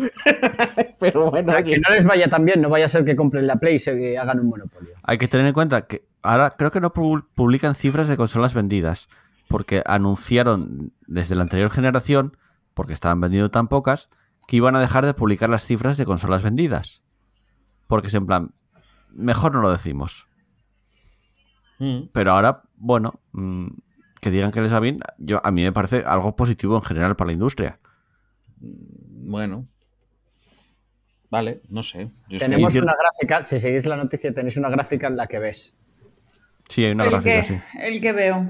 pero 1.00 1.30
bueno, 1.30 1.46
Para 1.46 1.62
que 1.62 1.78
no 1.78 1.94
les 1.94 2.04
vaya 2.04 2.28
tan 2.28 2.44
bien, 2.44 2.60
no 2.62 2.68
vaya 2.70 2.86
a 2.86 2.88
ser 2.88 3.04
que 3.04 3.14
compren 3.14 3.46
la 3.46 3.56
Play 3.56 3.76
y 3.76 3.78
se 3.78 4.18
hagan 4.18 4.40
un 4.40 4.48
monopolio. 4.48 4.90
Hay 5.04 5.18
que 5.18 5.28
tener 5.28 5.46
en 5.46 5.52
cuenta 5.52 5.86
que 5.86 6.06
ahora 6.22 6.50
creo 6.56 6.70
que 6.70 6.80
no 6.80 6.92
pu- 6.92 7.26
publican 7.34 7.74
cifras 7.74 8.08
de 8.08 8.16
consolas 8.16 8.54
vendidas, 8.54 9.08
porque 9.48 9.82
anunciaron 9.86 10.92
desde 11.06 11.34
la 11.34 11.42
anterior 11.42 11.70
generación, 11.70 12.36
porque 12.72 12.92
estaban 12.94 13.20
vendiendo 13.20 13.50
tan 13.50 13.68
pocas, 13.68 14.08
que 14.48 14.56
iban 14.56 14.74
a 14.76 14.80
dejar 14.80 15.04
de 15.04 15.14
publicar 15.14 15.50
las 15.50 15.66
cifras 15.66 15.96
de 15.96 16.04
consolas 16.06 16.42
vendidas. 16.42 17.02
Porque 17.86 18.08
es 18.08 18.14
en 18.14 18.24
plan, 18.26 18.54
mejor 19.10 19.52
no 19.52 19.60
lo 19.60 19.70
decimos. 19.70 20.26
Mm. 21.78 22.08
Pero 22.12 22.32
ahora, 22.32 22.62
bueno, 22.76 23.20
mm, 23.32 23.66
que 24.24 24.30
digan 24.30 24.50
que 24.52 24.62
les 24.62 24.72
va 24.72 24.80
bien, 24.80 25.00
yo, 25.18 25.38
a 25.44 25.50
mí 25.50 25.62
me 25.62 25.70
parece 25.72 26.02
algo 26.06 26.34
positivo 26.34 26.76
en 26.76 26.82
general 26.82 27.14
para 27.14 27.26
la 27.26 27.32
industria. 27.34 27.78
bueno. 28.58 29.68
Vale, 31.30 31.60
no 31.68 31.82
sé. 31.82 32.10
Yo 32.28 32.36
es 32.36 32.42
que- 32.42 32.48
Tenemos 32.48 32.74
una 32.76 32.94
gráfica, 32.94 33.42
si 33.42 33.58
seguís 33.60 33.84
la 33.86 33.96
noticia, 33.96 34.32
tenéis 34.32 34.56
una 34.56 34.68
gráfica 34.70 35.08
en 35.08 35.16
la 35.16 35.26
que 35.26 35.38
ves. 35.40 35.74
Sí, 36.68 36.84
hay 36.84 36.92
una 36.92 37.04
el, 37.04 37.10
gráfica, 37.10 37.34
que, 37.36 37.42
sí. 37.44 37.58
el 37.82 38.00
que 38.00 38.12
veo. 38.12 38.46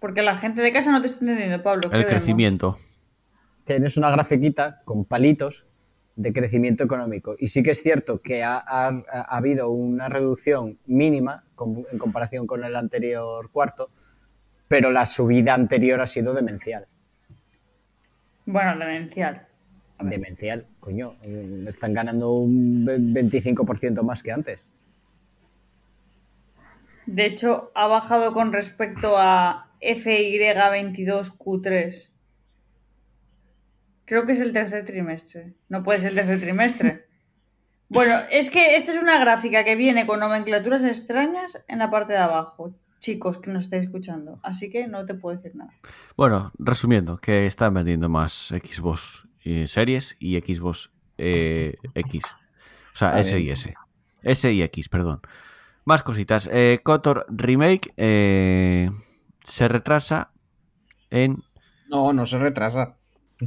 Porque 0.00 0.22
la 0.22 0.36
gente 0.36 0.60
de 0.60 0.72
casa 0.72 0.90
no 0.92 1.00
te 1.00 1.06
está 1.06 1.24
entendiendo, 1.24 1.62
Pablo. 1.62 1.88
¿qué 1.88 1.96
El 1.96 2.02
vemos? 2.02 2.10
crecimiento. 2.10 2.78
Tienes 3.64 3.96
una 3.96 4.10
grafiquita 4.10 4.82
con 4.84 5.04
palitos 5.06 5.64
de 6.16 6.32
crecimiento 6.32 6.84
económico. 6.84 7.36
Y 7.38 7.48
sí 7.48 7.62
que 7.62 7.70
es 7.70 7.82
cierto 7.82 8.20
que 8.20 8.42
ha, 8.42 8.56
ha- 8.58 9.02
ha 9.10 9.36
habido 9.36 9.70
una 9.70 10.08
reducción 10.08 10.78
mínima 10.86 11.44
con- 11.54 11.86
en 11.90 11.98
comparación 11.98 12.46
con 12.46 12.64
el 12.64 12.76
anterior 12.76 13.50
cuarto, 13.50 13.88
pero 14.68 14.90
la 14.90 15.06
subida 15.06 15.54
anterior 15.54 16.00
ha 16.00 16.06
sido 16.06 16.32
demencial. 16.34 16.86
Bueno, 18.46 18.76
demencial. 18.78 19.46
Demencial, 20.00 20.66
coño. 20.80 21.12
eh, 21.26 21.64
Están 21.68 21.94
ganando 21.94 22.32
un 22.32 22.84
ve- 22.84 22.98
25% 22.98 24.02
más 24.02 24.22
que 24.22 24.32
antes. 24.32 24.64
De 27.06 27.24
hecho, 27.26 27.70
ha 27.74 27.86
bajado 27.86 28.32
con 28.34 28.52
respecto 28.52 29.14
a 29.16 29.70
FY22Q3. 29.80 32.10
Creo 34.06 34.26
que 34.26 34.32
es 34.32 34.40
el 34.40 34.52
tercer 34.52 34.84
trimestre. 34.84 35.54
No 35.68 35.82
puede 35.82 36.00
ser 36.00 36.10
el 36.10 36.16
tercer 36.16 36.40
trimestre. 36.40 37.06
Bueno, 37.88 38.14
es 38.30 38.50
que 38.50 38.76
esta 38.76 38.92
es 38.92 38.98
una 39.02 39.18
gráfica 39.18 39.64
que 39.64 39.76
viene 39.76 40.06
con 40.06 40.20
nomenclaturas 40.20 40.84
extrañas 40.84 41.64
en 41.68 41.78
la 41.78 41.90
parte 41.90 42.12
de 42.14 42.18
abajo. 42.18 42.74
Chicos 43.04 43.36
que 43.38 43.50
nos 43.50 43.64
estáis 43.64 43.84
escuchando. 43.84 44.40
Así 44.42 44.70
que 44.70 44.86
no 44.88 45.04
te 45.04 45.12
puedo 45.12 45.36
decir 45.36 45.54
nada. 45.54 45.72
Bueno, 46.16 46.52
resumiendo, 46.58 47.18
que 47.18 47.44
están 47.44 47.74
vendiendo 47.74 48.08
más 48.08 48.48
Xbox 48.48 49.28
eh, 49.44 49.66
Series 49.66 50.16
y 50.20 50.38
Xbox 50.40 50.90
eh, 51.18 51.76
X. 51.94 52.24
O 52.94 52.96
sea, 52.96 53.20
S 53.20 53.38
y. 53.38 53.50
S. 53.50 53.74
S 54.22 54.52
y 54.52 54.62
X, 54.62 54.88
perdón. 54.88 55.20
Más 55.84 56.02
cositas. 56.02 56.48
Eh, 56.50 56.80
Kotor 56.82 57.26
Remake 57.28 57.92
eh, 57.98 58.88
se 59.44 59.68
retrasa 59.68 60.32
en... 61.10 61.42
No, 61.90 62.14
no 62.14 62.24
se 62.26 62.38
retrasa. 62.38 62.96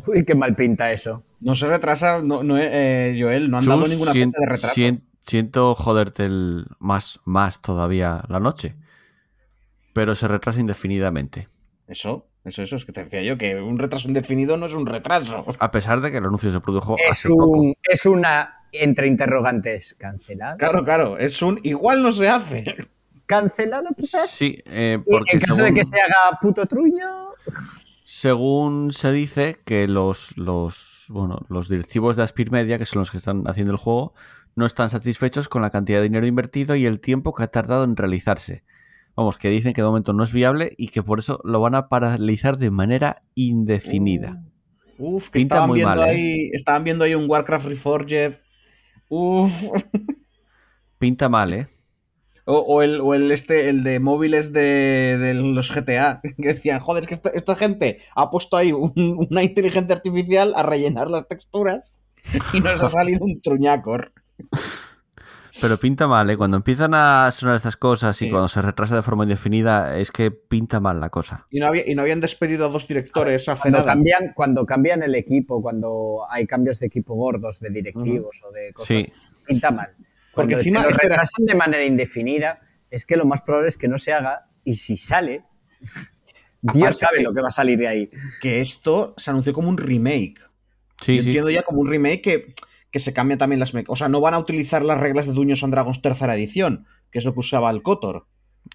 Uy, 0.05 0.23
qué 0.23 0.35
mal 0.35 0.55
pinta 0.55 0.91
eso. 0.91 1.23
No 1.39 1.55
se 1.55 1.65
retrasa, 1.65 2.21
no, 2.21 2.43
no, 2.43 2.57
eh, 2.59 3.17
Joel, 3.19 3.49
no 3.49 3.57
han 3.57 3.65
dado 3.65 3.87
ninguna 3.87 4.13
fecha 4.13 4.25
de 4.39 4.45
retraso. 4.45 4.75
sien- 4.75 5.03
siento 5.21 5.73
joderte 5.73 6.25
el 6.25 6.67
más, 6.77 7.19
más 7.25 7.61
todavía 7.61 8.23
la 8.27 8.39
noche. 8.39 8.75
Pero 9.97 10.13
se 10.13 10.27
retrasa 10.27 10.59
indefinidamente. 10.59 11.47
Eso, 11.87 12.27
eso, 12.45 12.61
eso, 12.61 12.75
es 12.75 12.85
que 12.85 12.91
te 12.91 13.03
decía 13.03 13.23
yo, 13.23 13.35
que 13.35 13.55
un 13.59 13.79
retraso 13.79 14.07
indefinido 14.07 14.55
no 14.55 14.67
es 14.67 14.75
un 14.75 14.85
retraso. 14.85 15.43
A 15.57 15.71
pesar 15.71 16.01
de 16.01 16.11
que 16.11 16.17
el 16.17 16.25
anuncio 16.25 16.51
se 16.51 16.59
produjo 16.59 16.95
Es, 16.99 17.13
hace 17.13 17.29
poco. 17.29 17.57
un, 17.57 17.73
es 17.81 18.05
una, 18.05 18.59
entre 18.71 19.07
interrogantes, 19.07 19.95
cancelada. 19.97 20.55
Claro, 20.57 20.83
claro, 20.83 21.17
es 21.17 21.41
un 21.41 21.59
igual 21.63 22.03
no 22.03 22.11
se 22.11 22.29
hace. 22.29 22.63
¿Cancelado 23.25 23.87
quizás? 23.97 24.29
Sí, 24.29 24.61
eh, 24.67 24.99
porque 25.03 25.37
en 25.37 25.39
caso 25.39 25.55
según... 25.55 25.73
de 25.73 25.79
que 25.79 25.85
se 25.85 25.95
haga 25.95 26.37
puto 26.39 26.67
truño, 26.67 27.29
Según 28.05 28.93
se 28.93 29.11
dice 29.11 29.57
que 29.65 29.87
los, 29.87 30.37
los, 30.37 31.07
bueno, 31.09 31.39
los 31.49 31.69
directivos 31.69 32.15
de 32.15 32.21
Aspir 32.21 32.51
Media, 32.51 32.77
que 32.77 32.85
son 32.85 32.99
los 32.99 33.09
que 33.09 33.17
están 33.17 33.45
haciendo 33.47 33.71
el 33.71 33.79
juego, 33.79 34.13
no 34.53 34.67
están 34.67 34.91
satisfechos 34.91 35.49
con 35.49 35.63
la 35.63 35.71
cantidad 35.71 35.97
de 35.97 36.03
dinero 36.03 36.27
invertido 36.27 36.75
y 36.75 36.85
el 36.85 36.99
tiempo 36.99 37.33
que 37.33 37.41
ha 37.41 37.47
tardado 37.47 37.83
en 37.83 37.95
realizarse. 37.95 38.63
Vamos, 39.17 39.37
que 39.37 39.49
dicen 39.49 39.73
que 39.73 39.81
de 39.81 39.87
momento 39.87 40.13
no 40.13 40.23
es 40.23 40.31
viable 40.31 40.73
y 40.77 40.87
que 40.89 41.03
por 41.03 41.19
eso 41.19 41.41
lo 41.43 41.59
van 41.59 41.75
a 41.75 41.89
paralizar 41.89 42.57
de 42.57 42.71
manera 42.71 43.23
indefinida. 43.35 44.43
Uf, 44.97 45.29
que 45.29 45.39
Pinta 45.39 45.55
estaban 45.55 45.67
muy 45.67 45.79
viendo 45.79 46.01
mal, 46.01 46.09
¿eh? 46.11 46.11
ahí, 46.11 46.49
estaban 46.53 46.83
viendo 46.85 47.03
ahí 47.03 47.15
un 47.15 47.29
Warcraft 47.29 47.65
Reforged. 47.65 48.35
Uf. 49.09 49.53
Pinta 50.99 51.29
mal, 51.29 51.53
¿eh? 51.53 51.67
O, 52.45 52.57
o 52.59 52.81
el, 52.81 53.01
o 53.01 53.13
el 53.13 53.31
este, 53.31 53.69
el 53.69 53.83
de 53.83 53.99
móviles 53.99 54.53
de, 54.53 55.17
de 55.19 55.33
los 55.33 55.69
GTA, 55.73 56.21
que 56.37 56.47
decían, 56.47 56.79
joder, 56.79 57.03
es 57.03 57.07
que 57.07 57.15
esta, 57.15 57.29
esta 57.29 57.55
gente 57.55 57.99
ha 58.15 58.29
puesto 58.29 58.55
ahí 58.57 58.71
un- 58.71 59.27
una 59.29 59.43
inteligencia 59.43 59.95
artificial 59.95 60.53
a 60.55 60.63
rellenar 60.63 61.09
las 61.09 61.27
texturas 61.27 61.99
y 62.53 62.61
nos 62.61 62.81
ha 62.81 62.89
salido 62.89 63.25
un 63.25 63.41
truñacor. 63.41 64.13
Pero 65.61 65.77
pinta 65.77 66.07
mal, 66.07 66.29
¿eh? 66.29 66.37
Cuando 66.37 66.57
empiezan 66.57 66.93
a 66.93 67.29
sonar 67.31 67.55
estas 67.55 67.77
cosas 67.77 68.21
y 68.21 68.25
Sí. 68.25 68.31
cuando 68.31 68.47
se 68.47 68.61
retrasa 68.61 68.95
de 68.95 69.01
forma 69.01 69.23
indefinida, 69.23 69.97
es 69.97 70.11
que 70.11 70.29
pinta 70.31 70.79
mal 70.79 70.99
la 70.99 71.09
cosa. 71.09 71.47
Y 71.49 71.59
no, 71.59 71.67
había, 71.67 71.83
y 71.89 71.95
no 71.95 72.03
habían 72.03 72.21
despedido 72.21 72.65
a 72.65 72.69
dos 72.69 72.87
directores 72.87 73.47
hace 73.49 73.61
cuando 73.63 73.79
nada. 73.79 73.91
cambian, 73.93 74.33
cuando 74.35 74.65
cambian 74.65 75.01
el 75.03 75.15
equipo, 75.15 75.61
cuando 75.61 76.19
hay 76.29 76.45
cambios 76.45 76.79
de 76.79 76.87
equipo 76.87 77.15
gordos, 77.15 77.59
de 77.59 77.69
directivos 77.71 78.43
o 78.47 78.51
de 78.51 78.71
cosas, 78.73 78.87
Sí. 78.87 79.11
pinta 79.45 79.71
mal. 79.71 79.89
Porque 79.97 80.53
Cuando 80.53 80.57
encima, 80.57 80.83
te 80.83 80.91
lo 80.91 80.97
retrasan 80.97 81.45
de 81.45 81.55
manera 81.55 81.83
indefinida, 81.83 82.59
es 82.91 83.05
que 83.05 83.17
lo 83.17 83.25
más 83.25 83.41
probable 83.41 83.69
es 83.69 83.77
que 83.77 83.87
no 83.87 83.97
se 83.97 84.13
haga 84.13 84.45
y 84.63 84.75
si 84.75 84.95
sale, 84.97 85.43
Dios 86.61 86.97
sabe 86.99 87.17
que- 87.17 87.23
lo 87.23 87.33
que 87.33 87.41
va 87.41 87.49
a 87.49 87.51
salir 87.51 87.77
de 87.79 87.87
ahí. 87.87 88.09
Que 88.41 88.61
esto 88.61 89.13
se 89.17 89.31
anunció 89.31 89.53
como 89.53 89.69
un 89.69 89.77
remake. 89.77 90.39
Sí, 91.01 91.17
Yo 91.17 91.23
sí. 91.23 91.29
entiendo 91.29 91.49
ya 91.49 91.63
como 91.63 91.79
un 91.81 91.89
remake 91.89 92.21
que, 92.21 92.53
que 92.91 92.99
se 92.99 93.13
cambia 93.13 93.37
también 93.37 93.59
las... 93.59 93.73
me- 93.73 93.83
O 93.87 93.95
sea, 93.95 94.07
no 94.09 94.21
van 94.21 94.33
a 94.33 94.39
utilizar 94.39 94.83
las 94.83 94.99
reglas 94.99 95.25
de 95.27 95.33
Dungeons 95.33 95.63
and 95.63 95.73
Dragons 95.73 96.01
tercera 96.01 96.35
edición, 96.35 96.85
que 97.11 97.19
es 97.19 97.25
lo 97.25 97.33
que 97.33 97.39
usaba 97.41 97.69
el 97.69 97.81
Kotor. 97.83 98.25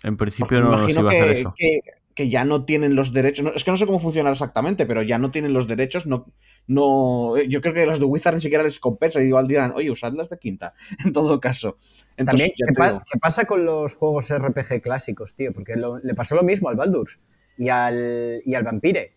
En 0.03 0.17
principio 0.17 0.61
no 0.61 0.71
nos 0.71 0.79
imagino 0.81 1.01
iba 1.01 1.11
a 1.11 1.13
hacer 1.15 1.27
que, 1.35 1.41
eso. 1.41 1.55
que- 1.57 1.81
que 2.15 2.29
ya 2.29 2.45
no 2.45 2.67
tienen 2.67 2.95
los 2.95 3.15
derechos. 3.15 3.43
no- 3.43 3.53
es 3.55 3.65
que 3.65 3.71
no 3.71 3.79
sé 3.79 3.87
cómo 3.87 3.99
funciona 3.99 4.31
exactamente, 4.31 4.85
pero 4.85 5.03
ya 5.03 5.17
no 5.17 5.31
tienen 5.31 5.55
los 5.55 5.67
derechos. 5.67 6.05
No, 6.07 6.27
no, 6.67 7.41
yo 7.41 7.63
creo 7.63 7.73
que 7.73 7.87
las 7.87 7.99
de 7.99 8.05
Wizard 8.05 8.35
ni 8.35 8.41
siquiera 8.43 8.63
les 8.65 8.81
compensa. 8.81 9.23
Y 9.23 9.29
igual 9.29 9.49
dirán, 9.49 9.73
oye, 9.75 9.91
usadlas 9.91 10.29
de 10.29 10.39
quinta. 10.39 10.75
En 11.07 11.13
todo 11.15 11.41
caso. 11.41 11.79
Entonces, 12.19 12.27
También, 12.27 12.51
ya 12.51 12.67
¿qué, 12.67 12.73
te 12.75 12.79
pa- 12.79 12.89
digo. 12.89 13.03
qué 13.11 13.19
pasa 13.19 13.45
con 13.47 13.65
los 13.65 13.95
juegos 13.95 14.29
RPG 14.31 14.83
clásicos, 14.83 15.35
tío? 15.35 15.55
Porque 15.55 15.75
lo- 15.77 15.99
le 16.01 16.15
pasó 16.15 16.35
lo 16.37 16.43
mismo 16.43 16.69
al 16.69 16.77
Baldur's 16.77 17.19
y 17.57 17.71
al, 17.71 18.43
y 18.45 18.55
al 18.55 18.63
Vampire. 18.65 19.15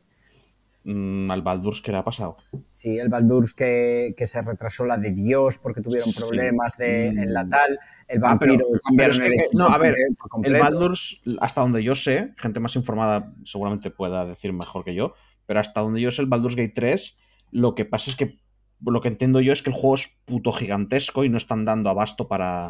Mm, 0.87 1.31
al 1.31 1.41
Baldur's, 1.41 1.81
¿qué 1.81 1.91
le 1.91 1.97
ha 1.97 2.03
pasado? 2.03 2.37
Sí, 2.69 2.99
el 2.99 3.09
Baldur's 3.09 3.55
que, 3.55 4.13
que 4.15 4.27
se 4.27 4.39
retrasó 4.43 4.85
la 4.85 4.97
de 4.97 5.11
Dios 5.11 5.57
porque 5.57 5.81
tuvieron 5.81 6.09
Sí. 6.11 6.19
problemas 6.19 6.77
de, 6.77 7.07
en 7.07 7.33
la 7.33 7.47
tal. 7.49 7.79
El 8.07 8.21
Ah, 8.23 8.37
pero- 8.39 8.53
Vampiro 8.53 8.67
cambiaron 8.83 8.95
pero 8.95 9.11
es 9.11 9.17
el 9.19 9.27
que, 9.39 9.45
equipo 9.45 9.57
no, 9.57 9.65
a 9.67 9.77
ver, 9.79 9.95
El. 10.43 10.59
Baldur's, 10.59 11.21
hasta 11.39 11.61
donde 11.61 11.83
yo 11.83 11.95
sé, 11.95 12.35
gente 12.37 12.59
más 12.59 12.75
informada 12.75 13.33
seguramente 13.45 13.89
pueda 13.89 14.25
decir 14.25 14.53
mejor 14.53 14.83
que 14.85 14.93
yo, 14.93 15.15
pero 15.47 15.59
hasta 15.59 15.81
donde 15.81 16.01
yo 16.01 16.11
sé, 16.11 16.21
el 16.21 16.27
Baldur's 16.27 16.55
Gate 16.55 16.73
3, 16.75 17.17
lo 17.51 17.73
que 17.73 17.85
pasa 17.85 18.11
es 18.11 18.15
que 18.15 18.37
lo 18.85 19.01
que 19.01 19.07
entiendo 19.07 19.41
yo 19.41 19.53
es 19.53 19.63
que 19.63 19.71
el 19.71 19.75
juego 19.75 19.95
es 19.95 20.15
puto 20.25 20.51
gigantesco 20.53 21.23
y 21.23 21.29
no 21.29 21.37
están 21.39 21.65
dando 21.65 21.89
abasto 21.89 22.27
para. 22.27 22.67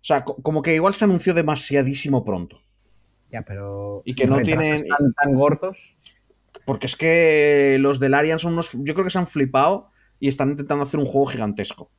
O 0.00 0.04
sea, 0.04 0.24
co- 0.24 0.36
como 0.36 0.62
que 0.62 0.74
igual 0.74 0.94
se 0.94 1.04
anunció 1.04 1.34
demasiadísimo 1.34 2.24
pronto. 2.24 2.62
Ya, 3.30 3.42
pero. 3.42 4.00
Y 4.06 4.14
que 4.14 4.26
no 4.26 4.38
tienen- 4.38 4.86
Tan, 4.88 5.12
tan 5.12 5.34
gordos. 5.34 5.96
Porque 6.64 6.86
es 6.86 6.96
que 6.96 7.76
los 7.80 7.98
del 8.00 8.14
Arian 8.14 8.38
son 8.38 8.52
unos. 8.54 8.70
Yo 8.72 8.94
creo 8.94 9.04
que 9.04 9.10
se 9.10 9.18
han 9.18 9.26
flipado 9.26 9.90
y 10.20 10.28
están 10.28 10.50
intentando 10.50 10.84
hacer 10.84 11.00
un 11.00 11.06
juego 11.06 11.26
gigantesco. 11.26 11.90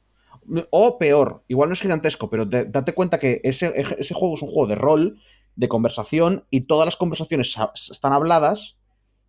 O 0.71 0.97
peor, 0.97 1.43
igual 1.47 1.69
no 1.69 1.73
es 1.73 1.81
gigantesco, 1.81 2.29
pero 2.29 2.45
de- 2.45 2.65
date 2.65 2.93
cuenta 2.93 3.17
que 3.19 3.39
ese, 3.43 3.73
ese 3.97 4.13
juego 4.13 4.35
es 4.35 4.41
un 4.41 4.49
juego 4.49 4.67
de 4.67 4.75
rol, 4.75 5.19
de 5.55 5.67
conversación, 5.69 6.45
y 6.49 6.61
todas 6.61 6.85
las 6.85 6.97
conversaciones 6.97 7.51
sa- 7.53 7.71
están 7.75 8.11
habladas, 8.11 8.77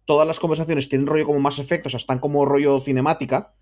todas 0.07 0.27
las 0.27 0.41
conversaciones 0.41 0.89
tienen 0.89 1.07
rollo 1.07 1.27
como 1.27 1.39
más 1.41 1.59
efectos, 1.59 1.91
o 1.91 1.93
sea, 1.93 1.99
están 2.03 2.19
como 2.19 2.45
rollo 2.45 2.81
cinemática, 2.81 3.53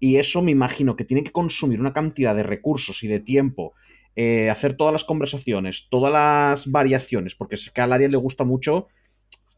y 0.00 0.16
eso 0.16 0.40
me 0.42 0.52
imagino 0.52 0.96
que 0.96 1.04
tiene 1.04 1.22
que 1.24 1.32
consumir 1.32 1.80
una 1.80 1.92
cantidad 1.92 2.34
de 2.34 2.42
recursos 2.42 3.02
y 3.02 3.08
de 3.08 3.20
tiempo, 3.20 3.72
eh, 4.14 4.48
hacer 4.48 4.74
todas 4.74 4.92
las 4.92 5.04
conversaciones, 5.04 5.88
todas 5.90 6.12
las 6.12 6.70
variaciones, 6.70 7.34
porque 7.34 7.56
es 7.56 7.70
que 7.70 7.80
a 7.80 7.84
Arian 7.84 8.10
le 8.12 8.16
gusta 8.16 8.44
mucho 8.44 8.86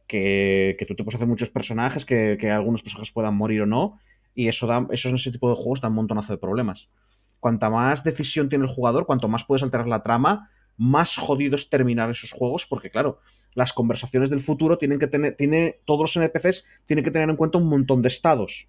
que, 0.08 0.74
que 0.78 0.86
tú 0.86 0.96
te 0.96 1.04
puedes 1.04 1.14
hacer 1.16 1.28
muchos 1.28 1.50
personajes, 1.50 2.04
que, 2.04 2.36
que 2.40 2.50
algunos 2.50 2.82
personajes 2.82 3.12
puedan 3.12 3.36
morir 3.36 3.62
o 3.62 3.66
no, 3.66 4.00
y 4.34 4.48
eso, 4.48 4.66
da, 4.66 4.86
eso 4.90 5.08
en 5.08 5.14
ese 5.16 5.30
tipo 5.30 5.48
de 5.48 5.54
juegos 5.56 5.80
da 5.80 5.88
un 5.88 5.94
montonazo 5.94 6.32
de 6.32 6.38
problemas. 6.38 6.90
Cuanta 7.38 7.70
más 7.70 8.02
decisión 8.02 8.48
tiene 8.48 8.64
el 8.64 8.70
jugador, 8.70 9.06
cuanto 9.06 9.28
más 9.28 9.44
puedes 9.44 9.62
alterar 9.62 9.86
la 9.86 10.02
trama, 10.02 10.50
más 10.76 11.16
jodido 11.16 11.54
es 11.56 11.70
terminar 11.70 12.10
esos 12.10 12.32
juegos, 12.32 12.66
porque 12.66 12.90
claro, 12.90 13.20
las 13.54 13.72
conversaciones 13.72 14.30
del 14.30 14.40
futuro 14.40 14.78
tienen 14.78 14.98
que 14.98 15.06
tener, 15.06 15.36
tiene, 15.36 15.80
todos 15.84 16.00
los 16.00 16.16
NPCs 16.16 16.66
tienen 16.86 17.04
que 17.04 17.10
tener 17.10 17.28
en 17.28 17.36
cuenta 17.36 17.58
un 17.58 17.68
montón 17.68 18.02
de 18.02 18.08
estados. 18.08 18.68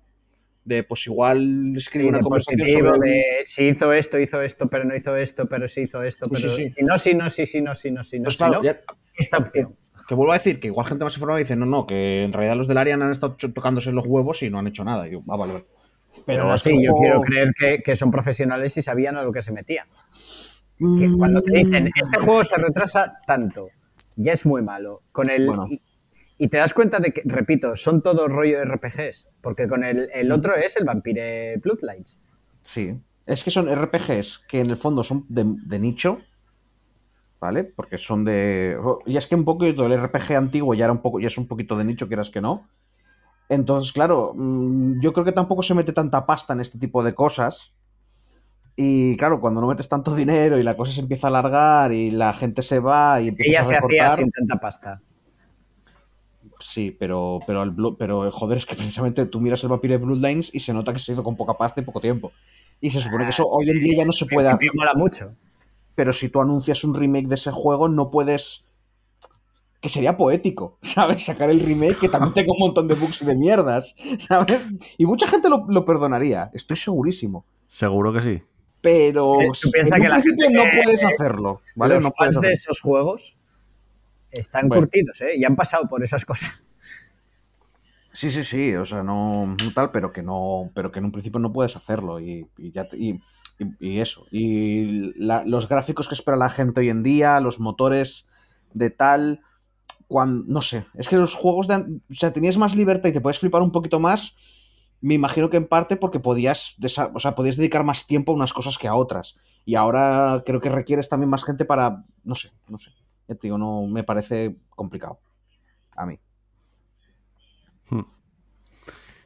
De 0.65 0.83
pues 0.83 1.07
igual 1.07 1.73
escribe 1.77 2.05
Sí, 2.05 2.09
una 2.09 2.19
conversación 2.21 2.59
positivo, 2.59 2.93
sobre 2.95 3.09
de 3.09 3.23
si 3.45 3.67
hizo 3.69 3.93
esto, 3.93 4.19
hizo 4.19 4.41
esto, 4.41 4.67
pero 4.67 4.83
no 4.83 4.95
hizo 4.95 5.15
esto, 5.15 5.47
pero 5.47 5.67
sí 5.67 5.81
hizo 5.81 6.03
esto, 6.03 6.25
Sí, 6.25 6.31
pero 6.35 6.49
sí, 6.49 6.63
sí. 6.65 6.73
si 6.77 6.83
no, 6.83 6.97
si 6.97 7.13
no, 7.15 7.29
sí, 7.29 7.45
sí, 7.45 7.61
no, 7.61 7.73
sí, 7.75 7.91
no, 7.91 8.03
sí, 8.03 8.19
no, 8.19 8.23
Pues 8.25 8.33
si 8.35 8.37
claro, 8.39 8.53
no, 8.55 8.63
ya- 8.63 8.81
esta 9.17 9.37
opción. 9.37 9.75
Que 10.09 10.15
vuelvo 10.15 10.31
a 10.33 10.37
decir 10.39 10.59
que 10.59 10.67
igual 10.67 10.87
gente 10.87 11.05
más 11.05 11.13
informada 11.13 11.37
dice, 11.39 11.55
no, 11.55 11.67
no, 11.67 11.85
que 11.85 12.23
en 12.23 12.33
realidad 12.33 12.55
los 12.57 12.67
del 12.67 12.79
Arian 12.79 13.01
han 13.03 13.11
estado 13.11 13.37
tocándose 13.53 13.91
los 13.91 14.07
huevos 14.07 14.41
y 14.41 14.49
no 14.49 14.57
han 14.57 14.65
hecho 14.65 14.83
nada. 14.83 15.07
Y 15.07 15.11
yo, 15.11 15.19
ah, 15.29 15.37
vale, 15.37 15.53
vale. 15.53 15.65
Pero 16.25 16.51
es 16.53 16.63
que 16.63 16.71
sí, 16.71 16.75
el 16.77 16.83
yo 16.83 16.93
quiero 16.99 17.21
creer 17.21 17.53
que, 17.57 17.83
que 17.83 17.95
son 17.95 18.09
profesionales 18.09 18.75
y 18.75 18.81
sabían 18.81 19.17
a 19.17 19.23
lo 19.23 19.31
que 19.31 19.43
se 19.43 19.51
metían. 19.51 19.87
Que 20.79 20.83
Mm, 21.07 21.17
cuando 21.19 21.41
te 21.43 21.57
dicen, 21.57 21.89
este 21.95 22.17
juego 22.17 22.43
se 22.43 22.55
retrasa 22.57 23.19
tanto, 23.27 23.67
ya 24.15 24.31
es 24.33 24.45
muy 24.47 24.63
malo. 24.63 25.03
Con 25.11 25.29
el, 25.29 25.45
Bueno. 25.45 25.67
y, 25.69 25.79
y 26.39 26.47
te 26.47 26.57
das 26.57 26.73
cuenta 26.73 26.99
de 26.99 27.11
que, 27.13 27.21
repito, 27.25 27.75
son 27.75 28.01
todo 28.01 28.27
rollo 28.27 28.57
de 28.57 28.65
RPGs. 28.65 29.27
Porque 29.41 29.67
con 29.67 29.83
el, 29.83 30.07
Mm. 30.07 30.09
el 30.13 30.31
otro 30.31 30.55
es 30.55 30.75
el 30.77 30.85
Vampire 30.85 31.57
Bloodlines. 31.57 32.17
Sí. 32.61 32.95
Es 33.27 33.43
que 33.43 33.51
son 33.51 33.69
RPGs 33.69 34.39
que 34.49 34.61
en 34.61 34.71
el 34.71 34.75
fondo 34.77 35.03
son 35.03 35.25
de, 35.29 35.43
de 35.45 35.77
nicho. 35.77 36.19
¿Vale? 37.39 37.63
Porque 37.63 37.97
son 37.97 38.25
de. 38.25 38.77
Y 39.05 39.15
es 39.15 39.27
que 39.27 39.35
un 39.35 39.45
poquito 39.45 39.85
el 39.85 39.97
RPG 39.97 40.35
antiguo 40.35 40.73
ya 40.73 40.85
era 40.85 40.93
un 40.93 41.01
poco, 41.01 41.19
ya 41.19 41.27
es 41.27 41.37
un 41.37 41.47
poquito 41.47 41.77
de 41.77 41.85
nicho, 41.85 42.07
quieras 42.07 42.29
que 42.29 42.41
no. 42.41 42.67
Entonces, 43.47 43.91
claro, 43.91 44.33
mm, 44.35 44.99
yo 45.01 45.13
creo 45.13 45.25
que 45.25 45.31
tampoco 45.31 45.63
se 45.63 45.73
mete 45.73 45.93
tanta 45.93 46.25
pasta 46.25 46.53
en 46.53 46.59
este 46.59 46.77
tipo 46.77 47.01
de 47.01 47.15
cosas. 47.15 47.73
Y 48.75 49.17
claro, 49.17 49.41
cuando 49.41 49.59
no 49.59 49.67
metes 49.67 49.89
tanto 49.89 50.15
dinero 50.15 50.57
y 50.57 50.63
la 50.63 50.77
cosa 50.77 50.93
se 50.93 51.01
empieza 51.01 51.27
a 51.27 51.29
alargar 51.29 51.91
y 51.91 52.11
la 52.11 52.33
gente 52.33 52.61
se 52.61 52.79
va 52.79 53.19
y 53.19 53.29
empieza 53.29 53.49
Ella 53.49 53.61
a 53.61 53.63
se 53.63 53.77
hacía 53.77 54.15
sin 54.15 54.31
tanta 54.31 54.55
pasta. 54.57 55.01
Sí, 56.59 56.95
pero, 56.97 57.39
pero, 57.47 57.63
el 57.63 57.73
pero 57.97 58.31
joder, 58.31 58.57
es 58.57 58.65
que 58.65 58.75
precisamente 58.75 59.25
tú 59.25 59.39
miras 59.39 59.63
el 59.63 59.69
Vampire 59.69 59.97
Bloodlines 59.97 60.53
y 60.53 60.59
se 60.59 60.73
nota 60.73 60.93
que 60.93 60.99
se 60.99 61.13
hizo 61.13 61.23
con 61.23 61.35
poca 61.35 61.55
pasta 61.55 61.81
y 61.81 61.83
poco 61.85 62.01
tiempo. 62.01 62.31
Y 62.81 62.89
se 62.91 63.01
supone 63.01 63.23
que 63.25 63.31
eso 63.31 63.47
hoy 63.47 63.69
en 63.69 63.79
día 63.79 63.97
ya 63.97 64.05
no 64.05 64.11
se 64.11 64.25
puede. 64.25 64.49
Me 64.49 64.69
mola 64.73 64.93
mucho. 64.93 65.31
Pero 65.99 66.13
si 66.13 66.29
tú 66.29 66.39
anuncias 66.39 66.85
un 66.85 66.95
remake 66.95 67.27
de 67.27 67.35
ese 67.35 67.51
juego, 67.51 67.89
no 67.89 68.09
puedes. 68.09 68.65
Que 69.81 69.89
sería 69.89 70.15
poético, 70.15 70.77
¿sabes? 70.81 71.25
Sacar 71.25 71.49
el 71.49 71.59
remake 71.59 71.97
que 71.99 72.07
también 72.07 72.33
tenga 72.33 72.53
un 72.53 72.59
montón 72.59 72.87
de 72.87 72.93
bugs 72.95 73.21
y 73.21 73.25
de 73.25 73.35
mierdas, 73.35 73.95
¿sabes? 74.29 74.65
Y 74.97 75.05
mucha 75.05 75.27
gente 75.27 75.49
lo, 75.49 75.65
lo 75.67 75.83
perdonaría, 75.83 76.51
estoy 76.53 76.77
segurísimo. 76.77 77.43
Seguro 77.67 78.13
que 78.13 78.21
sí. 78.21 78.41
Pero 78.79 79.41
Eh, 79.41 79.47
tú 79.61 79.69
en 79.75 79.83
que 79.83 79.91
un 79.91 79.99
la 80.03 80.09
principio 80.15 80.45
gente 80.47 80.57
no 80.57 80.63
puedes 80.83 81.03
hacerlo, 81.03 81.61
¿vale? 81.75 81.95
Los 81.95 82.05
No 82.05 82.11
fans 82.17 82.39
de 82.39 82.51
esos 82.53 82.79
juegos 82.79 83.35
están 84.31 84.69
Bueno. 84.69 84.83
curtidos, 84.83 85.19
¿eh? 85.19 85.35
Y 85.35 85.43
han 85.43 85.57
pasado 85.57 85.85
por 85.89 86.01
esas 86.01 86.23
cosas. 86.23 86.63
Sí, 88.11 88.31
sí, 88.31 88.43
sí, 88.43 88.73
o 88.75 88.85
sea, 88.85 89.03
no, 89.03 89.55
tal, 89.75 89.91
pero 89.91 90.11
que 90.11 90.23
no, 90.23 90.71
pero 90.73 90.91
que 90.91 90.97
en 90.99 91.05
un 91.05 91.11
principio 91.11 91.39
no 91.39 91.53
puedes 91.53 91.75
hacerlo 91.75 92.19
y, 92.19 92.47
ya 92.57 92.87
te- 92.87 92.97
y, 92.97 93.21
y- 93.79 93.99
eso. 93.99 94.25
Y 94.31 95.13
la- 95.23 95.43
los 95.45 95.69
gráficos 95.69 96.07
que 96.07 96.15
espera 96.15 96.35
la 96.37 96.49
gente 96.49 96.79
hoy 96.81 96.89
en 96.89 97.03
día, 97.03 97.39
los 97.39 97.59
motores 97.59 98.27
de 98.73 98.89
tal, 98.89 99.41
cuan- 100.07 100.45
no 100.47 100.61
sé, 100.61 100.85
es 100.95 101.09
que 101.09 101.17
los 101.17 101.35
juegos 101.35 101.67
de, 101.67 101.75
o 101.77 102.15
sea, 102.15 102.33
tenías 102.33 102.57
más 102.57 102.75
libertad 102.75 103.09
y 103.09 103.13
te 103.13 103.21
puedes 103.21 103.39
flipar 103.39 103.61
un 103.63 103.71
poquito 103.73 103.99
más. 103.99 104.35
Me 105.01 105.15
imagino 105.15 105.49
que 105.49 105.57
en 105.57 105.67
parte 105.67 105.97
porque 105.97 106.19
podías, 106.19 106.75
o 107.13 107.19
sea, 107.19 107.35
podías 107.35 107.57
dedicar 107.57 107.83
más 107.85 108.07
tiempo 108.07 108.31
a 108.33 108.35
unas 108.35 108.53
cosas 108.53 108.77
que 108.77 108.87
a 108.89 108.95
otras. 108.95 109.35
Y 109.65 109.75
ahora 109.75 110.43
creo 110.45 110.61
que 110.61 110.69
requieres 110.69 111.09
también 111.09 111.29
más 111.29 111.43
gente 111.45 111.65
para, 111.65 112.05
no 112.23 112.35
sé, 112.35 112.51
no 112.69 112.77
sé. 112.79 112.91
Ya 113.27 113.35
te 113.35 113.47
digo, 113.47 113.57
no 113.59 113.87
me 113.87 114.03
parece 114.03 114.57
complicado. 114.71 115.19
A 115.95 116.05
mí. 116.05 116.19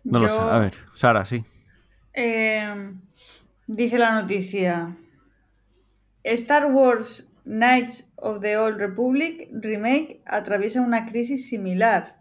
No 0.03 0.19
lo 0.19 0.27
sé. 0.29 0.39
A 0.39 0.59
ver, 0.59 0.73
Sara, 0.93 1.25
sí. 1.25 1.43
Eh, 2.13 2.91
dice 3.67 3.97
la 3.97 4.21
noticia. 4.21 4.95
Star 6.23 6.67
Wars 6.71 7.31
Knights 7.45 8.13
of 8.17 8.39
the 8.41 8.57
Old 8.57 8.77
Republic 8.77 9.49
Remake 9.51 10.21
atraviesa 10.25 10.81
una 10.81 11.05
crisis 11.05 11.47
similar. 11.49 12.17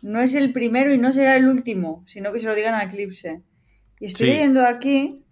No 0.00 0.20
es 0.20 0.34
el 0.34 0.52
primero 0.52 0.92
y 0.94 0.98
no 0.98 1.12
será 1.12 1.36
el 1.36 1.48
último, 1.48 2.02
sino 2.06 2.32
que 2.32 2.38
se 2.38 2.46
lo 2.46 2.54
digan 2.54 2.74
a 2.74 2.84
Eclipse. 2.84 3.42
Y 4.00 4.06
estoy 4.06 4.26
Sí. 4.28 4.32
leyendo 4.32 4.64
aquí 4.64 5.24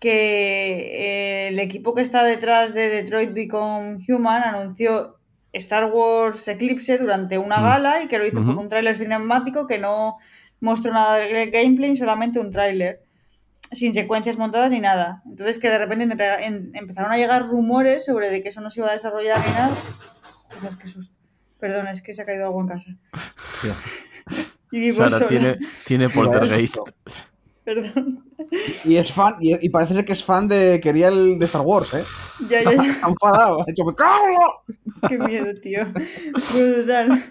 que 0.00 1.44
eh, 1.44 1.48
el 1.48 1.58
equipo 1.58 1.94
que 1.94 2.00
está 2.02 2.24
detrás 2.24 2.74
de 2.74 2.88
Detroit 2.88 3.32
Become 3.32 3.98
Human 4.08 4.42
anunció 4.42 5.18
Star 5.52 5.90
Wars 5.92 6.46
Eclipse 6.48 6.96
durante 6.98 7.38
una 7.38 7.58
Mm. 7.58 7.62
gala 7.64 8.02
y 8.02 8.08
que 8.08 8.18
lo 8.18 8.26
hizo 8.26 8.38
por 8.42 8.50
Ujú. 8.54 8.60
un 8.60 8.68
tráiler 8.68 8.96
cinemático 8.96 9.66
que 9.66 9.78
no 9.78 10.18
mostró 10.60 10.92
nada 10.92 11.16
de 11.16 11.46
gameplay, 11.50 11.96
solamente 11.96 12.38
un 12.38 12.50
tráiler, 12.50 13.02
sin 13.72 13.94
secuencias 13.94 14.36
montadas 14.36 14.70
ni 14.72 14.80
nada. 14.80 15.22
Entonces 15.26 15.58
que 15.58 15.70
de 15.70 15.78
repente 15.78 16.04
en- 16.44 16.70
empezaron 16.74 17.12
a 17.12 17.16
llegar 17.16 17.46
rumores 17.46 18.04
sobre 18.04 18.30
de 18.30 18.42
que 18.42 18.48
eso 18.48 18.60
no 18.60 18.70
se 18.70 18.80
iba 18.80 18.88
a 18.90 18.92
desarrollar 18.92 19.38
ni 19.46 19.52
nada. 19.52 19.74
Joder, 20.60 20.76
qué 20.78 20.88
susto. 20.88 21.14
Perdón, 21.58 21.88
es 21.88 22.02
que 22.02 22.12
se 22.14 22.22
ha 22.22 22.26
caído 22.26 22.46
algo 22.46 22.60
en 22.62 22.68
casa. 22.68 22.90
Y 24.72 24.78
vivo 24.78 24.98
Sara 24.98 25.10
sola. 25.10 25.26
tiene, 25.28 25.58
tiene 25.84 26.08
poltergeist. 26.08 26.76
Perdón. 27.64 28.29
Y 28.84 28.96
es 28.96 29.12
fan, 29.12 29.34
y, 29.40 29.64
y 29.64 29.68
parece 29.70 29.94
ser 29.94 30.04
que 30.04 30.12
es 30.12 30.24
fan 30.24 30.48
de. 30.48 30.80
Quería 30.82 31.08
el 31.08 31.38
de 31.38 31.44
Star 31.44 31.62
Wars, 31.62 31.94
¿eh? 31.94 32.04
Ya, 32.48 32.62
ya, 32.62 32.72
ya. 32.74 32.82
Está 32.90 33.08
enfadado. 33.08 33.60
Ha 33.62 33.64
dicho, 33.66 33.84
"Me 33.84 33.94
cago". 33.94 34.62
Qué 35.08 35.18
miedo, 35.18 35.46
tío. 35.62 35.86
Total, 36.52 37.22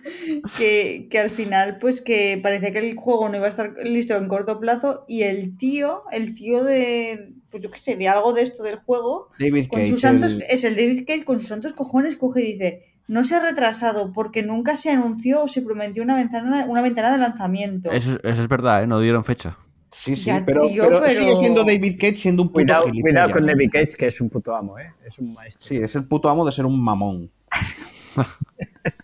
que, 0.57 1.07
que 1.09 1.19
al 1.19 1.29
final, 1.29 1.77
pues 1.79 2.01
que 2.01 2.39
parecía 2.41 2.71
que 2.71 2.79
el 2.79 2.95
juego 2.95 3.29
no 3.29 3.37
iba 3.37 3.45
a 3.45 3.49
estar 3.49 3.73
listo 3.83 4.15
en 4.15 4.27
corto 4.27 4.59
plazo 4.59 5.05
y 5.07 5.23
el 5.23 5.57
tío, 5.57 6.03
el 6.11 6.33
tío 6.35 6.63
de, 6.63 7.33
pues 7.51 7.63
yo 7.63 7.69
qué 7.71 7.77
sé, 7.77 7.95
de 7.95 8.07
algo 8.07 8.33
de 8.33 8.43
esto 8.43 8.63
del 8.63 8.77
juego, 8.77 9.29
David 9.39 9.67
con 9.67 9.79
Cage. 9.79 9.91
sus 9.91 10.01
santos, 10.01 10.33
el- 10.33 10.43
es 10.49 10.63
el 10.63 10.75
David 10.75 11.03
Cage 11.05 11.25
con 11.25 11.39
sus 11.39 11.47
santos 11.49 11.73
cojones, 11.73 12.15
coge 12.15 12.41
y 12.41 12.53
dice, 12.53 12.85
no 13.07 13.23
se 13.23 13.35
ha 13.35 13.39
retrasado 13.39 14.13
porque 14.13 14.43
nunca 14.43 14.75
se 14.75 14.91
anunció 14.91 15.43
o 15.43 15.47
se 15.47 15.61
prometió 15.61 16.03
una 16.03 16.15
ventana, 16.15 16.65
una 16.67 16.81
ventana 16.81 17.11
de 17.11 17.17
lanzamiento. 17.17 17.91
Eso, 17.91 18.17
eso 18.23 18.41
es 18.41 18.47
verdad, 18.47 18.83
¿eh? 18.83 18.87
No 18.87 18.99
dieron 18.99 19.23
fecha. 19.25 19.57
Sí, 19.91 20.15
sí, 20.15 20.25
Ya, 20.25 20.43
pero, 20.45 20.67
tío, 20.67 20.83
pero 20.83 21.01
pero- 21.01 21.19
sigue 21.19 21.35
siendo 21.35 21.63
David 21.63 21.95
Cage 21.99 22.17
siendo 22.17 22.43
un 22.43 22.49
puto 22.49 22.55
Cuidado, 22.61 22.85
gilipollas. 22.85 23.03
cuidado 23.11 23.31
con 23.31 23.45
David 23.47 23.69
Cage, 23.71 23.93
que 23.97 24.07
es 24.07 24.21
un 24.21 24.29
puto 24.29 24.55
amo, 24.55 24.77
¿eh? 24.77 24.93
Es 25.05 25.17
un 25.19 25.33
maestro. 25.33 25.61
Sí, 25.65 25.77
es 25.77 25.95
el 25.95 26.03
puto 26.05 26.29
amo 26.29 26.45
de 26.45 26.51
ser 26.51 26.65
un 26.65 26.79
mamón. 26.79 27.31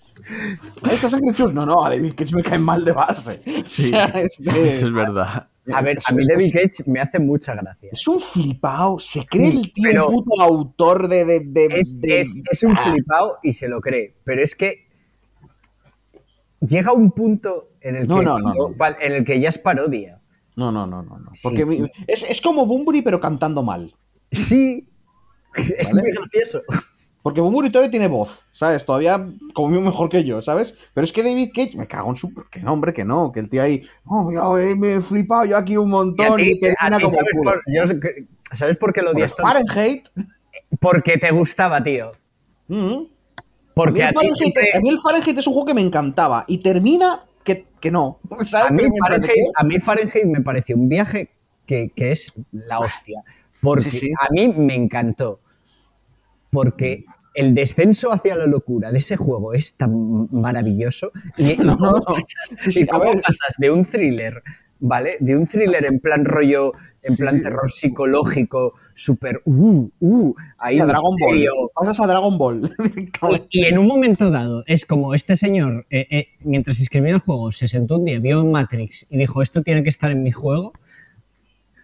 ¿Estos 0.92 1.14
Angry 1.14 1.34
Chus? 1.36 1.54
No, 1.54 1.66
no, 1.66 1.86
a 1.86 1.90
David 1.90 2.14
Cage 2.16 2.36
me 2.36 2.42
caen 2.42 2.64
mal 2.64 2.84
de 2.84 2.92
base. 2.92 3.42
Sí, 3.66 3.88
O 3.94 3.96
sea, 3.96 4.06
es 4.22 4.38
de- 4.40 4.68
Eso 4.68 4.88
es 4.88 4.94
verdad. 4.94 5.48
A 5.74 5.82
ver, 5.82 5.98
a 6.08 6.12
mí 6.14 6.24
David 6.28 6.52
Cage 6.54 6.84
me 6.90 7.00
hace 7.00 7.18
mucha 7.20 7.56
gracia. 7.56 7.90
Es 7.92 8.08
un 8.08 8.20
flipado, 8.20 9.00
se 9.00 9.26
cree 9.26 9.50
el 9.50 9.74
tío 9.74 9.90
Pero- 9.90 10.08
un 10.10 10.14
puto 10.24 10.42
autor 10.42 11.08
de. 11.08 11.26
de, 11.26 11.40
de- 11.44 11.80
Es, 11.80 12.00
de- 12.00 12.20
es- 12.22 12.36
es 12.52 12.64
un 12.64 12.76
flipado 12.76 13.38
y 13.44 13.54
se 13.54 13.68
lo 13.68 13.82
cree, 13.82 14.16
pero 14.24 14.44
es 14.44 14.56
que 14.56 14.86
llega 16.60 16.92
un 16.92 17.12
punto 17.12 17.70
en 17.82 17.96
el, 17.96 18.08
No, 18.08 18.20
que, 18.20 18.26
no, 18.26 18.40
no, 18.40 18.54
en 19.00 19.14
el 19.14 19.26
que 19.26 19.40
ya 19.40 19.50
es 19.50 19.58
parodia. 19.58 20.20
No, 20.56 20.72
no, 20.72 20.88
no, 20.88 21.04
no. 21.04 21.18
no. 21.18 21.32
Sí. 21.36 21.42
Porque 21.44 21.66
mi- 21.66 21.90
es, 22.08 22.24
es 22.24 22.42
como 22.42 22.66
Bumburi, 22.66 23.02
pero 23.02 23.20
cantando 23.20 23.62
mal. 23.64 23.94
Sí, 24.32 24.88
es 25.56 25.92
Vale. 25.94 26.02
muy 26.02 26.12
gracioso. 26.12 26.62
Porque 27.22 27.42
Bumburi 27.42 27.72
todavía 27.72 27.90
tiene 27.90 28.08
voz, 28.08 28.46
¿sabes? 28.52 28.86
Todavía 28.86 29.18
mío 29.18 29.82
mejor 29.82 30.10
que 30.10 30.24
yo, 30.24 30.42
¿sabes? 30.44 30.78
Pero 30.94 31.06
es 31.06 31.12
que 31.12 31.24
David 31.24 31.50
Cage, 31.56 31.76
me 31.76 31.88
cago 31.88 32.12
en 32.12 32.16
su. 32.18 32.32
Que 32.52 32.60
no, 32.60 32.72
hombre, 32.74 32.94
que 32.94 33.04
no. 33.04 33.32
Que 33.32 33.40
el 33.40 33.50
tío 33.50 33.64
ahí. 33.64 33.82
Oh, 34.06 34.24
mira, 34.26 34.44
eh, 34.62 34.76
me 34.76 34.94
he 34.94 35.02
flipado 35.02 35.44
yo 35.46 35.58
aquí 35.58 35.76
un 35.76 35.88
Y 35.90 35.92
a 35.92 35.96
montón. 35.96 36.36
ti- 36.38 36.52
Y, 36.52 36.60
termina 36.60 36.78
a 36.98 37.00
como 37.00 37.10
¿sabes, 37.10 37.38
por, 37.44 37.64
yo 37.68 37.88
sé 37.88 38.00
que- 38.00 38.28
¿sabes 38.56 38.78
por 38.78 38.94
qué 38.94 39.02
lo 39.02 39.12
odias? 39.12 39.36
Fahrenheit. 39.36 40.08
Porque 40.80 41.18
te 41.18 41.32
gustaba, 41.32 41.82
tío. 41.84 42.12
mm, 42.68 42.76
a, 42.78 42.92
mí 42.92 43.10
Porque 43.74 44.04
a, 44.04 44.12
Fahrenheit, 44.14 44.36
siempre- 44.38 44.70
a 44.76 44.80
mí 44.80 44.90
el 44.90 45.00
Fahrenheit 45.00 45.38
es 45.40 45.48
un 45.48 45.54
juego 45.54 45.66
que 45.66 45.74
me 45.74 45.82
encantaba. 45.82 46.46
Y 46.48 46.60
termina 46.60 47.22
que, 47.46 47.66
que 47.80 47.92
no. 47.92 48.20
¿Sabes? 48.46 48.72
a 48.72 48.74
mí 48.74 48.84
Fahrenheit, 49.00 49.30
parece- 49.30 49.52
a 49.56 49.64
mí 49.64 49.80
Fahrenheit 49.80 50.26
me 50.26 50.42
pareció 50.42 50.76
un 50.76 50.90
viaje 50.90 51.30
que, 51.66 51.92
que 51.96 52.12
es 52.12 52.34
la 52.52 52.80
hostia. 52.80 53.24
Porque 53.62 53.90
Sí, 53.90 54.00
sí. 54.00 54.12
a 54.20 54.30
mí 54.32 54.50
me 54.50 54.76
encantó. 54.76 55.40
Porque 56.52 57.04
el 57.34 57.54
descenso 57.56 58.12
hacia 58.12 58.36
la 58.36 58.46
locura 58.46 58.92
de 58.92 59.00
ese 59.00 59.18
juego 59.18 59.54
es 59.54 59.76
tan 59.76 60.28
maravilloso. 60.32 61.12
Y, 61.38 61.52
y 61.54 61.58
no, 61.58 61.76
y 62.68 62.86
pasas 62.86 63.56
de 63.58 63.72
un 63.72 63.86
thriller, 63.86 64.42
¿vale? 64.80 65.18
De 65.20 65.36
un 65.36 65.48
thriller 65.48 65.86
en 65.86 66.00
plan 66.00 66.26
rollo, 66.26 66.74
en 67.02 67.16
Sí, 67.16 67.22
plan 67.22 67.36
sí. 67.38 67.44
terror 67.44 67.72
psicológico, 67.72 68.74
súper, 68.94 69.42
uh, 69.46 69.88
uh, 70.00 70.36
ahí 70.58 70.80
a 70.80 70.86
Dragon 70.86 71.16
Ball. 71.20 71.46
Pasas 71.74 72.00
a 72.00 72.08
Dragon 72.08 72.38
Ball. 72.38 72.72
Y, 73.50 73.62
y 73.62 73.66
en 73.66 73.78
un 73.78 73.88
momento 73.88 74.32
dado, 74.32 74.64
es 74.68 74.86
como 74.86 75.14
este 75.14 75.36
señor, 75.38 75.86
eh, 75.90 76.08
eh, 76.10 76.28
mientras 76.42 76.80
escribía 76.80 77.12
el 77.14 77.20
juego, 77.20 77.52
se 77.52 77.68
sentó 77.68 77.98
un 77.98 78.06
día, 78.06 78.20
vio 78.20 78.44
Matrix 78.46 79.08
y 79.10 79.18
dijo, 79.18 79.42
esto 79.42 79.62
tiene 79.64 79.84
que 79.84 79.90
estar 79.90 80.12
en 80.12 80.24
mi 80.24 80.32
juego, 80.32 80.74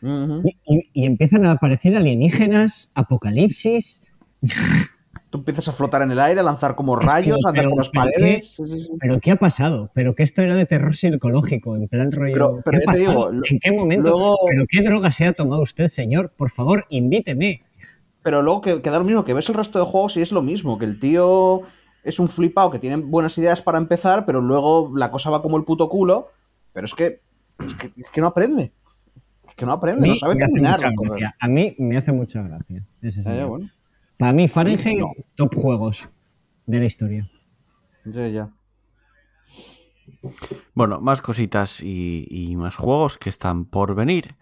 y- 0.04 0.90
y 0.94 1.06
empiezan 1.06 1.46
a 1.46 1.52
aparecer 1.52 1.96
alienígenas, 1.96 2.92
apocalipsis, 2.96 4.02
Tú 5.32 5.40
empiezas 5.40 5.68
a 5.70 5.72
flotar 5.72 6.04
en 6.04 6.12
el 6.12 6.20
aire, 6.20 6.42
a 6.42 6.44
lanzar 6.44 6.76
como 6.76 6.96
rayos, 6.96 7.38
a 7.46 7.50
andar 7.50 7.68
por 7.70 7.78
las 7.80 7.90
paredes. 7.90 8.54
Sí, 8.56 8.64
sí, 8.70 8.80
sí. 8.82 8.92
pero 9.00 9.20
¿qué 9.20 9.32
ha 9.32 9.38
pasado? 9.38 9.90
Pero 9.96 10.14
que 10.14 10.24
esto 10.24 10.42
era 10.42 10.56
de 10.56 10.66
terror 10.68 10.96
psicológico, 10.96 11.76
en 11.76 11.88
plan 11.88 12.12
rollo... 12.12 12.34
Pero- 12.34 12.62
pero 12.64 12.80
¿qué 12.80 12.86
ha 12.90 12.92
te 12.92 13.00
digo, 13.00 13.32
¿En 13.32 13.60
qué 13.60 13.72
momento? 13.72 14.10
luego- 14.10 14.38
¿Pero 14.48 14.66
qué 14.70 14.82
droga 14.84 15.12
se 15.12 15.26
ha 15.26 15.34
tomado 15.34 15.62
usted, 15.64 15.88
señor? 15.88 16.32
Por 16.36 16.52
favor, 16.52 16.86
invíteme. 16.90 17.64
Pero 18.22 18.42
luego 18.44 18.62
que, 18.62 18.82
queda 18.82 19.00
lo 19.00 19.06
mismo, 19.06 19.24
que 19.26 19.34
ves 19.34 19.48
el 19.50 19.56
resto 19.56 19.80
de 19.80 19.86
juegos 19.86 20.16
y 20.18 20.22
es 20.22 20.32
lo 20.32 20.42
mismo, 20.44 20.78
que 20.78 20.86
el 20.86 21.00
tío 21.00 21.62
es 22.04 22.20
un 22.20 22.28
flipado 22.28 22.70
que 22.70 22.78
tiene 22.80 22.98
buenas 22.98 23.38
ideas 23.38 23.62
para 23.62 23.78
empezar, 23.78 24.26
pero 24.26 24.42
luego 24.42 24.92
la 24.96 25.10
cosa 25.12 25.30
va 25.30 25.42
como 25.42 25.56
el 25.58 25.64
puto 25.64 25.88
culo. 25.88 26.28
Pero 26.74 26.86
es 26.86 26.94
que, 26.94 27.22
es 27.60 27.74
que, 27.76 27.92
es 27.96 28.10
que 28.12 28.22
no 28.22 28.28
aprende. 28.28 28.74
Es 29.48 29.56
que 29.56 29.66
no 29.66 29.72
aprende, 29.72 30.08
no 30.08 30.16
sabe 30.16 30.36
terminar. 30.36 30.78
A 31.40 31.48
mí 31.48 31.76
me 31.80 31.98
hace 31.98 32.12
mucha 32.12 32.42
gracia. 32.42 32.84
ese 33.02 33.24
señor. 33.24 33.48
bueno. 33.48 33.70
Para 34.22 34.34
mí, 34.34 34.48
Fahrenheit, 34.48 35.00
No. 35.00 35.14
top 35.34 35.56
juegos 35.56 36.08
de 36.68 36.78
la 36.78 36.86
historia. 36.86 37.28
Ya, 38.06 38.28
ya. 38.28 38.54
Bueno, 40.76 41.02
más 41.02 41.24
cositas 41.24 41.82
y, 41.82 42.28
y 42.30 42.56
más 42.56 42.76
juegos 42.76 43.18
que 43.18 43.30
están 43.30 43.66
por 43.66 43.96
venir. 43.96 44.36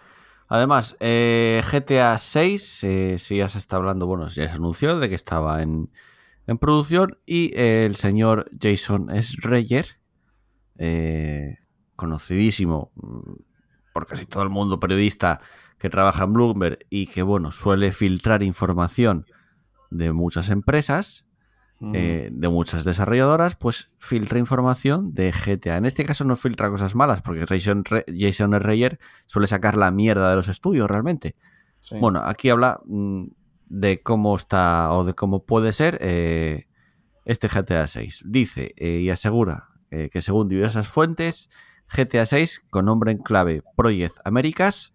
Además, 0.49 0.97
eh, 0.99 1.63
GTA 1.71 2.17
6, 2.17 2.83
eh, 2.83 3.15
si 3.19 3.37
ya 3.37 3.47
se 3.47 3.57
está 3.57 3.77
hablando, 3.77 4.05
bueno, 4.05 4.27
ya 4.27 4.49
se 4.49 4.55
anunció 4.55 4.99
de 4.99 5.07
que 5.07 5.15
estaba 5.15 5.63
en, 5.63 5.89
en 6.45 6.57
producción 6.57 7.17
y 7.25 7.55
eh, 7.55 7.85
el 7.85 7.95
señor 7.95 8.47
Jason 8.61 9.07
Schreier, 9.21 9.85
eh, 10.77 11.55
conocidísimo 11.95 12.91
mm, 12.95 13.31
por 13.93 14.07
casi 14.07 14.25
todo 14.25 14.43
el 14.43 14.49
mundo 14.49 14.77
periodista 14.77 15.39
que 15.77 15.89
trabaja 15.89 16.25
en 16.25 16.33
Bloomberg 16.33 16.79
y 16.89 17.07
que, 17.07 17.21
bueno, 17.21 17.53
suele 17.53 17.93
filtrar 17.93 18.43
información 18.43 19.25
de 19.89 20.11
muchas 20.13 20.49
empresas, 20.49 21.25
Mm. 21.81 21.91
eh, 21.95 22.29
de 22.33 22.49
muchas 22.49 22.83
desarrolladoras, 22.83 23.55
pues 23.55 23.95
filtra 23.99 24.37
información 24.37 25.13
de 25.13 25.31
GTA. 25.31 25.77
En 25.77 25.85
este 25.85 26.03
caso 26.03 26.25
no 26.25 26.35
filtra 26.35 26.69
cosas 26.69 26.93
malas, 26.93 27.21
porque 27.21 27.45
Jason, 27.47 27.85
Re- 27.85 28.03
Jason 28.13 28.51
Reyer 28.51 28.99
suele 29.27 29.47
sacar 29.47 29.77
la 29.77 29.89
mierda 29.89 30.29
de 30.29 30.35
los 30.35 30.49
estudios 30.49 30.89
realmente. 30.89 31.35
Sí. 31.79 31.97
Bueno, 31.97 32.21
aquí 32.25 32.49
habla 32.49 32.81
mm, 32.85 33.27
de 33.69 34.01
cómo 34.03 34.35
está 34.35 34.91
o 34.91 35.05
de 35.05 35.13
cómo 35.13 35.45
puede 35.45 35.71
ser 35.71 35.97
eh, 36.01 36.67
este 37.23 37.47
GTA 37.47 37.87
6. 37.87 38.23
Dice 38.25 38.73
eh, 38.75 38.99
y 38.99 39.09
asegura 39.09 39.69
que 40.11 40.21
según 40.21 40.49
diversas 40.49 40.87
fuentes, 40.87 41.49
GTA 41.95 42.25
6, 42.25 42.65
con 42.69 42.85
nombre 42.85 43.11
en 43.13 43.17
clave 43.19 43.63
Project 43.77 44.17
Americas, 44.25 44.93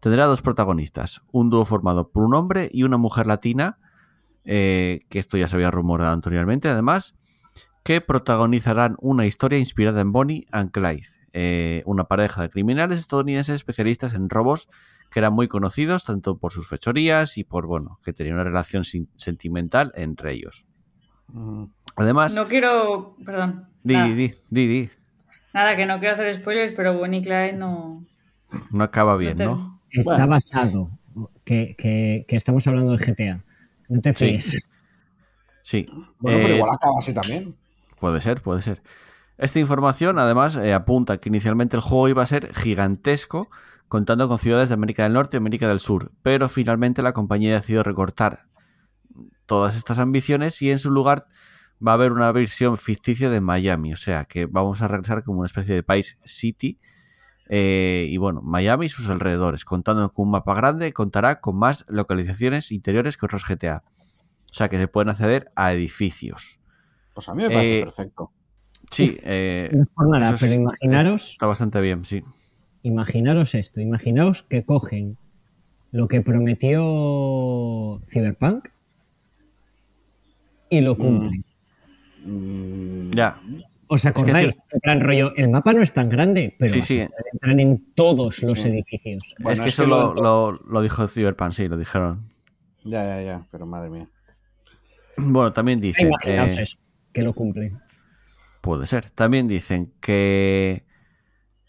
tendrá 0.00 0.26
dos 0.26 0.40
protagonistas, 0.42 1.22
un 1.32 1.48
dúo 1.50 1.64
formado 1.64 2.10
por 2.10 2.22
un 2.24 2.34
hombre 2.34 2.68
y 2.72 2.82
una 2.84 2.96
mujer 2.98 3.26
latina, 3.26 3.78
eh, 4.46 5.00
que 5.10 5.18
esto 5.18 5.36
ya 5.36 5.48
se 5.48 5.56
había 5.56 5.70
rumorado 5.70 6.12
anteriormente, 6.12 6.68
además, 6.68 7.14
que 7.84 8.00
protagonizarán 8.00 8.96
una 9.00 9.26
historia 9.26 9.58
inspirada 9.58 10.00
en 10.00 10.12
Bonnie 10.12 10.46
and 10.50 10.70
Clyde, 10.70 11.06
eh, 11.32 11.82
una 11.86 12.04
pareja 12.04 12.42
de 12.42 12.50
criminales 12.50 12.98
estadounidenses 12.98 13.54
especialistas 13.56 14.14
en 14.14 14.30
robos 14.30 14.68
que 15.10 15.20
eran 15.20 15.32
muy 15.34 15.46
conocidos 15.48 16.04
tanto 16.04 16.38
por 16.38 16.52
sus 16.52 16.68
fechorías 16.68 17.38
y 17.38 17.44
por, 17.44 17.66
bueno, 17.66 17.98
que 18.04 18.12
tenían 18.12 18.34
una 18.36 18.44
relación 18.44 18.84
sin- 18.84 19.08
sentimental 19.16 19.92
entre 19.94 20.32
ellos. 20.32 20.66
Mm. 21.28 21.64
Además, 21.96 22.34
No 22.34 22.46
quiero. 22.46 23.16
Perdón. 23.24 23.68
di, 23.84 23.94
nada, 23.94 24.08
di, 24.08 24.34
di, 24.50 24.66
di, 24.66 24.90
nada, 25.54 25.76
que 25.76 25.86
no 25.86 25.98
quiero 26.00 26.14
hacer 26.14 26.34
spoilers, 26.34 26.72
pero 26.76 26.94
Bonnie 26.98 27.20
y 27.20 27.22
Clyde 27.22 27.52
no. 27.52 28.04
no 28.70 28.84
acaba 28.84 29.16
bien, 29.16 29.36
te- 29.36 29.44
¿no? 29.44 29.80
Está 29.90 30.12
Bueno. 30.16 30.28
basado, 30.28 30.90
que, 31.44 31.74
que- 31.78 32.24
que 32.28 32.36
estamos 32.36 32.66
hablando 32.66 32.96
de 32.96 32.98
GTA. 32.98 33.44
No 33.88 34.00
te 34.00 34.14
Sí. 35.62 35.86
Bueno, 36.18 36.38
pero 36.38 36.48
Eh, 36.48 36.56
igual 36.56 36.70
acaba 36.72 36.94
así 36.98 37.12
también. 37.12 37.56
Puede 37.98 38.20
ser, 38.20 38.40
puede 38.40 38.62
ser. 38.62 38.82
Esta 39.38 39.58
información, 39.58 40.18
además, 40.18 40.56
eh, 40.56 40.72
apunta 40.72 41.18
que 41.18 41.28
inicialmente 41.28 41.76
el 41.76 41.82
juego 41.82 42.08
iba 42.08 42.22
a 42.22 42.26
ser 42.26 42.54
gigantesco, 42.54 43.50
contando 43.88 44.28
con 44.28 44.38
ciudades 44.38 44.68
de 44.68 44.74
América 44.74 45.02
del 45.02 45.12
Norte 45.12 45.36
y 45.36 45.38
América 45.38 45.68
del 45.68 45.80
Sur, 45.80 46.12
pero 46.22 46.48
finalmente 46.48 47.02
la 47.02 47.12
compañía 47.12 47.54
decidió 47.54 47.82
recortar 47.82 48.46
todas 49.46 49.76
estas 49.76 49.98
ambiciones 49.98 50.60
y 50.62 50.70
en 50.70 50.78
su 50.78 50.90
lugar 50.90 51.26
va 51.86 51.92
a 51.92 51.94
haber 51.94 52.12
una 52.12 52.32
versión 52.32 52.76
ficticia 52.78 53.30
de 53.30 53.40
Miami, 53.40 53.92
o 53.92 53.96
sea 53.96 54.24
que 54.24 54.46
vamos 54.46 54.82
a 54.82 54.88
regresar 54.88 55.22
como 55.22 55.40
una 55.40 55.46
especie 55.46 55.74
de 55.74 55.82
país 55.82 56.18
city. 56.24 56.78
Eh, 57.48 58.06
y 58.08 58.16
bueno, 58.16 58.40
Miami 58.42 58.86
y 58.86 58.88
sus 58.88 59.08
alrededores, 59.10 59.64
contando 59.64 60.08
con 60.10 60.26
un 60.26 60.32
mapa 60.32 60.54
grande, 60.54 60.92
contará 60.92 61.40
con 61.40 61.56
más 61.58 61.84
localizaciones 61.88 62.72
interiores 62.72 63.16
que 63.16 63.26
otros 63.26 63.44
GTA. 63.44 63.82
O 64.50 64.54
sea 64.54 64.68
que 64.68 64.78
se 64.78 64.88
pueden 64.88 65.08
acceder 65.10 65.50
a 65.54 65.72
edificios. 65.72 66.58
Pues 67.14 67.28
a 67.28 67.34
mí 67.34 67.42
me 67.42 67.50
parece 67.50 67.78
eh, 67.80 67.84
perfecto. 67.84 68.30
Sí, 68.90 69.08
Uf, 69.10 69.20
eh, 69.24 69.70
No 69.72 69.82
es 69.82 69.90
por 69.90 70.08
nada, 70.08 70.34
es- 70.34 70.40
pero 70.40 70.54
imaginaros, 70.54 71.30
Está 71.32 71.46
bastante 71.46 71.80
bien, 71.80 72.04
sí. 72.04 72.22
imaginaros 72.82 73.54
esto. 73.54 73.80
Imaginaos 73.80 74.42
que 74.44 74.64
cogen 74.64 75.16
lo 75.92 76.08
que 76.08 76.20
prometió 76.20 78.00
Cyberpunk 78.08 78.68
y 80.70 80.80
lo 80.80 80.96
cumplen. 80.96 81.44
Mm, 82.24 83.10
Ya. 83.10 83.40
¿Os 83.88 84.04
acordáis? 84.04 84.58
En 84.72 84.80
plan 84.80 85.00
rollo, 85.00 85.32
el 85.36 85.48
mapa 85.48 85.72
no 85.72 85.82
es 85.82 85.92
tan 85.92 86.08
grande, 86.08 86.54
pero 86.58 86.72
Sí, 86.72 86.80
sí. 86.82 87.00
entrar 87.32 87.60
en 87.60 87.92
todos 87.94 88.42
los 88.42 88.60
Sí. 88.60 88.68
edificios. 88.68 89.22
Bueno, 89.38 89.52
es 89.52 89.60
que 89.60 89.68
es 89.68 89.74
eso 89.74 89.84
que 89.84 89.88
lo, 89.90 90.14
lo- 90.14 90.52
lo- 90.52 90.60
lo 90.68 90.82
dijo 90.82 91.06
Cyberpunk, 91.06 91.52
sí, 91.52 91.66
lo 91.66 91.76
dijeron. 91.76 92.28
Ya, 92.84 93.04
ya, 93.04 93.22
ya, 93.22 93.46
pero 93.50 93.66
madre 93.66 93.90
mía. 93.90 94.08
Bueno, 95.16 95.52
también 95.52 95.80
dicen. 95.80 96.08
Imaginaos 96.08 96.56
eh, 96.56 96.62
eso, 96.62 96.78
que 97.12 97.22
lo 97.22 97.32
cumplen. 97.32 97.80
Puede 98.60 98.86
ser. 98.86 99.10
También 99.10 99.46
dicen 99.48 99.92
que 100.00 100.84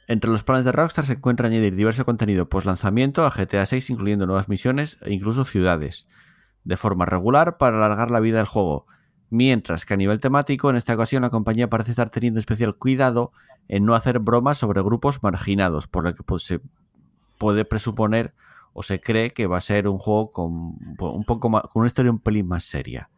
entre 0.07 0.31
los 0.31 0.43
planes 0.43 0.65
de 0.65 0.71
Rockstar 0.71 1.05
se 1.05 1.13
encuentra 1.13 1.47
añadir 1.47 1.75
diverso 1.75 2.03
contenido 2.05 2.49
post 2.49 2.65
lanzamiento 2.65 3.25
a 3.25 3.31
GTA 3.31 3.65
6, 3.65 3.89
incluyendo 3.89 4.25
nuevas 4.25 4.49
misiones 4.49 4.97
e 5.03 5.13
incluso 5.13 5.45
ciudades, 5.45 6.07
de 6.63 6.77
forma 6.77 7.05
regular 7.05 7.57
para 7.57 7.77
alargar 7.77 8.09
la 8.09 8.19
vida 8.19 8.37
del 8.37 8.47
juego. 8.47 8.87
Mientras 9.29 9.85
que 9.85 9.93
a 9.93 9.97
nivel 9.97 10.19
temático, 10.19 10.69
en 10.69 10.77
esta 10.77 10.93
ocasión 10.93 11.21
la 11.21 11.29
compañía 11.29 11.69
parece 11.69 11.91
estar 11.91 12.09
teniendo 12.09 12.39
especial 12.39 12.75
cuidado 12.75 13.31
en 13.67 13.85
no 13.85 13.93
hacer 13.95 14.19
bromas 14.19 14.57
sobre 14.57 14.81
grupos 14.81 15.21
marginados, 15.21 15.87
por 15.87 16.05
lo 16.05 16.15
que 16.15 16.23
pues, 16.23 16.43
se 16.43 16.61
puede 17.37 17.65
presuponer 17.65 18.33
o 18.73 18.83
se 18.83 19.01
cree 19.01 19.31
que 19.31 19.47
va 19.47 19.57
a 19.57 19.61
ser 19.61 19.87
un 19.87 19.97
juego 19.97 20.31
con 20.31 20.51
un 20.53 21.23
poco 21.25 21.49
más, 21.49 21.63
con 21.63 21.81
una 21.81 21.87
historia 21.87 22.11
un 22.11 22.19
pelín 22.19 22.47
más 22.47 22.63
seria. 22.63 23.09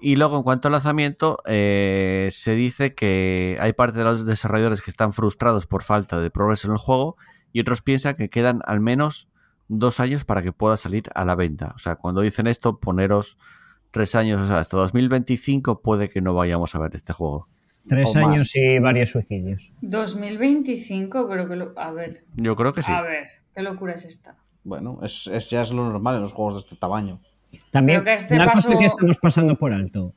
Y 0.00 0.16
luego, 0.16 0.36
en 0.36 0.42
cuanto 0.42 0.68
al 0.68 0.72
lanzamiento, 0.72 1.38
eh, 1.46 2.28
se 2.30 2.54
dice 2.54 2.94
que 2.94 3.56
hay 3.60 3.72
parte 3.72 3.98
de 3.98 4.04
los 4.04 4.26
desarrolladores 4.26 4.82
que 4.82 4.90
están 4.90 5.14
frustrados 5.14 5.66
por 5.66 5.82
falta 5.82 6.20
de 6.20 6.30
progreso 6.30 6.68
en 6.68 6.74
el 6.74 6.78
juego 6.78 7.16
y 7.54 7.60
otros 7.60 7.80
piensan 7.80 8.14
que 8.14 8.28
quedan 8.28 8.60
al 8.66 8.80
menos 8.80 9.28
dos 9.68 10.00
años 10.00 10.26
para 10.26 10.42
que 10.42 10.52
pueda 10.52 10.76
salir 10.76 11.04
a 11.14 11.24
la 11.24 11.34
venta. 11.34 11.72
O 11.74 11.78
sea, 11.78 11.96
cuando 11.96 12.20
dicen 12.20 12.46
esto, 12.46 12.80
poneros 12.80 13.38
tres 13.94 14.14
años, 14.16 14.42
o 14.42 14.46
sea, 14.46 14.58
hasta 14.58 14.76
2025 14.76 15.80
puede 15.80 16.08
que 16.10 16.20
no 16.20 16.34
vayamos 16.34 16.74
a 16.74 16.80
ver 16.80 16.90
este 16.94 17.12
juego. 17.14 17.48
Tres 17.88 18.10
O 18.10 18.18
más. 18.18 18.24
años 18.32 18.50
y 18.54 18.78
varios 18.80 19.10
suicidios. 19.10 19.70
2025, 19.82 21.28
pero 21.28 21.48
que 21.48 21.56
lo... 21.56 21.72
A 21.78 21.90
ver, 21.92 22.24
Yo 22.36 22.56
creo 22.56 22.72
que 22.72 22.82
sí. 22.82 22.92
a 22.92 23.02
ver, 23.02 23.24
qué 23.54 23.62
locura 23.62 23.94
es 23.94 24.04
esta. 24.04 24.36
Bueno, 24.64 24.98
es, 25.02 25.26
es- 25.28 25.48
ya 25.50 25.62
es 25.62 25.70
lo 25.70 25.84
normal 25.84 26.16
en 26.16 26.22
los 26.22 26.32
juegos 26.32 26.54
de 26.54 26.60
este 26.60 26.76
tamaño. 26.76 27.20
También, 27.70 28.00
Pero 28.02 28.04
que 28.16 28.22
este 28.22 28.34
una 28.34 28.50
cosa 28.52 28.76
que 28.78 28.84
estamos 28.86 29.18
pasando 29.18 29.56
por 29.56 29.72
alto. 29.72 30.12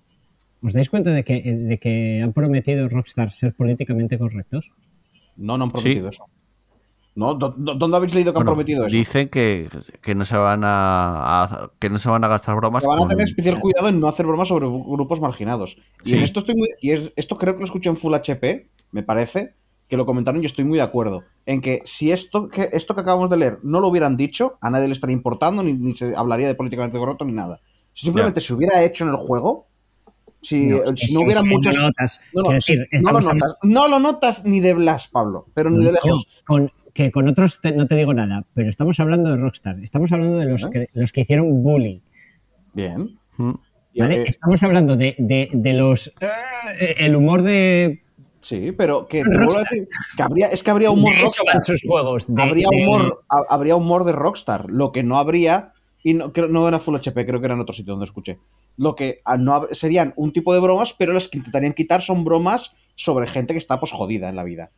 ¿Os 0.64 0.74
dais 0.74 0.90
cuenta 0.90 1.12
de 1.12 1.24
que, 1.24 1.42
de 1.44 1.78
que 1.78 2.22
han 2.24 2.34
prometido 2.34 2.90
Rockstar 2.90 3.32
ser 3.32 3.54
políticamente 3.54 4.18
correctos? 4.18 4.72
No, 5.36 5.56
no 5.58 5.66
han 5.66 5.72
prometido 5.72 6.10
eso. 6.10 6.26
¿No? 7.18 7.34
¿Dó- 7.34 7.56
dó- 7.58 7.74
¿Dónde 7.74 7.98
habéis 7.98 8.14
leído 8.14 8.32
que 8.32 8.38
Bueno, 8.38 8.52
han 8.52 8.56
prometido 8.58 8.86
eso? 8.86 8.96
Dicen 8.96 9.28
que, 9.30 9.68
que 10.04 10.14
no 10.14 10.24
se 10.24 10.38
van 10.38 10.64
a, 10.64 11.44
a- 11.44 11.72
que 11.80 11.90
no 11.90 11.98
se 11.98 12.10
van 12.10 12.24
a 12.24 12.28
gastar 12.28 12.56
bromas. 12.56 12.84
Que 12.84 12.90
van 12.90 13.02
a 13.02 13.08
tener 13.08 13.26
especial 13.26 13.60
cuidado 13.60 13.88
en 13.90 14.00
no 14.00 14.08
hacer 14.08 14.28
bromas 14.28 14.48
sobre 14.50 14.68
grupos 14.68 15.20
marginados. 15.20 15.78
Y 16.06 16.10
Sí. 16.12 16.18
en 16.18 16.24
esto 16.24 16.42
estoy 16.42 16.54
muy, 16.56 16.70
y 16.80 16.92
es- 16.92 17.12
esto 17.16 17.38
creo 17.40 17.54
que 17.56 17.60
lo 17.62 17.66
escuché 17.66 17.90
en 17.90 17.98
Full 17.98 18.14
HP, 18.14 18.70
me 18.92 19.02
parece, 19.02 19.50
que 19.90 19.98
lo 19.98 20.06
comentaron 20.06 20.44
y 20.44 20.46
estoy 20.46 20.64
muy 20.64 20.78
de 20.78 20.84
acuerdo. 20.84 21.24
En 21.48 21.60
que 21.60 21.82
si 21.86 22.12
esto 22.12 22.50
que, 22.50 22.70
esto 22.72 22.94
que 22.94 23.02
acabamos 23.02 23.32
de 23.32 23.38
leer 23.38 23.60
no 23.64 23.80
lo 23.80 23.88
hubieran 23.88 24.16
dicho, 24.16 24.60
a 24.62 24.70
nadie 24.70 24.86
le 24.88 24.94
estaría 24.94 25.16
importando, 25.16 25.64
ni, 25.64 25.74
ni 25.74 25.96
se 25.98 26.16
hablaría 26.16 26.46
de 26.48 26.54
políticamente 26.54 27.00
correcto, 27.00 27.26
ni 27.26 27.34
nada. 27.34 27.60
Si 27.94 28.06
simplemente 28.06 28.42
se 28.42 28.54
hubiera 28.54 28.84
hecho 28.84 29.06
en 29.06 29.10
el 29.10 29.16
juego, 29.16 29.66
si 30.40 30.68
No, 30.68 30.86
si 30.96 31.14
no 31.16 31.32
sí, 31.32 31.48
muchas. 31.48 31.76
no 31.76 31.82
notas. 31.82 32.22
No, 32.32 32.42
no, 32.44 32.48
Quiero 32.50 32.62
sí, 32.62 32.76
decir, 32.78 33.02
no 33.02 33.12
lo 33.12 33.20
notas. 33.22 33.56
No 33.64 33.88
lo 33.88 34.00
notas 34.00 34.46
ni 34.46 34.60
de 34.60 34.74
Blas, 34.76 35.08
Pablo, 35.08 35.48
pero 35.56 35.72
ni 35.72 35.84
de 35.84 35.94
lejos. 35.94 36.28
con, 36.46 36.72
que 36.98 37.12
con 37.12 37.28
otros 37.28 37.62
te- 37.62 37.72
no 37.72 37.86
te 37.88 37.96
digo 37.96 38.14
nada, 38.14 38.44
pero 38.54 38.70
estamos 38.70 39.00
hablando 39.00 39.30
de 39.30 39.38
Rockstar. 39.38 39.80
Estamos 39.82 40.12
hablando 40.12 40.38
de 40.40 40.46
los, 40.46 40.66
que, 40.66 40.90
los 40.94 41.12
que 41.14 41.22
hicieron 41.22 41.62
bullying. 41.64 42.00
Bien. 42.74 43.18
Mm. 43.38 43.52
Eh, 43.94 44.26
Estamos 44.28 44.62
hablando 44.64 44.96
de, 44.98 45.16
de- 45.18 45.50
de 45.54 45.74
los. 45.74 46.08
eh, 46.20 46.96
el 46.98 47.16
humor 47.16 47.42
de. 47.44 48.02
sí, 48.42 48.72
pero 48.72 49.08
que, 49.08 49.24
que 50.16 50.22
habría, 50.24 50.48
es 50.48 50.64
que 50.64 50.72
habría 50.72 50.92
humor 50.92 51.16
de 51.16 51.24
eso 51.24 51.44
Rockstar. 51.44 51.54
van 51.56 51.64
sus 51.64 51.82
juegos. 51.88 52.26
de- 52.28 52.42
habría 52.42 52.68
de- 52.72 52.78
humor 52.84 53.24
ha- 53.30 53.46
habría 53.56 53.76
humor 53.76 54.04
de 54.04 54.12
Rockstar 54.12 54.66
lo 54.70 54.92
que 54.92 55.04
no 55.04 55.18
habría 55.18 55.74
y 56.04 56.14
no 56.14 56.32
creo 56.34 56.48
no 56.48 56.68
era 56.68 56.80
Full 56.80 56.96
HP 56.96 57.26
creo 57.26 57.40
que 57.40 57.46
era 57.46 57.56
en 57.56 57.62
otro 57.62 57.74
sitio 57.74 57.94
donde 57.94 58.06
escuché 58.06 58.38
lo 58.78 58.96
que 58.96 59.22
ah, 59.26 59.36
no 59.38 59.68
serían 59.72 60.14
un 60.16 60.32
tipo 60.32 60.54
de 60.54 60.60
bromas 60.60 60.94
pero 60.94 61.12
las 61.12 61.28
que 61.28 61.40
intentarían 61.40 61.74
quitar 61.74 62.02
son 62.04 62.24
bromas 62.24 62.76
sobre 62.96 63.26
gente 63.28 63.54
que 63.56 63.58
está 63.58 63.80
pues 63.80 63.92
jodida 63.92 64.30
en 64.30 64.36
la 64.36 64.44
vida 64.44 64.70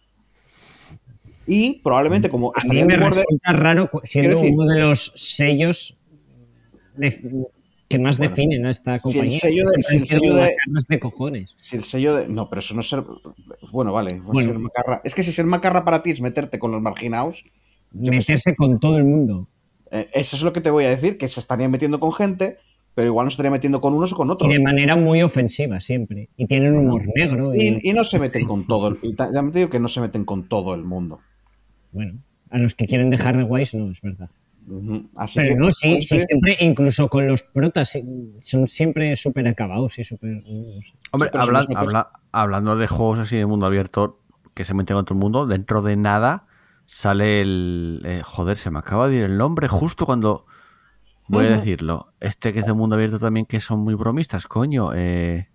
y 1.50 1.82
probablemente 1.82 2.30
como 2.30 2.52
A 2.56 2.64
mí 2.66 2.82
me 2.84 2.94
de- 2.94 2.98
resulta 2.98 3.52
raro 3.54 3.90
siendo 4.04 4.40
uno 4.40 4.66
de 4.72 4.80
los 4.82 5.12
sellos 5.16 5.98
de- 6.96 7.48
que 7.88 7.98
más 7.98 8.20
Bueno, 8.20 8.30
definen 8.30 8.66
a 8.68 8.70
esta 8.72 8.92
si 9.00 9.10
el 9.10 9.14
compañía. 9.16 9.40
sello 9.40 9.64
de- 9.66 9.84
Siempre 9.84 9.84
si 9.84 9.96
el 9.96 10.06
sello 10.08 10.34
de- 10.36 10.42
macarras 10.42 10.84
de 10.88 11.00
cojones. 11.00 11.54
si 11.56 11.76
el 11.78 11.84
sello 11.84 12.16
de 12.16 12.28
no 12.28 12.50
pero 12.50 12.60
eso 12.60 12.74
no 12.76 12.82
es 12.82 12.90
ser 12.90 13.04
bueno 13.72 13.92
vale 13.94 14.20
Bueno. 14.22 14.50
ser 14.52 14.60
macarra. 14.60 15.02
es 15.04 15.16
que 15.16 15.24
si 15.24 15.32
ser 15.32 15.46
macarra 15.46 15.84
para 15.84 16.04
ti 16.04 16.12
es 16.12 16.22
meterte 16.22 16.60
con 16.60 16.72
los 16.72 16.82
marginados. 16.82 17.44
Meterse 17.92 18.56
con 18.56 18.80
todo 18.80 18.98
el 18.98 19.04
mundo. 19.06 19.48
Eh, 19.92 20.08
eso 20.14 20.36
es 20.36 20.44
lo 20.44 20.54
que 20.54 20.62
te 20.62 20.70
voy 20.70 20.86
a 20.86 20.90
decir 20.90 21.18
que 21.18 21.28
se 21.28 21.40
estarían 21.40 21.72
metiendo 21.72 22.00
con 22.00 22.14
gente 22.14 22.58
pero 22.96 23.08
igual 23.08 23.26
no 23.28 23.30
se 23.30 23.36
estarían 23.36 23.54
metiendo 23.54 23.80
con 23.80 23.94
unos 23.94 24.12
o 24.12 24.16
con 24.18 24.28
Y 24.28 24.32
otros 24.32 24.52
de 24.52 24.62
manera 24.62 24.98
muy 24.98 25.22
ofensiva 25.22 25.80
siempre. 25.80 26.28
Y 26.36 26.48
tienen 26.48 26.76
humor 26.76 27.04
negro. 27.16 27.56
Y, 27.56 27.80
Y, 27.82 27.90
y 27.92 27.94
no 27.94 28.04
se 28.04 28.20
meten 28.20 28.44
con 28.46 28.68
todo. 28.68 28.90
el- 28.90 28.98
Y 29.02 29.16
te 29.16 29.24
digo 29.54 29.70
que 29.70 29.80
no 29.80 29.88
se 29.88 30.02
meten 30.02 30.26
con 30.26 30.50
todo 30.50 30.74
el 30.76 30.84
mundo. 30.84 31.22
Bueno, 31.92 32.20
a 32.50 32.58
los 32.58 32.74
que 32.76 32.86
quieren 32.88 33.10
dejar 33.10 33.38
de 33.38 33.44
guays 33.44 33.74
no, 33.76 33.92
es 33.92 34.02
verdad. 34.02 34.30
Así 35.16 35.40
Pero 35.40 35.56
que, 35.56 35.60
no, 35.60 35.70
sí, 35.72 35.92
pues, 35.94 36.08
sí, 36.08 36.18
eh, 36.18 36.22
siempre, 36.22 36.58
incluso 36.60 37.10
con 37.10 37.26
los 37.28 37.42
protas, 37.44 37.90
sí, 37.90 38.04
son 38.42 38.68
siempre 38.68 39.16
súper 39.16 39.48
acabados 39.48 39.98
y 39.98 40.04
súper... 40.04 40.44
sé. 40.44 40.94
Hombre, 41.12 41.30
habla- 41.34 41.66
habla- 41.76 42.12
hablando 42.32 42.76
de 42.76 42.88
juegos 42.88 43.20
así 43.20 43.38
de 43.38 43.46
mundo 43.48 43.66
abierto 43.66 44.20
que 44.54 44.66
se 44.66 44.74
meten 44.76 44.96
con 44.98 45.06
todo 45.06 45.16
el 45.16 45.22
mundo, 45.22 45.48
dentro 45.48 45.82
de 45.82 45.96
nada 45.96 46.46
sale 46.86 47.42
el. 47.42 48.02
eh, 48.06 48.22
joder, 48.24 48.58
se 48.58 48.70
me 48.72 48.80
acaba 48.80 49.08
de 49.08 49.18
ir 49.18 49.24
el 49.24 49.38
nombre 49.38 49.68
justo 49.68 50.06
cuando. 50.06 50.46
Voy 51.28 51.46
a 51.46 51.50
decirlo. 51.50 52.08
Este 52.20 52.54
que 52.54 52.60
es 52.60 52.66
de 52.66 52.74
mundo 52.74 52.96
abierto 52.96 53.20
también, 53.20 53.46
que 53.46 53.60
son 53.60 53.80
muy 53.80 53.94
bromistas, 53.94 54.48
coño. 54.48 54.94
Eh, 54.96 55.48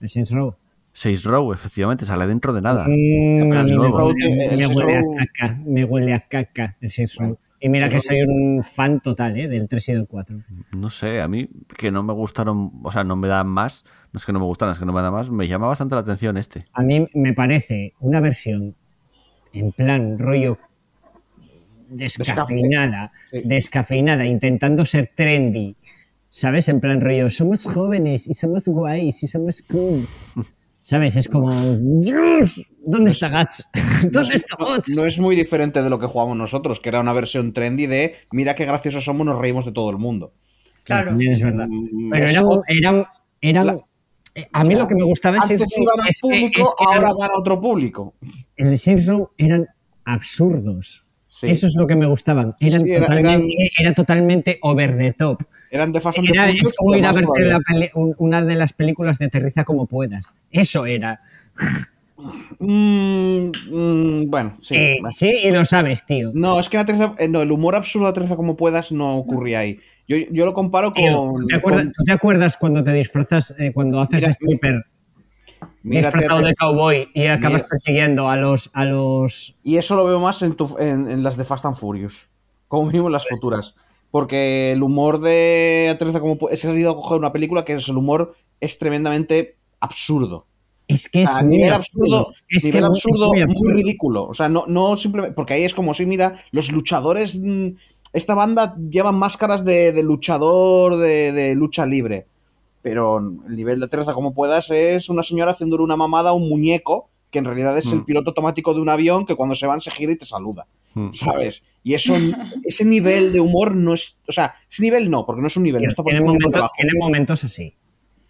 El 0.00 0.08
Saints 0.08 0.30
Row. 0.30 0.56
Saints 0.92 1.24
Row, 1.24 1.52
efectivamente, 1.52 2.04
sale 2.04 2.26
dentro 2.26 2.52
de 2.52 2.60
nada. 2.60 2.84
Mm, 2.86 3.48
me 3.48 3.64
me 3.64 4.66
huele 4.66 4.96
a 4.98 5.02
caca, 5.16 5.58
me 5.64 5.84
huele 5.84 6.14
a 6.14 6.20
caca 6.20 6.76
el 6.80 6.90
Saints 6.90 7.16
Row. 7.16 7.38
Y 7.60 7.68
mira 7.68 7.88
que 7.88 8.00
soy 8.00 8.20
un 8.22 8.64
fan 8.64 9.00
total 9.00 9.38
¿eh? 9.38 9.46
del 9.48 9.68
3 9.68 9.88
y 9.88 9.92
del 9.92 10.06
4. 10.08 10.36
No 10.76 10.90
sé, 10.90 11.20
a 11.20 11.28
mí 11.28 11.48
que 11.78 11.92
no 11.92 12.02
me 12.02 12.12
gustaron, 12.12 12.72
o 12.82 12.90
sea, 12.90 13.04
no 13.04 13.14
me 13.14 13.28
dan 13.28 13.46
más, 13.46 13.84
no 14.12 14.18
es 14.18 14.26
que 14.26 14.32
no 14.32 14.40
me 14.40 14.46
gustan, 14.46 14.70
es 14.70 14.80
que 14.80 14.84
no 14.84 14.92
me 14.92 15.00
dan 15.00 15.12
más, 15.12 15.30
me 15.30 15.46
llama 15.46 15.68
bastante 15.68 15.94
la 15.94 16.00
atención 16.00 16.36
este. 16.36 16.64
A 16.72 16.82
mí 16.82 17.06
me 17.14 17.32
parece 17.34 17.94
una 18.00 18.18
versión 18.18 18.74
en 19.52 19.70
plan 19.70 20.18
rollo 20.18 20.58
descafeinada, 21.88 23.12
Sí. 23.30 23.42
descafeinada, 23.44 24.24
intentando 24.26 24.84
ser 24.84 25.10
trendy. 25.14 25.76
¿Sabes? 26.30 26.68
En 26.70 26.80
plan 26.80 27.00
rollo, 27.00 27.30
somos 27.30 27.66
jóvenes 27.66 28.26
y 28.26 28.32
somos 28.34 28.66
guays 28.66 29.22
y 29.22 29.26
somos 29.26 29.62
cool. 29.62 30.02
¿Sabes? 30.82 31.16
Es 31.16 31.28
como, 31.28 31.48
"Dios, 32.00 32.60
¿dónde 32.84 33.12
está 33.12 33.28
Guts? 33.28 33.68
¿Dónde 34.12 34.34
está 34.34 34.56
no, 34.58 34.66
Guts? 34.66 34.96
no 34.96 35.06
es 35.06 35.18
muy 35.20 35.36
diferente 35.36 35.80
de 35.82 35.88
lo 35.88 35.98
que 35.98 36.06
jugamos 36.06 36.36
nosotros, 36.36 36.80
que 36.80 36.88
era 36.88 37.00
una 37.00 37.12
versión 37.12 37.52
trendy 37.52 37.86
de 37.86 38.16
mira 38.32 38.54
qué 38.56 38.64
graciosos 38.64 39.04
somos, 39.04 39.24
nos 39.24 39.38
reímos 39.38 39.64
de 39.64 39.72
todo 39.72 39.90
el 39.90 39.98
mundo. 39.98 40.32
Claro. 40.84 41.10
También 41.10 41.32
es 41.32 41.42
verdad. 41.42 41.66
Mm, 41.68 42.10
Pero 42.10 42.24
eso- 42.26 42.62
eran, 42.66 42.96
eran, 42.96 43.06
eran- 43.40 43.66
La- 43.66 43.78
eh, 44.34 44.48
a 44.52 44.64
mí 44.64 44.68
o 44.68 44.70
sea, 44.72 44.78
lo 44.82 44.88
que 44.88 44.94
me 44.96 45.04
gustaba 45.04 45.38
Antes 45.40 45.60
Row 45.76 45.82
iban 45.84 46.00
al 46.00 46.08
es 46.08 46.16
que, 46.16 46.20
público, 46.28 46.62
es 46.62 46.68
que 46.76 46.84
ahora 46.86 46.98
eran- 46.98 47.16
van 47.18 47.30
a 47.30 47.38
otro 47.38 47.60
público. 47.60 48.14
en 48.56 48.66
el 48.66 48.78
Saints 48.78 49.06
Row 49.06 49.30
eran 49.38 49.66
absurdos. 50.04 51.04
Sí. 51.26 51.48
Eso 51.50 51.66
es 51.66 51.74
lo 51.76 51.86
que 51.86 51.94
me 51.96 52.06
gustaban. 52.06 52.54
Eran, 52.60 52.82
Sí, 52.82 52.90
era- 52.90 53.06
totalmente, 53.06 53.54
era 53.78 53.94
totalmente 53.94 54.58
over 54.62 54.98
the 54.98 55.12
top. 55.12 55.42
Eran 55.72 55.90
de 55.90 56.00
Fast 56.02 56.18
and 56.18 56.28
the 56.28 56.34
Era, 56.34 56.44
Furious, 56.48 56.68
es 56.70 56.76
como 56.76 56.94
ir 56.94 57.06
a 57.06 57.12
verte 57.12 57.44
la 57.46 57.58
una 58.18 58.44
de 58.44 58.54
las 58.56 58.72
películas 58.74 59.18
de 59.18 59.24
Aterriza 59.24 59.64
como 59.64 59.86
puedas. 59.86 60.36
Eso 60.50 60.84
era. 60.86 61.20
Mm, 62.58 63.50
mm, 63.70 64.30
bueno, 64.30 64.52
sí. 64.62 64.76
Eh, 64.76 64.98
sí, 65.10 65.28
y 65.44 65.50
lo 65.50 65.64
sabes, 65.64 66.04
tío. 66.06 66.30
No, 66.34 66.60
es 66.60 66.68
que 66.68 66.78
eh, 66.78 67.28
no, 67.28 67.42
el 67.42 67.50
humor 67.50 67.74
absurdo 67.74 68.04
de 68.06 68.10
Aterriza 68.10 68.36
como 68.36 68.56
puedas 68.56 68.92
no 68.92 69.16
ocurría 69.16 69.60
ahí. 69.60 69.80
Yo, 70.06 70.16
yo 70.30 70.44
lo 70.44 70.52
comparo 70.52 70.92
Tío, 70.92 71.16
con. 71.16 71.40
¿tú, 71.40 71.46
te 71.46 71.54
acuerdas, 71.56 71.82
con- 71.84 71.92
tú 71.92 72.04
te 72.04 72.12
acuerdas 72.12 72.56
cuando 72.58 72.84
te 72.84 72.92
disfrazas, 72.92 73.54
eh, 73.58 73.72
cuando 73.72 74.00
haces 74.00 74.20
Mira, 74.20 74.30
stripper 74.32 74.84
disfrazado 75.82 76.42
de 76.42 76.54
cowboy 76.54 77.08
y 77.14 77.26
acabas 77.26 77.58
Mira. 77.62 77.68
persiguiendo 77.68 78.28
a 78.28 78.36
los, 78.36 78.70
a 78.74 78.84
los 78.84 79.56
Y 79.62 79.76
eso 79.76 79.96
lo 79.96 80.04
veo 80.04 80.20
más 80.20 80.42
en, 80.42 80.54
tu- 80.54 80.76
en- 80.78 81.10
en 81.10 81.22
las 81.22 81.36
de 81.36 81.44
Fast 81.44 81.64
and 81.64 81.76
Furious. 81.76 82.28
Como 82.68 82.86
mínimo 82.86 83.06
en 83.08 83.12
las 83.12 83.26
futuras. 83.26 83.74
Porque 84.12 84.72
el 84.72 84.84
humor 84.84 85.20
de 85.20 85.88
Aterriza 85.92 86.20
como 86.20 86.38
puedas. 86.38 86.56
Es 86.56 86.62
que 86.62 86.68
has 86.68 86.78
ido 86.78 86.92
a 86.92 86.96
coger 86.96 87.18
una 87.18 87.32
película 87.32 87.64
que 87.66 87.74
es 87.74 87.88
el 87.88 87.98
humor 87.98 88.36
es 88.60 88.78
tremendamente 88.78 89.56
absurdo. 89.80 90.46
Es 90.88 91.08
que 91.08 91.24
es 91.24 91.36
a 91.36 91.42
muy 91.42 91.58
nivel 91.58 91.72
absurdo. 91.72 92.28
absurdo, 92.28 92.34
Es 92.50 92.64
nivel 92.64 92.84
que 92.86 92.92
es 92.98 93.06
absurdo, 93.06 93.28
muy 93.28 93.42
muy, 93.42 93.42
absurdo. 93.42 93.74
ridículo. 93.74 94.24
O 94.28 94.34
sea, 94.34 94.48
no, 94.50 94.66
no 94.68 94.96
simplemente. 94.98 95.34
Porque 95.34 95.54
ahí 95.54 95.64
es 95.64 95.74
como 95.74 95.94
si, 95.94 96.06
mira, 96.06 96.44
los 96.52 96.70
luchadores. 96.70 97.36
mm, 97.40 97.68
Esta 98.12 98.34
banda 98.34 98.76
llevan 98.90 99.16
máscaras 99.16 99.64
de, 99.64 99.92
de 99.92 100.02
luchador, 100.04 100.98
de, 100.98 101.32
de 101.32 101.54
lucha 101.56 101.86
libre. 101.86 102.26
Pero 102.82 103.18
el 103.18 103.56
nivel 103.56 103.80
de 103.80 103.88
Teresa 103.88 104.14
como 104.14 104.34
puedas 104.34 104.70
es 104.70 105.08
una 105.08 105.22
señora 105.24 105.52
haciéndole 105.52 105.84
una 105.84 105.96
mamada 105.96 106.30
a 106.30 106.34
un 106.34 106.48
muñeco 106.48 107.08
que 107.32 107.38
en 107.40 107.46
realidad 107.46 107.76
es 107.76 107.86
el 107.90 107.98
Mm. 108.00 108.04
piloto 108.04 108.30
automático 108.30 108.72
de 108.74 108.80
un 108.80 108.88
avión 108.90 109.26
que 109.26 109.34
cuando 109.34 109.56
se 109.56 109.66
van 109.66 109.80
se 109.80 109.90
gira 109.90 110.12
y 110.12 110.16
te 110.16 110.26
saluda. 110.26 110.66
Mm. 110.94 111.10
¿Sabes? 111.12 111.64
Y 111.82 111.94
eso, 111.94 112.14
ese 112.64 112.84
nivel 112.84 113.32
de 113.32 113.40
humor 113.40 113.74
no 113.74 113.94
es. 113.94 114.20
O 114.28 114.32
sea, 114.32 114.54
ese 114.70 114.82
nivel 114.82 115.10
no, 115.10 115.24
porque 115.26 115.40
no 115.40 115.46
es 115.48 115.56
un 115.56 115.62
nivel. 115.64 115.82
tiene, 116.04 116.20
momentos, 116.20 116.52
debajo. 116.52 116.72
tiene 116.76 116.92
momentos 117.00 117.42
así. 117.44 117.74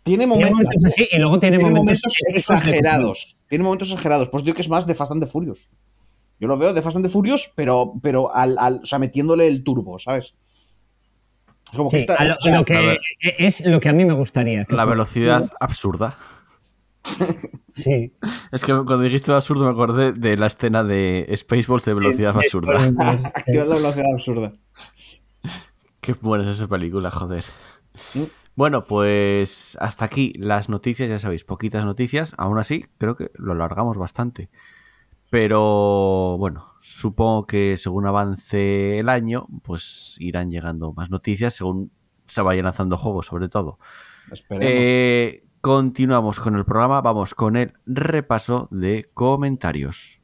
Tiene 0.05 0.25
Tiene 0.27 0.27
momentos, 0.51 0.85
así 0.87 1.07
y 1.13 1.19
luego 1.19 1.39
tiene, 1.39 1.59
tiene 1.59 1.73
momentos, 1.75 2.13
exagerados. 2.29 3.37
Tiene 3.49 3.63
momentos 3.65 3.89
exagerados. 3.91 4.29
Pues 4.31 4.43
digo 4.45 4.55
que 4.55 4.63
es 4.63 4.69
más 4.69 4.87
de 4.87 4.95
Fast 4.95 5.13
and 5.13 5.23
the 5.23 5.29
Furious. 5.29 5.69
Yo 6.41 6.49
lo 6.49 6.57
veo 6.57 6.73
de 6.73 6.83
Fast 6.83 6.97
and 6.97 7.05
the 7.07 7.11
Furious, 7.13 7.53
pero, 7.55 7.93
pero 8.03 8.35
al, 8.35 8.57
al- 8.59 8.81
o 8.83 8.87
sea, 8.87 8.99
metiéndole 8.99 9.47
el 9.47 9.63
turbo, 9.63 9.99
¿sabes? 9.99 10.35
Es 11.71 11.77
como 11.77 11.89
que 11.89 11.99
Sí, 11.99 12.01
está- 12.03 12.15
a 12.15 12.25
lo, 12.25 12.35
o 12.37 12.41
sea, 12.41 12.57
lo 12.59 12.65
que 12.65 12.75
a 12.77 12.81
ver. 12.81 12.99
es 13.39 13.65
lo 13.65 13.79
que 13.81 13.89
a 13.89 13.93
mí 13.93 14.05
me 14.05 14.15
gustaría. 14.15 14.67
La 14.71 14.85
velocidad 14.85 15.45
absurda. 15.61 16.17
Sí. 17.73 18.13
Es 18.53 18.65
que 18.65 18.73
cuando 18.73 19.01
dijiste 19.01 19.31
lo 19.31 19.37
absurdo 19.37 19.65
me 19.65 19.71
acordé 19.71 20.13
de 20.13 20.37
la 20.37 20.47
escena 20.47 20.85
de 20.85 21.33
Spaceballs 21.35 21.85
de 21.85 21.95
velocidad 21.95 22.37
absurda. 22.37 22.79
activar 23.35 23.67
la 23.69 23.77
velocidad 23.77 24.13
absurda. 24.15 24.53
Qué 26.01 26.15
buena 26.15 26.45
es 26.45 26.51
esa 26.51 26.69
película, 26.69 27.11
joder. 27.11 27.45
Bueno, 28.55 28.85
pues 28.85 29.79
hasta 29.81 30.05
aquí 30.05 30.33
las 30.37 30.69
noticias, 30.69 31.09
ya 31.09 31.19
sabéis, 31.19 31.45
poquitas 31.45 31.85
noticias. 31.85 32.35
Aún 32.37 32.59
así, 32.59 32.85
creo 32.99 33.17
que 33.17 33.31
lo 33.35 33.53
alargamos 33.53 33.97
bastante. 33.97 34.51
Pero 35.31 36.37
bueno, 36.39 36.75
supongo 36.81 37.47
que 37.47 37.77
según 37.79 38.07
avance 38.07 38.99
el 38.99 39.09
año, 39.09 39.47
pues 39.63 40.17
irán 40.21 40.51
llegando 40.51 40.93
más 40.93 41.11
noticias 41.11 41.55
según 41.55 41.91
se 42.27 42.43
vayan 42.43 42.65
lanzando 42.65 42.99
juegos, 42.99 43.27
sobre 43.27 43.49
todo. 43.49 43.79
Esperemos. 44.31 44.69
Eh, 44.71 45.45
continuamos 45.63 46.41
con 46.41 46.57
el 46.57 46.65
programa, 46.65 47.01
vamos 47.03 47.37
con 47.37 47.55
el 47.55 47.73
repaso 47.87 48.67
de 48.73 49.09
comentarios. 49.15 50.21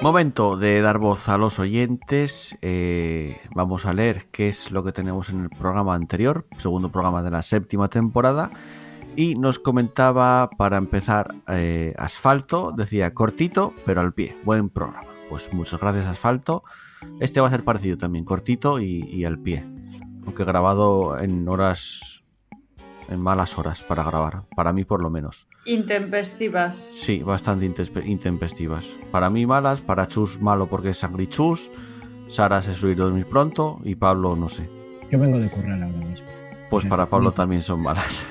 Momento 0.00 0.56
de 0.56 0.80
dar 0.80 0.96
voz 0.96 1.28
a 1.28 1.36
los 1.36 1.58
oyentes. 1.58 2.56
Eh, 2.62 3.38
vamos 3.54 3.84
a 3.84 3.92
leer 3.92 4.28
qué 4.32 4.48
es 4.48 4.70
lo 4.70 4.82
que 4.82 4.92
tenemos 4.92 5.28
en 5.28 5.40
el 5.40 5.50
programa 5.50 5.94
anterior, 5.94 6.46
segundo 6.56 6.90
programa 6.90 7.22
de 7.22 7.30
la 7.30 7.42
séptima 7.42 7.88
temporada. 7.88 8.52
Y 9.16 9.34
nos 9.34 9.58
comentaba, 9.58 10.48
para 10.50 10.76
empezar, 10.76 11.34
eh, 11.48 11.94
Asfalto, 11.98 12.72
decía 12.76 13.12
cortito, 13.14 13.74
pero 13.84 14.00
al 14.00 14.14
pie. 14.14 14.36
Buen 14.44 14.70
programa. 14.70 15.08
Pues 15.28 15.52
muchas 15.52 15.80
gracias, 15.80 16.06
Asfalto. 16.06 16.62
Este 17.20 17.40
va 17.40 17.48
a 17.48 17.50
ser 17.50 17.64
parecido 17.64 17.96
también, 17.96 18.24
cortito 18.24 18.80
y, 18.80 19.04
y 19.10 19.24
al 19.24 19.38
pie. 19.38 19.66
Aunque 20.24 20.44
grabado 20.44 21.18
en 21.18 21.48
horas, 21.48 22.22
en 23.08 23.20
malas 23.20 23.58
horas 23.58 23.82
para 23.82 24.04
grabar. 24.04 24.42
Para 24.54 24.72
mí, 24.72 24.84
por 24.84 25.02
lo 25.02 25.10
menos. 25.10 25.48
Intempestivas. 25.64 26.76
Sí, 26.78 27.22
bastante 27.22 27.70
intempestivas. 28.06 28.98
Para 29.10 29.30
mí 29.30 29.46
malas, 29.46 29.80
para 29.80 30.06
Chus 30.06 30.40
malo 30.40 30.66
porque 30.66 30.90
es 30.90 30.98
sangrichus. 30.98 31.70
Sara 32.28 32.62
se 32.62 32.74
suele 32.74 32.94
dormir 32.94 33.26
pronto 33.26 33.80
y 33.84 33.94
Pablo 33.94 34.36
no 34.36 34.48
sé. 34.48 34.70
Yo 35.10 35.18
vengo 35.18 35.38
de 35.38 35.48
currar 35.48 35.82
ahora 35.82 35.98
mismo. 35.98 36.28
Pues 36.70 36.84
para 36.84 37.08
Pablo 37.08 37.32
también 37.32 37.62
son 37.62 37.82
malas. 37.82 38.26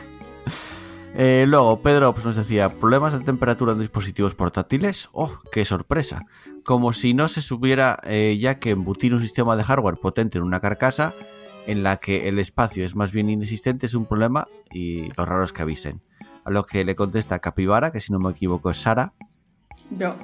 Eh, 1.20 1.46
luego, 1.48 1.82
Pedro 1.82 2.14
pues, 2.14 2.28
nos 2.28 2.36
decía, 2.36 2.76
problemas 2.76 3.12
de 3.12 3.26
temperatura 3.26 3.72
en 3.72 3.80
dispositivos 3.80 4.36
portátiles. 4.36 5.10
¡Oh, 5.14 5.32
qué 5.52 5.66
sorpresa! 5.66 6.28
Como 6.64 6.94
si 6.94 7.16
no 7.16 7.28
se 7.28 7.42
supiera 7.42 7.98
eh, 8.04 8.38
ya 8.40 8.60
que 8.60 8.70
embutir 8.70 9.16
un 9.16 9.22
sistema 9.22 9.56
de 9.56 9.64
hardware 9.64 9.98
potente 9.98 10.38
en 10.38 10.44
una 10.44 10.60
carcasa 10.60 11.16
en 11.66 11.82
la 11.82 11.98
que 11.98 12.28
el 12.28 12.38
espacio 12.38 12.86
es 12.86 12.96
más 12.96 13.12
bien 13.12 13.32
inexistente 13.32 13.88
es 13.88 13.96
un 13.96 14.06
problema 14.06 14.48
y 14.72 15.12
lo 15.18 15.26
raro 15.26 15.44
es 15.44 15.54
que 15.54 15.64
avisen. 15.64 16.04
A 16.46 16.52
lo 16.52 16.66
que 16.66 16.86
le 16.86 16.96
contesta 16.96 17.40
Capibara, 17.40 17.92
que 17.92 18.00
si 18.00 18.14
no 18.14 18.20
me 18.20 18.30
equivoco 18.30 18.70
es 18.70 18.78
Sara, 18.78 19.14
Yo. 19.90 20.16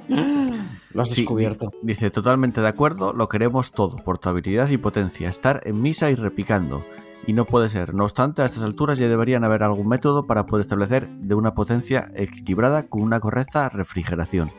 Lo 0.92 1.02
has 1.02 1.10
Sí, 1.10 1.22
descubierto. 1.22 1.70
Dice, 1.82 2.10
totalmente 2.10 2.60
de 2.60 2.68
acuerdo, 2.68 3.12
lo 3.12 3.28
queremos 3.28 3.72
todo, 3.72 3.96
portabilidad 3.96 4.68
y 4.68 4.76
potencia, 4.76 5.28
estar 5.28 5.60
en 5.64 5.82
misa 5.82 6.10
y 6.12 6.14
repicando. 6.14 6.84
Y 7.26 7.32
no 7.32 7.46
puede 7.46 7.68
ser. 7.70 7.94
No 7.94 8.04
obstante, 8.04 8.42
a 8.42 8.44
estas 8.44 8.62
alturas 8.62 8.98
ya 8.98 9.08
deberían 9.08 9.44
haber 9.44 9.62
algún 9.62 9.88
método 9.88 10.26
para 10.26 10.46
poder 10.46 10.60
establecer 10.62 11.08
de 11.08 11.34
una 11.34 11.54
potencia 11.54 12.10
equilibrada 12.14 12.84
con 12.84 13.02
una 13.02 13.20
correcta 13.20 13.68
refrigeración. 13.70 14.50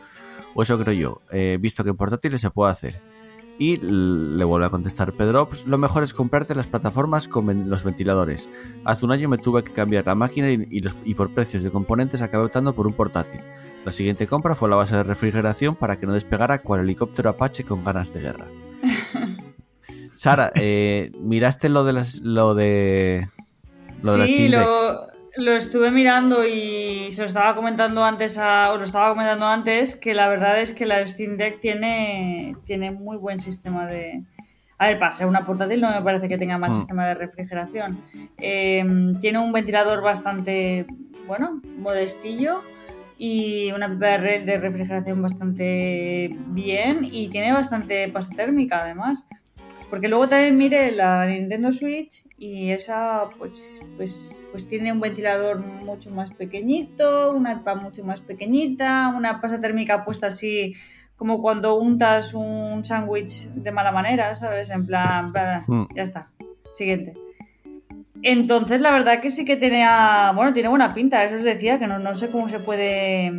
O 0.55 0.63
eso 0.63 0.79
creo 0.79 0.93
yo, 0.93 1.21
eh, 1.31 1.57
visto 1.61 1.83
que 1.83 1.91
en 1.91 1.97
portátiles 1.97 2.41
se 2.41 2.49
puede 2.49 2.71
hacer. 2.71 3.01
Y 3.57 3.77
le 3.77 4.43
vuelve 4.43 4.65
a 4.65 4.69
contestar 4.69 5.13
Pedro, 5.13 5.47
"Pues 5.47 5.65
lo 5.65 5.77
mejor 5.77 6.03
es 6.03 6.13
comprarte 6.13 6.55
las 6.55 6.67
plataformas 6.67 7.27
con 7.29 7.69
los 7.69 7.83
ventiladores. 7.85 8.49
Hace 8.83 9.05
un 9.05 9.11
año 9.11 9.29
me 9.29 9.37
tuve 9.37 9.63
que 9.63 9.71
cambiar 9.71 10.05
la 10.07 10.15
máquina 10.15 10.49
y, 10.49 10.67
y 10.69 10.79
los- 10.81 10.95
y 11.05 11.13
por 11.13 11.33
precios 11.33 11.63
de 11.63 11.71
componentes 11.71 12.21
acabé 12.21 12.45
optando 12.45 12.73
por 12.75 12.85
un 12.87 12.93
portátil. 12.93 13.39
La 13.85 13.91
siguiente 13.91 14.27
compra 14.27 14.55
fue 14.55 14.69
la 14.69 14.75
base 14.75 14.95
de 14.97 15.03
refrigeración 15.03 15.75
para 15.75 15.97
que 15.97 16.05
no 16.05 16.13
despegara 16.13 16.59
cual 16.59 16.81
helicóptero 16.81 17.29
Apache 17.29 17.63
con 17.63 17.83
ganas 17.85 18.11
de 18.13 18.21
guerra. 18.21 18.47
Sara, 20.15 20.51
eh, 20.55 21.11
¿miraste 21.19 21.67
lo 21.69 21.83
de 21.83 21.93
las, 21.93 22.21
lo 22.21 22.55
de 22.55 23.27
lo 24.01 24.17
de 24.17 24.27
sí, 24.27 24.47
lo, 24.47 25.07
lo 25.35 25.51
estuve 25.51 25.91
mirando 25.91 26.45
y 26.45 27.11
se 27.11 27.21
lo 27.21 27.25
estaba 27.27 27.53
comentando 27.55 28.03
antes 28.03 28.37
a, 28.37 28.71
o 28.71 28.77
lo 28.77 28.83
estaba 28.83 29.09
comentando 29.09 29.45
antes 29.45 29.95
que 29.95 30.13
la 30.13 30.29
verdad 30.29 30.61
es 30.61 30.73
que 30.73 30.85
la 30.85 31.05
Steam 31.05 31.37
Deck 31.37 31.59
tiene, 31.59 32.55
tiene 32.65 32.91
muy 32.91 33.17
buen 33.17 33.39
sistema 33.39 33.87
de. 33.87 34.23
A 34.77 34.87
ver, 34.87 34.99
para 34.99 35.11
ser 35.11 35.27
una 35.27 35.45
portátil 35.45 35.81
no 35.81 35.89
me 35.89 36.01
parece 36.01 36.27
que 36.27 36.37
tenga 36.37 36.57
mal 36.57 36.71
Mm. 36.71 36.75
sistema 36.75 37.07
de 37.07 37.15
refrigeración. 37.15 38.01
Eh, 38.37 38.85
tiene 39.21 39.39
un 39.39 39.51
ventilador 39.51 40.01
bastante, 40.01 40.85
bueno, 41.27 41.61
modestillo 41.77 42.61
y 43.17 43.71
una 43.71 43.89
pipa 43.89 44.17
de 44.17 44.57
refrigeración 44.57 45.21
bastante 45.21 46.35
bien 46.47 46.99
y 47.09 47.29
tiene 47.29 47.53
bastante 47.53 48.07
pasta 48.09 48.35
térmica 48.35 48.81
además. 48.83 49.25
Porque 49.89 50.07
luego 50.07 50.27
también 50.27 50.57
mire 50.57 50.91
la 50.91 51.25
Nintendo 51.25 51.71
Switch 51.71 52.23
y 52.37 52.71
esa 52.71 53.29
pues, 53.37 53.81
pues, 53.97 54.41
pues 54.51 54.67
tiene 54.67 54.91
un 54.91 54.99
ventilador 54.99 55.59
mucho 55.59 56.11
más 56.11 56.31
pequeñito, 56.33 57.31
una 57.33 57.59
pipa 57.59 57.75
mucho 57.75 58.03
más 58.03 58.21
pequeñita, 58.21 59.13
una 59.15 59.39
pasta 59.41 59.61
térmica 59.61 60.03
puesta 60.03 60.27
así 60.27 60.73
como 61.15 61.41
cuando 61.41 61.75
untas 61.77 62.33
un 62.33 62.83
sándwich 62.83 63.47
de 63.49 63.71
mala 63.71 63.91
manera, 63.91 64.35
¿sabes? 64.35 64.69
En 64.69 64.85
plan, 64.85 65.31
bla, 65.31 65.43
bla, 65.43 65.63
Mm. 65.67 65.87
ya 65.95 66.03
está. 66.03 66.29
Siguiente. 66.73 67.13
Entonces, 68.21 68.81
la 68.81 68.91
verdad 68.91 69.21
que 69.21 69.29
sí 69.29 69.45
que 69.45 69.55
tenía, 69.55 70.31
bueno, 70.35 70.51
tiene 70.51 70.67
buena 70.67 70.93
pinta, 70.93 71.23
eso 71.23 71.35
os 71.35 71.43
decía, 71.43 71.77
que 71.79 71.87
no, 71.87 71.99
no 71.99 72.15
sé 72.15 72.31
cómo 72.31 72.49
se 72.49 72.59
puede, 72.59 73.31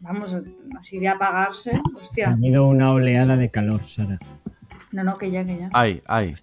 vamos, 0.00 0.36
así 0.78 0.98
de 1.00 1.08
apagarse. 1.08 1.72
Ha 1.72 1.98
Hostia, 1.98 2.30
habido 2.30 2.66
una 2.66 2.92
oleada 2.92 3.36
de 3.36 3.50
calor, 3.50 3.84
Sara. 3.84 4.18
No, 4.96 5.04
no, 5.04 5.16
que 5.16 5.30
ya, 5.30 5.44
que 5.44 5.58
ya. 5.58 5.70
Ay, 5.72 6.00
ay. 6.06 6.34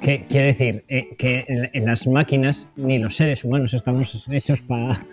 Que, 0.00 0.26
quiere 0.26 0.48
decir 0.48 0.84
eh, 0.88 1.14
que 1.16 1.44
en, 1.46 1.70
en 1.72 1.86
las 1.86 2.06
máquinas 2.06 2.68
ni 2.76 2.98
los 2.98 3.14
seres 3.16 3.44
humanos 3.44 3.74
estamos 3.74 4.26
hechos 4.30 4.60
para 4.62 5.04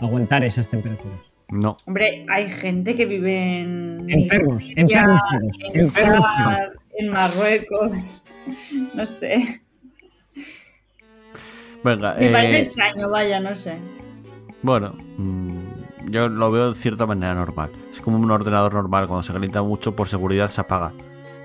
aguantar 0.00 0.44
esas 0.44 0.68
temperaturas. 0.68 1.20
No. 1.48 1.76
Hombre, 1.86 2.26
hay 2.28 2.50
gente 2.50 2.94
que 2.94 3.06
vive 3.06 3.60
en. 3.60 4.06
Enfermos, 4.08 4.70
enfermos 4.76 5.20
en 5.72 5.80
enfermos 5.80 6.26
en 6.98 7.08
Marruecos. 7.10 8.22
No 8.94 9.06
sé. 9.06 9.62
Venga, 11.82 12.14
Me 12.20 12.28
parece 12.28 12.56
eh, 12.56 12.60
extraño, 12.60 13.08
vaya, 13.08 13.40
no 13.40 13.54
sé. 13.54 13.78
bueno, 14.60 14.98
mm, 15.16 16.10
yo 16.10 16.28
lo 16.28 16.50
veo 16.50 16.72
de 16.72 16.78
cierta 16.78 17.06
manera 17.06 17.34
normal. 17.34 17.72
Es 17.90 18.02
como 18.02 18.18
un 18.18 18.30
ordenador 18.30 18.74
normal, 18.74 19.08
cuando 19.08 19.22
se 19.22 19.32
calienta 19.32 19.62
mucho 19.62 19.92
por 19.92 20.08
seguridad 20.08 20.48
se 20.48 20.60
apaga. 20.60 20.92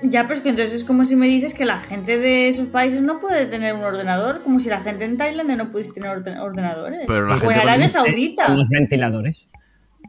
Ya, 0.02 0.24
pero 0.24 0.36
es 0.36 0.42
que 0.42 0.50
entonces 0.50 0.74
es 0.76 0.84
como 0.86 1.04
si 1.04 1.16
me 1.16 1.28
dices 1.28 1.54
que 1.54 1.66
la 1.66 1.80
gente 1.80 2.18
de 2.20 2.48
esos 2.48 2.68
países 2.68 3.02
no 3.02 3.20
puede 3.20 3.46
tener 3.46 3.74
un 3.74 3.84
ordenador, 3.84 4.44
como 4.44 4.60
si 4.60 4.70
la 4.70 4.80
gente 4.80 5.04
en 5.06 5.18
Tailandia 5.18 5.56
no 5.58 5.70
pudiese 5.72 5.92
tener 5.94 6.10
orden- 6.12 6.40
ordenadores. 6.40 7.02
Pero 7.08 7.28
la 7.28 7.34
o 7.34 7.38
en 7.38 7.42
gente 7.42 7.60
Arabia 7.60 7.90
Saudita. 7.90 8.46
Con 8.46 8.58
los 8.60 8.70
ventiladores. 8.70 9.48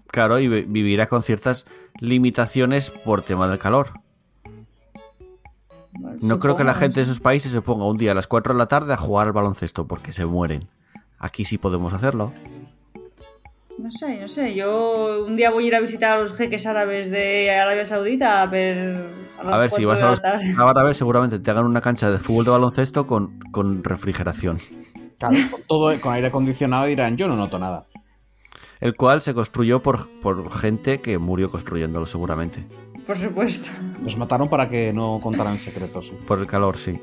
Claro, 0.07 0.38
y 0.38 0.49
vi- 0.49 0.62
vivirá 0.62 1.07
con 1.07 1.22
ciertas 1.22 1.66
limitaciones 2.01 2.91
por 2.91 3.22
tema 3.22 3.49
del 3.49 3.59
calor. 3.59 4.01
Bueno, 5.93 6.18
No 6.22 6.38
creo 6.38 6.57
que 6.57 6.64
la 6.64 6.74
gente 6.74 6.97
de 6.97 7.03
esos 7.03 7.20
países 7.20 7.51
se 7.53 7.61
ponga 7.61 7.84
un 7.86 7.99
día 7.99 8.12
a 8.12 8.14
las 8.14 8.26
4 8.26 8.55
de 8.55 8.59
la 8.59 8.66
tarde 8.66 8.93
a 8.93 8.97
jugar 8.97 9.26
al 9.26 9.32
baloncesto 9.32 9.86
porque 9.88 10.12
se 10.12 10.24
mueren. 10.24 10.68
Aquí 11.18 11.45
sí 11.45 11.59
podemos 11.59 11.93
hacerlo. 11.93 12.32
No 13.83 13.91
sé, 13.91 14.20
no 14.20 14.28
sé. 14.28 14.55
Yo 14.55 15.24
un 15.26 15.37
día 15.37 15.51
voy 15.51 15.64
a 15.64 15.66
ir 15.68 15.74
a 15.74 15.81
visitar 15.81 16.18
a 16.18 16.20
los 16.20 16.37
jeques 16.37 16.66
árabes 16.66 17.11
de 17.11 17.51
Arabia 17.51 17.87
Saudita 17.87 18.43
a 18.43 18.47
ver. 18.47 19.09
A, 19.39 19.45
las 19.45 19.55
A 19.55 19.61
ver, 19.61 19.70
si 19.70 19.85
vas 19.87 20.03
a 20.03 20.11
los 20.11 20.20
árabes 20.59 20.97
seguramente 20.99 21.39
te 21.39 21.51
hagan 21.51 21.64
una 21.64 21.81
cancha 21.81 22.11
de 22.11 22.18
fútbol 22.18 22.45
de 22.45 22.51
baloncesto 22.51 23.07
con, 23.07 23.39
con 23.53 23.83
refrigeración. 23.83 24.59
Claro, 25.18 25.37
con 25.51 25.62
todo 25.62 26.01
con 26.01 26.12
aire 26.12 26.26
acondicionado 26.26 26.87
dirán, 26.87 27.16
yo 27.16 27.26
no 27.26 27.37
noto 27.37 27.59
nada. 27.59 27.87
El 28.81 28.97
cual 28.97 29.22
se 29.22 29.35
construyó 29.35 29.83
por, 29.83 30.11
por 30.20 30.53
gente 30.53 31.01
que 31.01 31.18
murió 31.18 31.51
construyéndolo 31.51 32.07
seguramente. 32.07 32.66
Por 33.07 33.16
supuesto. 33.16 33.70
Los 34.05 34.16
mataron 34.16 34.49
para 34.49 34.68
que 34.68 34.93
no 34.93 35.20
contaran 35.22 35.59
secretos. 35.59 36.12
Por 36.26 36.39
el 36.39 36.47
calor, 36.47 36.76
sí. 36.76 37.01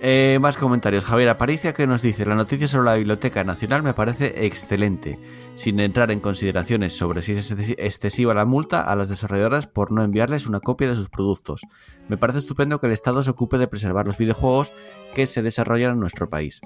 Eh, 0.00 0.38
más 0.40 0.56
comentarios. 0.56 1.04
Javier 1.06 1.28
Aparicia 1.28 1.72
que 1.72 1.88
nos 1.88 2.02
dice, 2.02 2.24
la 2.24 2.36
noticia 2.36 2.68
sobre 2.68 2.84
la 2.84 2.94
Biblioteca 2.94 3.42
Nacional 3.42 3.82
me 3.82 3.94
parece 3.94 4.46
excelente, 4.46 5.18
sin 5.54 5.80
entrar 5.80 6.12
en 6.12 6.20
consideraciones 6.20 6.96
sobre 6.96 7.20
si 7.20 7.32
es 7.32 7.52
excesi- 7.52 7.74
excesiva 7.78 8.32
la 8.32 8.44
multa 8.44 8.82
a 8.82 8.94
las 8.94 9.08
desarrolladoras 9.08 9.66
por 9.66 9.90
no 9.90 10.04
enviarles 10.04 10.46
una 10.46 10.60
copia 10.60 10.88
de 10.88 10.94
sus 10.94 11.08
productos. 11.08 11.62
Me 12.08 12.16
parece 12.16 12.38
estupendo 12.38 12.78
que 12.78 12.86
el 12.86 12.92
Estado 12.92 13.24
se 13.24 13.30
ocupe 13.30 13.58
de 13.58 13.66
preservar 13.66 14.06
los 14.06 14.18
videojuegos 14.18 14.72
que 15.16 15.26
se 15.26 15.42
desarrollan 15.42 15.94
en 15.94 16.00
nuestro 16.00 16.30
país. 16.30 16.60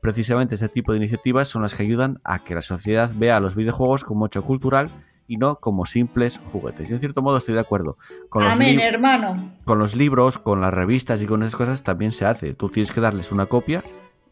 Precisamente 0.00 0.54
este 0.54 0.68
tipo 0.68 0.92
de 0.92 0.98
iniciativas 0.98 1.48
son 1.48 1.62
las 1.62 1.74
que 1.74 1.82
ayudan 1.82 2.20
a 2.22 2.44
que 2.44 2.54
la 2.54 2.62
sociedad 2.62 3.10
vea 3.16 3.38
a 3.38 3.40
los 3.40 3.56
videojuegos 3.56 4.04
como 4.04 4.26
hecho 4.26 4.44
cultural 4.44 4.94
y 5.30 5.36
no 5.36 5.54
como 5.56 5.84
simples 5.86 6.40
juguetes. 6.52 6.88
Yo 6.88 6.96
en 6.96 7.00
cierto 7.00 7.22
modo 7.22 7.38
estoy 7.38 7.54
de 7.54 7.60
acuerdo. 7.60 7.96
Con 8.28 8.42
los 8.44 8.52
Amén, 8.54 8.76
lib- 8.78 8.82
hermano. 8.82 9.48
con 9.64 9.78
los 9.78 9.94
libros, 9.94 10.38
con 10.38 10.60
las 10.60 10.74
revistas 10.74 11.22
y 11.22 11.26
con 11.26 11.42
esas 11.42 11.54
cosas 11.54 11.84
también 11.84 12.10
se 12.10 12.26
hace. 12.26 12.52
Tú 12.54 12.68
tienes 12.68 12.90
que 12.90 13.00
darles 13.00 13.30
una 13.30 13.46
copia 13.46 13.82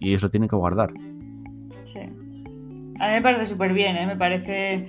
y 0.01 0.09
ellos 0.09 0.23
lo 0.25 0.31
tienen 0.31 0.49
que 0.49 0.57
guardar. 0.57 0.93
Sí. 1.85 2.01
A 2.01 3.07
mí 3.07 3.13
me 3.15 3.23
parece 3.23 3.47
súper 3.47 3.73
bien, 3.73 3.97
¿eh? 3.97 4.07
me 4.07 4.17
parece 4.17 4.89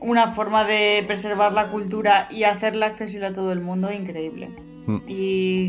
una 0.00 0.28
forma 0.28 0.64
de 0.64 1.02
preservar 1.06 1.52
la 1.52 1.66
cultura 1.68 2.28
y 2.30 2.44
hacerla 2.44 2.86
accesible 2.86 3.26
a 3.26 3.32
todo 3.32 3.50
el 3.52 3.60
mundo 3.60 3.92
increíble. 3.92 4.48
Mm. 4.86 4.98
Y 5.08 5.68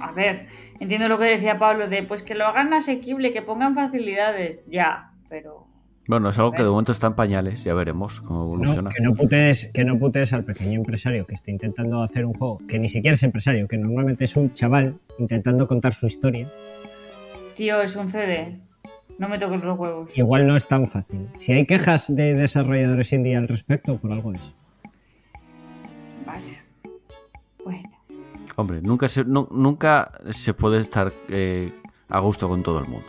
a 0.00 0.12
ver, 0.12 0.46
entiendo 0.78 1.08
lo 1.08 1.18
que 1.18 1.24
decía 1.26 1.58
Pablo 1.58 1.88
de 1.88 2.02
pues 2.04 2.22
que 2.22 2.34
lo 2.36 2.46
hagan 2.46 2.72
asequible, 2.72 3.32
que 3.32 3.42
pongan 3.42 3.74
facilidades, 3.74 4.60
ya, 4.68 5.12
pero 5.28 5.66
Bueno, 6.08 6.30
es 6.30 6.38
algo 6.38 6.52
que 6.52 6.62
de 6.62 6.70
momento 6.70 6.90
está 6.90 7.06
en 7.06 7.12
pañales, 7.14 7.62
ya 7.64 7.74
veremos 7.74 8.20
cómo 8.22 8.38
No, 8.40 8.44
evoluciona. 8.46 8.90
que, 8.90 9.02
no 9.02 9.14
putees, 9.14 9.70
que 9.74 9.84
no 9.84 9.98
putees 9.98 10.32
al 10.32 10.42
pequeño 10.42 10.72
empresario 10.78 11.26
que 11.26 11.34
está 11.34 11.50
intentando 11.50 12.02
hacer 12.02 12.24
un 12.24 12.32
juego 12.32 12.58
que 12.66 12.78
ni 12.78 12.88
siquiera 12.88 13.12
es 13.14 13.22
empresario, 13.22 13.68
que 13.68 13.76
normalmente 13.76 14.24
es 14.24 14.34
un 14.36 14.50
chaval 14.50 14.98
intentando 15.18 15.68
contar 15.68 15.92
su 15.94 16.06
historia. 16.06 16.50
tío, 17.56 17.82
es 17.82 17.94
un 17.96 18.08
CD. 18.08 18.58
No 19.18 19.28
me 19.28 19.38
toques 19.38 19.62
los 19.62 19.78
huevos. 19.78 20.08
Igual 20.14 20.46
no 20.46 20.56
es 20.56 20.66
tan 20.66 20.86
fácil. 20.88 21.28
Si 21.36 21.52
hay 21.52 21.66
quejas 21.66 22.14
de 22.14 22.34
desarrolladores 22.34 23.12
indie 23.12 23.36
al 23.36 23.46
respecto, 23.48 23.98
por 23.98 24.10
algo 24.12 24.32
es. 24.32 24.54
Vale. 26.24 26.58
Bueno. 27.64 27.90
Hombre, 28.56 28.80
nunca 28.80 29.08
se, 29.08 29.24
nu- 29.24 29.48
nunca 29.50 30.10
se 30.30 30.54
puede 30.54 30.80
estar 30.80 31.12
eh, 31.28 31.72
a 32.08 32.18
gusto 32.20 32.48
con 32.48 32.62
todo 32.62 32.78
el 32.78 32.86
mundo. 32.86 33.08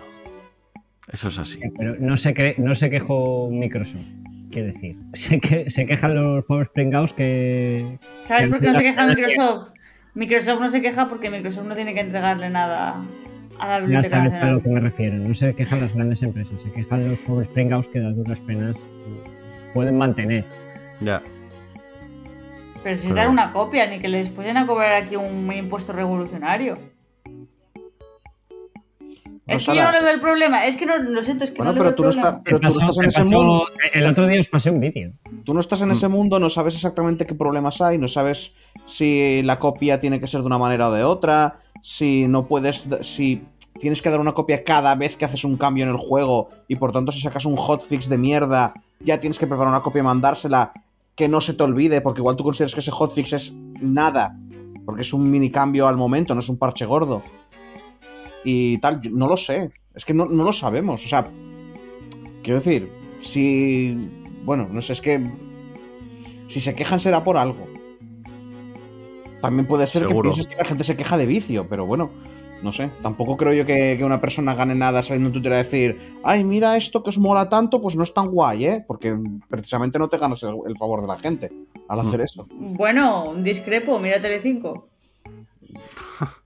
Eso 1.12 1.30
es 1.30 1.40
así. 1.40 1.60
Pero 1.78 1.96
no 2.00 2.18
se, 2.18 2.34
que- 2.34 2.56
no 2.58 2.76
se 2.76 2.90
quejó 2.90 3.50
Microsoft, 3.52 4.06
quiero 4.52 4.68
decir. 4.74 4.98
Se, 5.14 5.40
que, 5.40 5.70
se 5.70 5.86
quejan 5.86 6.16
los 6.16 6.46
pobres 6.46 6.70
pringados 6.74 7.14
que... 7.14 7.98
¿Sabes 8.26 8.44
que 8.44 8.50
por 8.50 8.60
qué 8.60 8.68
no 8.68 8.74
se 8.76 8.82
queja 8.82 9.08
Microsoft? 9.08 9.70
Microsoft 10.14 10.60
no 10.60 10.70
se 10.70 10.82
queja 10.82 11.08
porque 11.10 11.30
Microsoft 11.30 11.68
no 11.68 11.76
tiene 11.76 11.94
que 11.94 12.00
entregarle 12.02 12.50
nada 12.50 13.04
a 13.60 13.68
la 13.68 13.74
Ya 13.74 13.80
biblioteca 13.82 14.18
sabes 14.18 14.38
a 14.38 14.46
lo 14.52 14.62
que 14.62 14.70
me 14.70 14.80
refiero. 14.80 15.16
No 15.18 15.34
se 15.34 15.54
quejan 15.56 15.82
las 15.82 15.94
grandes 15.94 16.22
empresas, 16.24 16.62
se 16.62 16.72
quejan 16.72 17.08
los 17.10 17.18
pobres 17.20 17.48
pringados 17.50 17.88
que 17.90 18.00
a 18.00 18.10
duras 18.10 18.40
penas 18.42 18.88
pueden 19.74 19.98
mantener. 19.98 20.46
Ya. 21.00 21.22
Pero 22.84 22.98
si 22.98 23.04
Pero- 23.08 23.16
dar 23.16 23.30
una 23.30 23.52
copia, 23.52 23.86
ni 23.88 24.00
que 24.00 24.08
les 24.08 24.30
fuesen 24.30 24.58
a 24.58 24.66
cobrar 24.66 24.94
aquí 24.94 25.16
un 25.16 25.52
impuesto 25.52 25.92
revolucionario. 25.94 26.78
Es 29.50 29.66
que 29.66 29.76
yo 29.76 29.84
no 29.84 29.92
le 29.92 30.02
veo 30.02 30.14
el 30.14 30.20
problema, 30.20 30.66
es 30.66 30.76
que 30.76 30.86
no, 30.86 30.98
lo 30.98 31.22
siento, 31.22 31.44
es 31.44 31.52
que 31.52 31.58
Bueno, 31.58 31.72
no 31.74 31.78
le 31.78 31.84
veo 31.84 31.96
pero 31.96 32.10
el 32.10 32.14
tú 32.14 32.18
no, 32.18 32.24
problema. 32.24 32.30
estás, 32.30 32.42
pero 32.46 32.58
tú 32.60 32.64
no 32.64 32.70
estás 32.70 32.98
en 32.98 33.06
ese 33.10 33.20
pasó- 33.22 33.32
mundo. 33.34 33.66
el 33.94 34.08
otro 34.08 34.28
día 34.28 34.40
os 34.40 34.48
pasé 34.48 34.72
un 34.72 34.80
vídeo. 34.80 35.12
Tú 35.44 35.54
no 35.54 35.60
estás 35.60 35.82
en 35.82 35.92
ese 35.92 36.08
mundo, 36.08 36.40
no 36.40 36.50
sabes 36.50 36.76
exactamente 36.76 37.26
qué 37.26 37.34
problemas 37.36 37.82
hay, 37.82 37.98
no 37.98 38.08
sabes 38.08 38.54
si 38.86 39.42
la 39.44 39.60
copia 39.60 40.00
tiene 40.00 40.20
que 40.20 40.28
ser 40.28 40.42
de 40.42 40.48
una 40.48 40.58
manera 40.58 40.90
o 40.90 40.92
de 40.92 41.04
otra, 41.04 41.60
si 41.82 42.28
no 42.28 42.48
puedes, 42.48 42.88
si 43.02 43.42
tienes 43.80 44.02
que 44.02 44.10
dar 44.10 44.20
una 44.20 44.34
copia 44.34 44.64
cada 44.64 44.94
vez 44.96 45.16
que 45.16 45.26
haces 45.26 45.44
un 45.46 45.56
cambio 45.58 45.84
en 45.86 45.90
el 45.92 45.98
juego 45.98 46.50
y 46.68 46.76
por 46.76 46.92
tanto 46.92 47.12
si 47.12 47.22
sacas 47.22 47.46
un 47.46 47.56
hotfix 47.56 48.10
de 48.10 48.18
mierda, 48.18 48.74
ya 49.00 49.20
tienes 49.20 49.40
que 49.40 49.48
preparar 49.48 49.72
una 49.72 49.82
copia 49.82 50.02
y 50.02 50.04
mandársela, 50.04 50.74
que 51.16 51.28
no 51.30 51.40
se 51.42 51.54
te 51.54 51.64
olvide, 51.64 52.02
porque 52.02 52.20
igual 52.22 52.36
tú 52.36 52.44
consideras 52.44 52.74
que 52.74 52.82
ese 52.82 52.92
hotfix 52.92 53.34
es 53.34 53.54
nada, 53.82 54.36
porque 54.86 55.02
es 55.02 55.14
un 55.14 55.30
mini 55.30 55.50
cambio 55.52 55.88
al 55.88 55.96
momento, 55.98 56.34
no 56.34 56.42
es 56.42 56.50
un 56.50 56.58
parche 56.58 56.86
gordo. 56.86 57.22
Y 58.44 58.78
tal, 58.80 59.02
yo 59.02 59.12
no 59.12 59.28
lo 59.28 59.38
sé, 59.38 59.70
es 59.94 60.06
que 60.06 60.14
no, 60.14 60.26
no 60.26 60.44
lo 60.44 60.54
sabemos, 60.54 61.06
o 61.06 61.08
sea, 61.08 61.30
quiero 62.44 62.60
decir, 62.60 62.90
si... 63.20 63.98
Bueno, 64.44 64.68
no 64.72 64.82
sé, 64.82 64.94
es 64.94 65.02
que... 65.02 65.30
Si 66.48 66.60
se 66.60 66.74
quejan 66.74 67.00
será 67.00 67.24
por 67.24 67.38
algo. 67.38 67.68
También 69.42 69.68
puede 69.68 69.86
ser 69.88 70.08
Seguro. 70.08 70.32
que 70.32 70.36
pienses 70.36 70.48
que 70.48 70.62
la 70.62 70.66
gente 70.66 70.84
se 70.84 70.98
queja 70.98 71.16
de 71.18 71.26
vicio, 71.26 71.68
pero 71.70 71.86
bueno, 71.86 72.10
no 72.64 72.74
sé. 72.74 72.90
Tampoco 73.02 73.38
creo 73.38 73.54
yo 73.54 73.66
que, 73.66 73.96
que 73.98 74.04
una 74.04 74.20
persona 74.20 74.56
gane 74.56 74.76
nada 74.76 75.04
saliendo 75.04 75.28
en 75.28 75.34
Twitter 75.34 75.54
a 75.54 75.58
decir, 75.58 76.18
ay, 76.24 76.44
mira 76.44 76.76
esto 76.76 77.04
que 77.04 77.10
os 77.10 77.18
mola 77.18 77.50
tanto, 77.50 77.82
pues 77.82 77.96
no 77.96 78.04
es 78.04 78.14
tan 78.14 78.30
guay, 78.32 78.66
¿eh? 78.66 78.84
Porque 78.86 79.16
precisamente 79.48 80.00
no 80.00 80.10
te 80.10 80.18
ganas 80.18 80.42
el, 80.44 80.56
el 80.68 80.78
favor 80.78 81.02
de 81.02 81.08
la 81.08 81.20
gente 81.20 81.52
al 81.88 82.00
hacer 82.02 82.22
eso. 82.22 82.48
Bueno, 82.52 83.34
discrepo, 83.38 84.00
mira 84.00 84.22
Telecinco. 84.22 84.88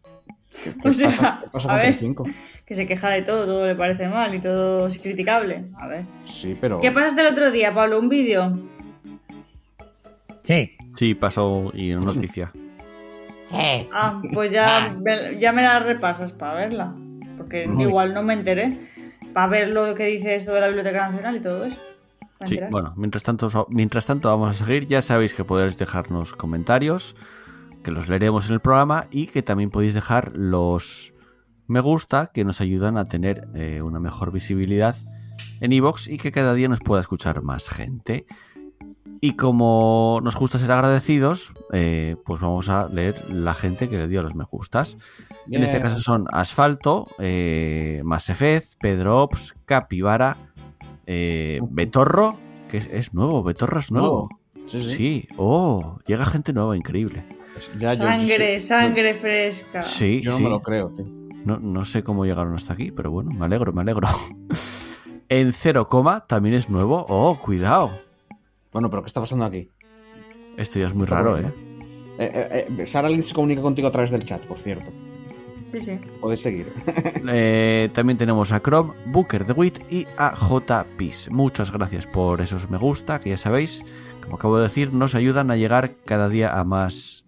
¿Qué 0.64 0.74
O 0.89 0.93
sea, 0.93 1.09
pasa- 1.09 1.39
qué 1.43 1.49
pasa 1.51 1.68
a 1.68 1.72
con 1.72 1.76
ver. 1.78 1.86
Telecinco? 1.88 2.26
Que 2.66 2.76
se 2.76 2.86
queja 2.88 3.09
de 3.09 3.22
todo, 3.22 3.45
todo 3.45 3.66
le 3.68 3.76
parece 3.76 4.07
mal 4.07 4.34
y 4.34 4.39
todo 4.39 4.88
es 4.88 4.97
criticable. 4.97 5.66
A 5.80 5.88
ver. 5.88 6.05
Sí, 6.24 6.57
pero... 6.59 6.80
¿Qué 6.80 6.91
pasaste 6.91 7.22
el 7.22 7.28
otro 7.28 7.51
día, 7.51 7.74
Pablo? 7.74 7.99
¿Un 7.99 8.09
vídeo? 8.09 8.59
Sí, 10.43 10.72
Sí, 10.95 11.16
pasó 11.16 11.72
y 11.74 11.91
en 11.91 12.03
noticia. 12.05 12.51
Ah, 13.91 14.20
pues 14.34 14.51
ya, 14.51 14.95
ve- 14.99 15.38
ya 15.39 15.51
me 15.51 15.61
la 15.61 15.78
repasas 15.78 16.32
para 16.34 16.55
verla. 16.55 16.95
Porque 17.38 17.68
Muy. 17.68 17.84
igual 17.84 18.11
no 18.16 18.24
me 18.24 18.34
enteré. 18.34 18.80
Para 19.32 19.45
ver 19.45 19.68
lo 19.70 19.93
que 19.93 20.05
dice 20.07 20.34
esto 20.34 20.53
de 20.55 20.61
la 20.61 20.68
Biblioteca 20.68 21.07
Nacional 21.07 21.36
y 21.36 21.39
todo 21.39 21.64
esto. 21.66 21.84
Sí, 22.45 22.59
bueno, 22.72 22.93
mientras 22.97 23.22
tanto, 23.22 23.68
mientras 23.70 24.07
tanto 24.07 24.30
vamos 24.30 24.49
a 24.59 24.66
seguir. 24.66 24.88
Ya 24.88 25.03
sabéis 25.03 25.36
que 25.36 25.43
podéis 25.43 25.78
dejarnos 25.78 26.34
comentarios, 26.34 27.16
que 27.84 27.92
los 27.92 28.08
leeremos 28.08 28.48
en 28.48 28.56
el 28.56 28.62
programa 28.62 29.08
y 29.12 29.28
que 29.28 29.42
también 29.44 29.70
podéis 29.70 29.94
dejar 29.94 30.32
los 30.36 31.14
me 31.68 31.80
gusta 31.80 32.32
que 32.34 32.44
nos 32.44 32.62
ayudan 32.62 32.98
a 32.98 33.06
tener 33.06 33.48
eh, 33.56 33.82
una 33.82 34.00
mejor 34.00 34.32
visibilidad 34.32 34.96
en 35.62 35.72
iVoox 35.72 36.08
y 36.10 36.18
que 36.18 36.32
cada 36.32 36.54
día 36.54 36.68
nos 36.68 36.82
pueda 36.82 37.02
escuchar 37.02 37.42
más 37.42 37.70
gente. 37.70 38.26
Y 39.22 39.38
como 39.38 40.20
nos 40.22 40.36
gusta 40.36 40.60
ser 40.60 40.72
agradecidos, 40.74 41.54
eh, 41.72 42.18
pues 42.26 42.42
vamos 42.42 42.68
a 42.68 42.90
leer 42.90 43.30
la 43.30 43.54
gente 43.54 43.88
que 43.88 43.98
le 43.98 44.10
dio 44.10 44.22
los 44.22 44.36
me 44.36 44.44
gustas. 44.44 44.98
En 45.50 45.64
este 45.64 45.80
caso 45.80 46.02
son 46.02 46.26
Asfalto, 46.32 47.08
eh, 47.20 48.02
Masefez, 48.04 48.76
Pedro 48.82 49.24
Ops, 49.24 49.56
Capibara, 49.64 50.52
eh, 51.06 51.62
Betorro, 51.70 52.38
que 52.68 52.78
es, 52.78 52.88
es 52.88 53.14
nuevo, 53.14 53.44
Betorro 53.44 53.80
es 53.80 53.92
nuevo. 53.92 54.28
Sí, 54.28 54.44
Sí, 54.66 54.82
sí. 54.82 55.28
oh, 55.38 56.00
llega 56.06 56.26
gente 56.26 56.54
nueva, 56.54 56.76
increíble. 56.78 57.26
Ya, 57.80 57.93
sangre, 57.95 58.54
yo- 58.54 58.60
sangre 58.60 59.14
fresca. 59.14 59.82
Sí, 59.84 60.22
Yo 60.22 60.32
no 60.32 60.38
sí. 60.38 60.43
me 60.43 60.49
lo 60.49 60.62
creo, 60.62 60.89
tío. 60.89 61.06
No, 61.45 61.60
no 61.60 61.84
sé 61.86 62.04
cómo 62.04 62.26
llegaron 62.26 62.56
hasta 62.56 62.74
aquí, 62.74 62.91
pero 62.91 63.12
bueno, 63.12 63.32
me 63.32 63.45
alegro, 63.45 63.74
me 63.74 63.82
alegro. 63.82 64.08
en 65.30 65.54
cero 65.54 65.88
coma 65.88 66.26
también 66.26 66.56
es 66.56 66.70
nuevo. 66.70 67.06
Oh, 67.10 67.38
cuidado. 67.39 67.91
Bueno, 68.72 68.89
pero 68.89 69.04
¿qué 69.04 69.08
está 69.08 69.20
pasando 69.22 69.45
aquí? 69.45 69.70
Esto 70.58 70.80
ya 70.80 70.88
es 70.88 70.93
muy 70.93 71.06
raro, 71.06 71.38
¿eh? 71.38 71.54
Eh, 72.20 72.32
eh, 72.34 72.68
eh, 72.80 72.86
Sara 72.86 73.08
alguien 73.08 73.24
se 73.24 73.34
comunica 73.34 73.62
contigo 73.62 73.88
a 73.88 73.91
través 73.91 74.12
del 74.12 74.24
chat, 74.24 74.41
por 74.43 74.60
cierto. 74.60 74.91
Sí, 75.68 75.80
sí. 75.80 75.99
Podéis 76.22 76.41
seguir. 76.41 76.72
Eh, 77.26 77.89
también 77.93 78.18
tenemos 78.18 78.51
a 78.51 78.60
Chrome, 78.62 78.93
Booker 79.08 79.45
the 79.45 79.54
Wit 79.54 79.80
y 79.91 80.06
a 80.18 80.36
J. 80.36 80.86
Peace. 80.97 81.32
Muchas 81.32 81.72
gracias 81.72 82.06
por 82.06 82.41
esos 82.41 82.70
me 82.70 82.78
gusta, 82.78 83.20
que 83.20 83.30
ya 83.30 83.38
sabéis, 83.38 83.86
como 84.22 84.36
acabo 84.36 84.58
de 84.58 84.64
decir, 84.64 84.93
nos 84.93 85.16
ayudan 85.16 85.49
a 85.51 85.56
llegar 85.56 85.95
cada 86.06 86.28
día 86.28 86.60
a 86.60 86.64
más, 86.66 87.26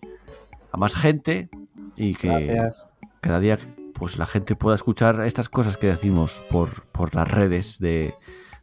a 0.75 0.77
más 0.77 0.93
gente 0.95 1.49
y 1.95 2.13
que 2.15 2.27
Gracias. 2.27 2.85
cada 3.21 3.39
día 3.39 3.57
pues 3.93 4.17
la 4.17 4.25
gente 4.25 4.57
pueda 4.57 4.75
escuchar 4.75 5.21
estas 5.21 5.47
cosas 5.47 5.77
que 5.77 5.87
decimos 5.87 6.43
por, 6.49 6.83
por 6.87 7.15
las 7.15 7.31
redes 7.31 7.79
de, 7.79 8.13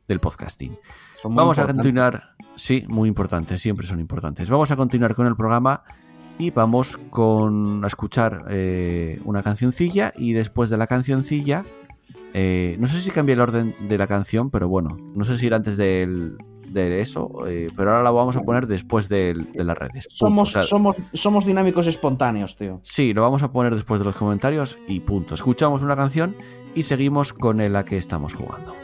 del 0.06 0.20
podcasting. 0.20 0.76
Vamos 1.24 1.58
a 1.58 1.66
continuar, 1.66 2.22
sí, 2.54 2.84
muy 2.86 3.08
importantes, 3.08 3.62
siempre 3.62 3.86
son 3.86 3.98
importantes. 3.98 4.50
Vamos 4.50 4.70
a 4.70 4.76
continuar 4.76 5.14
con 5.14 5.26
el 5.26 5.36
programa 5.36 5.84
y 6.38 6.50
vamos 6.50 6.98
con 7.08 7.82
a 7.82 7.86
escuchar 7.86 8.44
eh, 8.50 9.18
una 9.24 9.42
cancioncilla 9.42 10.12
y 10.14 10.34
después 10.34 10.68
de 10.68 10.76
la 10.76 10.86
cancioncilla, 10.86 11.64
eh, 12.34 12.76
no 12.78 12.88
sé 12.88 13.00
si 13.00 13.10
cambia 13.10 13.32
el 13.32 13.40
orden 13.40 13.74
de 13.88 13.96
la 13.96 14.06
canción, 14.06 14.50
pero 14.50 14.68
bueno, 14.68 14.98
no 15.14 15.24
sé 15.24 15.38
si 15.38 15.46
ir 15.46 15.54
antes 15.54 15.78
del- 15.78 16.36
de 16.72 17.00
eso, 17.00 17.46
eh, 17.46 17.68
pero 17.76 17.90
ahora 17.90 18.02
la 18.02 18.10
vamos 18.10 18.36
a 18.36 18.42
poner 18.42 18.66
después 18.66 19.08
de, 19.08 19.46
las 19.54 19.78
redes. 19.78 20.08
punto. 20.08 20.16
Somos, 20.16 20.48
O 20.48 20.52
sea, 20.52 20.62
somos, 20.62 20.96
somos 21.12 21.46
dinámicos 21.46 21.86
espontáneos, 21.86 22.56
tío. 22.56 22.80
Sí, 22.82 23.12
lo 23.14 23.22
vamos 23.22 23.42
a 23.42 23.50
poner 23.50 23.74
después 23.74 24.00
de 24.00 24.06
los 24.06 24.16
comentarios 24.16 24.78
y 24.88 25.00
punto. 25.00 25.34
Escuchamos 25.34 25.82
una 25.82 25.96
canción 25.96 26.36
y 26.74 26.82
seguimos 26.84 27.32
con 27.32 27.72
la 27.72 27.84
que 27.84 27.96
estamos 27.96 28.34
jugando. 28.34 28.74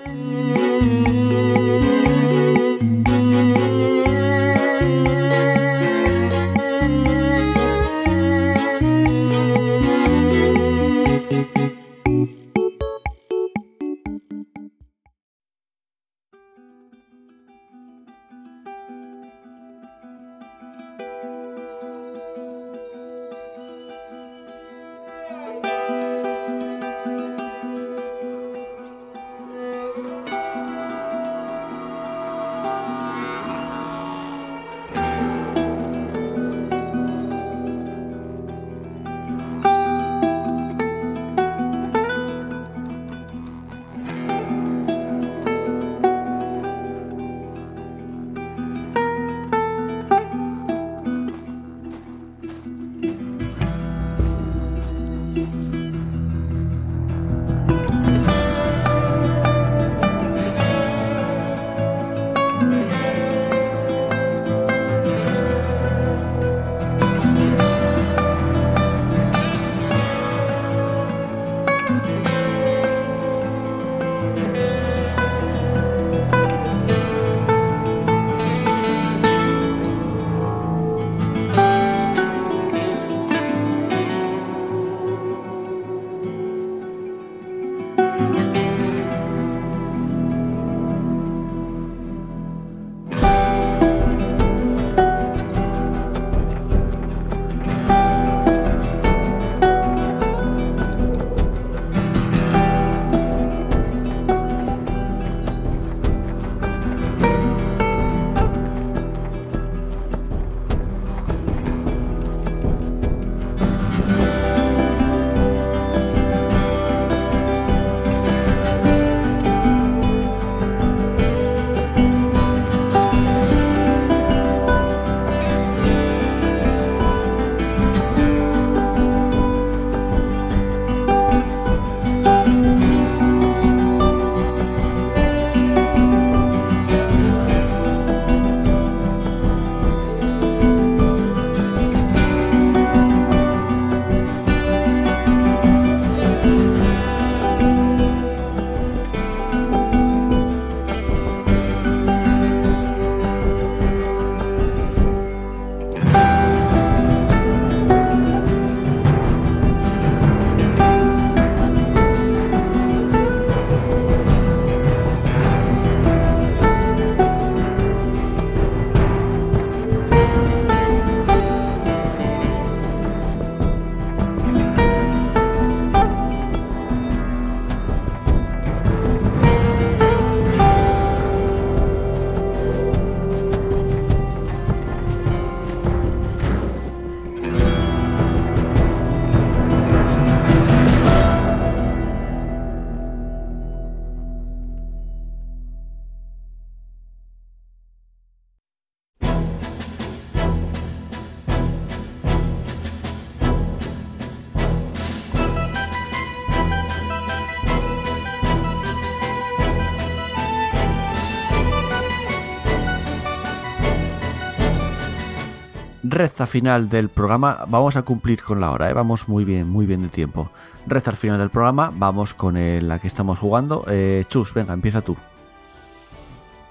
Reza 216.03 216.47
final 216.47 216.89
del 216.89 217.09
programa. 217.09 217.65
Vamos 217.69 217.97
a 217.97 218.03
cumplir 218.03 218.41
con 218.43 218.61
la 218.61 218.71
hora, 218.71 218.89
¿eh? 218.89 218.93
vamos 218.93 219.29
muy 219.29 219.45
bien, 219.45 219.69
muy 219.69 219.85
bien 219.85 220.03
de 220.03 220.09
tiempo. 220.09 220.51
Reza 220.87 221.11
al 221.11 221.17
final 221.17 221.39
del 221.39 221.51
programa. 221.51 221.93
Vamos 221.95 222.35
con 222.35 222.57
el, 222.57 222.87
la 222.87 222.99
que 222.99 223.09
estamos 223.09 223.39
jugando. 223.39 223.85
Eh, 223.91 224.25
Chus, 224.29 224.55
venga, 224.55 224.73
empieza 224.73 225.01
tú. 225.01 225.17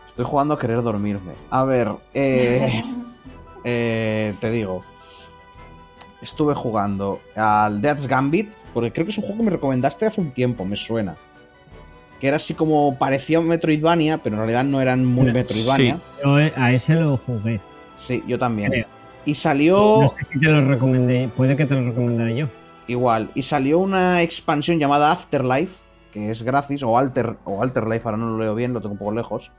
Estoy 0.08 0.26
jugando 0.26 0.54
a 0.54 0.60
querer 0.60 0.82
dormirme. 0.82 1.34
A 1.50 1.64
ver, 1.66 1.92
eh, 2.14 2.84
eh, 3.64 4.34
te 4.40 4.50
digo. 4.50 4.84
Estuve 6.22 6.56
jugando 6.56 7.20
al 7.36 7.80
Death's 7.82 8.08
Gambit, 8.08 8.52
porque 8.74 8.92
creo 8.92 9.06
que 9.06 9.12
es 9.12 9.18
un 9.18 9.26
juego 9.26 9.38
que 9.38 9.44
me 9.44 9.52
recomendaste 9.52 10.06
hace 10.08 10.20
un 10.20 10.32
tiempo, 10.32 10.66
me 10.66 10.76
suena. 10.76 11.16
Que 12.20 12.30
era 12.30 12.38
así 12.38 12.56
como 12.56 12.98
parecía 12.98 13.40
un 13.40 13.48
Metroidvania, 13.48 14.18
pero 14.24 14.36
en 14.36 14.40
realidad 14.40 14.64
no 14.64 14.82
eran 14.82 15.06
muy 15.06 15.28
Sí. 15.28 15.34
Metroidvania. 15.34 16.00
Yo 16.24 16.40
eh, 16.40 16.54
a 16.56 16.72
ese 16.72 16.96
lo 16.96 17.18
jugué. 17.18 17.60
Sí, 17.96 18.24
yo 18.26 18.40
también. 18.40 18.72
Creo. 18.72 18.97
Y 19.28 19.36
salió 19.36 20.02
No 20.02 20.10
sé 20.10 20.24
si 20.24 20.40
te 20.40 20.48
lo 20.48 20.66
recomendé. 20.66 21.30
Puede 21.36 21.56
que 21.56 21.66
te 21.66 21.76
lo 21.76 21.84
recomendara 21.90 22.32
yo. 22.32 22.48
igual. 22.88 23.30
Y 23.36 23.44
salió 23.44 23.78
una 23.80 24.22
expansión 24.22 24.80
llamada 24.80 25.12
Afterlife, 25.12 25.76
que 26.14 26.32
es 26.32 26.42
gratis, 26.44 26.82
o 26.84 26.98
Alter, 26.98 27.36
o 27.46 27.62
Alterlife, 27.62 28.06
ahora 28.08 28.18
no 28.18 28.30
lo 28.32 28.38
leo 28.40 28.56
bien, 28.56 28.74
lo 28.74 28.80
tengo 28.82 28.94
un 28.94 29.00
poco 29.00 29.12
lejos. 29.12 29.52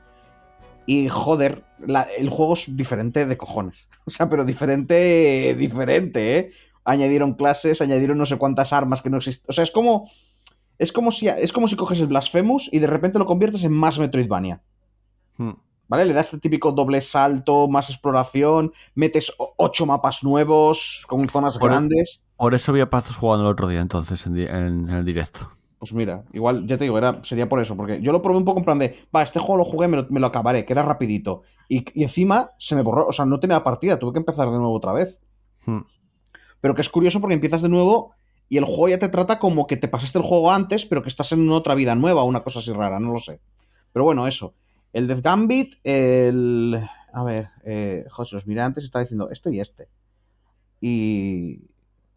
Y 0.87 1.07
joder, 1.07 1.63
la- 1.85 2.07
el 2.17 2.29
juego 2.29 2.53
es 2.53 2.75
diferente 2.75 3.25
de 3.27 3.37
cojones. 3.37 3.89
O 4.05 4.09
sea, 4.09 4.27
pero 4.27 4.43
diferente, 4.43 5.55
diferente, 5.57 6.37
¿eh? 6.37 6.51
Añadieron 6.83 7.35
clases, 7.35 7.81
añadieron 7.81 8.17
no 8.17 8.25
sé 8.25 8.37
cuántas 8.37 8.73
armas 8.73 9.03
que 9.03 9.11
no 9.11 9.17
existen. 9.17 9.45
O 9.49 9.53
sea, 9.53 9.63
es 9.63 9.71
como. 9.71 10.09
Es 10.79 10.91
como 10.93 11.11
si, 11.11 11.27
es 11.27 11.51
como 11.51 11.67
si 11.67 11.75
coges 11.75 11.99
el 11.99 12.07
Blasphemous 12.07 12.69
y 12.71 12.79
de 12.79 12.87
repente 12.87 13.19
lo 13.19 13.25
conviertes 13.27 13.63
en 13.65 13.73
más 13.73 13.99
Metroidvania. 13.99 14.61
Hmm. 15.37 15.51
¿Vale? 15.89 16.05
Le 16.05 16.13
das 16.13 16.27
este 16.27 16.37
típico 16.39 16.71
doble 16.71 17.01
salto, 17.01 17.67
más 17.67 17.89
exploración, 17.89 18.71
metes 18.95 19.33
ocho 19.57 19.85
mapas 19.85 20.23
nuevos 20.23 21.03
con 21.07 21.27
zonas 21.27 21.57
Por- 21.57 21.71
grandes. 21.71 22.21
Por 22.37 22.53
eso 22.53 22.71
había 22.71 22.89
Pazos 22.89 23.17
jugando 23.17 23.45
el 23.47 23.51
otro 23.51 23.67
día, 23.67 23.81
entonces, 23.81 24.25
en, 24.25 24.33
di- 24.35 24.45
en- 24.45 24.87
en 24.87 24.89
el 24.89 25.03
directo. 25.03 25.51
Pues 25.79 25.91
mira, 25.93 26.23
igual, 26.31 26.67
ya 26.67 26.77
te 26.77 26.83
digo, 26.85 26.97
era, 26.97 27.19
sería 27.23 27.49
por 27.49 27.59
eso, 27.59 27.75
porque 27.75 28.01
yo 28.01 28.11
lo 28.11 28.21
probé 28.21 28.37
un 28.37 28.45
poco 28.45 28.59
en 28.59 28.65
plan 28.65 28.79
de, 28.79 28.97
va, 29.15 29.23
este 29.23 29.39
juego 29.39 29.57
lo 29.57 29.65
jugué, 29.65 29.87
me 29.87 29.97
lo, 29.97 30.05
me 30.09 30.19
lo 30.19 30.27
acabaré, 30.27 30.63
que 30.65 30.73
era 30.73 30.83
rapidito. 30.83 31.41
Y, 31.67 31.85
y 31.99 32.03
encima 32.03 32.51
se 32.59 32.75
me 32.75 32.81
borró, 32.81 33.07
o 33.07 33.13
sea, 33.13 33.25
no 33.25 33.39
tenía 33.39 33.63
partida, 33.63 33.97
tuve 33.97 34.13
que 34.13 34.19
empezar 34.19 34.49
de 34.51 34.57
nuevo 34.57 34.73
otra 34.73 34.93
vez. 34.93 35.19
Hmm. 35.65 35.79
Pero 36.61 36.75
que 36.75 36.81
es 36.81 36.89
curioso 36.89 37.19
porque 37.21 37.33
empiezas 37.35 37.61
de 37.61 37.69
nuevo 37.69 38.11
y 38.49 38.57
el 38.57 38.65
juego 38.65 38.89
ya 38.89 38.99
te 38.99 39.09
trata 39.09 39.39
como 39.39 39.67
que 39.67 39.77
te 39.77 39.87
pasaste 39.87 40.17
el 40.19 40.23
juego 40.25 40.51
antes, 40.51 40.85
pero 40.85 41.01
que 41.01 41.09
estás 41.09 41.31
en 41.31 41.49
otra 41.51 41.75
vida 41.75 41.95
nueva, 41.95 42.23
una 42.23 42.41
cosa 42.43 42.59
así 42.59 42.71
rara, 42.73 42.99
no 42.99 43.13
lo 43.13 43.19
sé. 43.19 43.39
Pero 43.93 44.03
bueno, 44.05 44.27
eso. 44.27 44.53
El 44.93 45.07
Death 45.07 45.21
Gambit, 45.21 45.75
el... 45.83 46.79
A 47.13 47.23
ver, 47.23 47.49
eh, 47.63 48.05
José, 48.09 48.35
los 48.35 48.45
miré 48.47 48.61
antes 48.61 48.83
estaba 48.83 49.03
diciendo 49.03 49.29
este 49.31 49.53
y 49.53 49.59
este. 49.59 49.87
Y... 50.81 51.61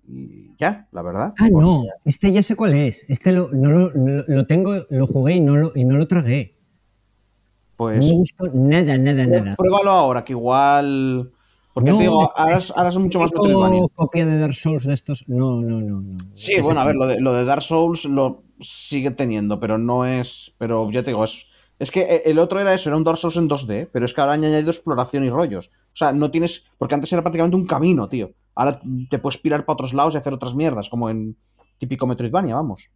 Y 0.09 0.51
ya, 0.59 0.89
la 0.91 1.01
verdad. 1.03 1.33
Ah, 1.39 1.49
no. 1.49 1.85
Este 2.05 2.33
ya 2.33 2.43
sé 2.43 2.57
cuál 2.57 2.75
es. 2.75 3.07
Este 3.09 3.31
lo, 3.31 3.51
no 3.53 3.71
lo, 3.71 3.91
lo- 3.91 4.25
lo 4.27 4.47
tengo, 4.47 4.75
lo 4.91 5.07
jugué 5.07 5.35
y 5.37 5.41
no 5.41 5.57
lo, 5.57 5.73
y 5.77 5.85
no 5.85 5.97
lo 5.97 6.09
tragué. 6.09 6.57
No 6.57 7.77
Pues... 7.77 8.05
me 8.05 8.13
gustó 8.13 8.49
nada, 8.53 8.99
nada, 8.99 9.27
nada. 9.27 9.55
Pruébalo 9.57 9.91
ahora, 9.91 10.25
que 10.25 10.33
igual... 10.33 11.31
Porque 11.73 11.91
No, 11.91 11.97
te 11.99 12.03
digo, 12.03 12.25
es- 12.25 12.35
ahora, 12.37 12.57
es- 12.57 12.65
es, 12.65 12.71
ahora 12.77 12.89
es 12.89 12.97
mucho 12.99 13.21
más 13.21 13.33
Metroidvania. 13.33 13.83
copia 13.95 14.27
de 14.27 14.39
Dark 14.39 14.55
Souls 14.55 14.85
de 14.85 14.93
estos. 14.95 15.25
No, 15.29 15.61
no, 15.63 15.81
no. 15.81 16.01
no. 16.01 16.17
Sí, 16.35 16.61
bueno, 16.61 16.81
a 16.81 16.85
ver, 16.85 16.97
no. 16.97 17.03
lo 17.03 17.07
de, 17.07 17.21
lo 17.21 17.33
de 17.33 17.45
Dark 17.45 17.63
Souls 17.63 18.05
lo 18.05 18.43
sigue 18.61 19.13
teniendo, 19.13 19.59
pero 19.61 19.79
no 19.79 20.05
es. 20.05 20.55
Pero 20.59 20.91
ya 20.91 21.03
te 21.03 21.11
digo, 21.13 21.25
es. 21.25 21.47
Es 21.83 21.91
que 21.91 22.03
e, 22.03 22.23
el 22.27 22.39
otro 22.39 22.61
era 22.61 22.73
eso, 22.73 22.89
era 22.89 22.97
un 22.97 23.03
Dark 23.03 23.19
Souls 23.19 23.37
en 23.37 23.49
2D, 23.49 23.89
pero 23.93 24.05
es 24.05 24.15
que 24.15 24.21
ahora 24.21 24.35
han 24.35 24.45
añadido 24.45 24.71
exploración 24.71 25.25
y 25.25 25.31
rollos. 25.31 25.67
O 25.93 25.97
sea, 25.97 26.13
no 26.13 26.31
tienes. 26.31 26.71
Porque 26.79 26.95
antes 26.95 27.13
era 27.13 27.23
prácticamente 27.23 27.57
un 27.57 27.67
camino, 27.67 28.09
tío. 28.09 28.31
Ahora 28.55 28.81
te 29.11 29.19
puedes 29.19 29.39
pirar 29.39 29.65
para 29.65 29.75
otros 29.75 29.93
lados 29.93 30.15
y 30.15 30.19
hacer 30.19 30.33
otras 30.33 30.55
mierdas, 30.55 30.89
como 30.89 31.11
en 31.11 31.35
típico 31.79 32.07
Metroidvania, 32.07 32.55
vamos. 32.55 32.89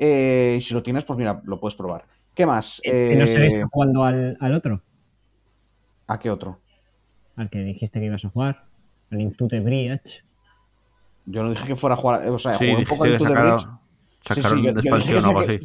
Eh, 0.00 0.56
y 0.58 0.62
si 0.62 0.74
lo 0.74 0.82
tienes, 0.82 1.04
pues 1.04 1.16
mira, 1.16 1.40
lo 1.44 1.60
puedes 1.60 1.76
probar. 1.76 2.04
¿Qué 2.34 2.44
más? 2.44 2.80
Que 2.82 3.14
no 3.14 3.26
se 3.28 3.38
le 3.38 3.44
Eh, 3.44 3.48
está 3.48 3.68
jugando 3.70 4.02
al, 4.02 4.36
al 4.40 4.54
otro, 4.54 4.82
¿A 6.08 6.18
qué 6.18 6.28
otro? 6.28 6.58
al 7.36 7.48
que 7.50 7.60
dijiste 7.60 8.00
que 8.00 8.06
ibas 8.06 8.24
a 8.24 8.30
jugar, 8.30 8.64
al 9.12 9.20
Into 9.20 9.46
the 9.46 9.60
Bridge. 9.60 10.24
Yo 11.24 11.44
no 11.44 11.50
dije 11.50 11.66
que 11.66 11.76
fuera 11.76 11.94
a 11.94 11.98
jugar. 11.98 12.28
O 12.28 12.38
sea, 12.40 12.52
Sí, 12.54 12.70
jugué 12.70 12.78
un 12.78 12.84
poco 12.84 13.06
Into 13.06 13.24
the 13.24 13.32
Bridge. 13.32 13.66
Sacaron, 14.22 14.58
Sí, 14.62 14.68
una 14.68 14.80
expansión 14.80 15.18
que 15.20 15.24
o 15.24 15.28
algo 15.28 15.40
así. 15.40 15.58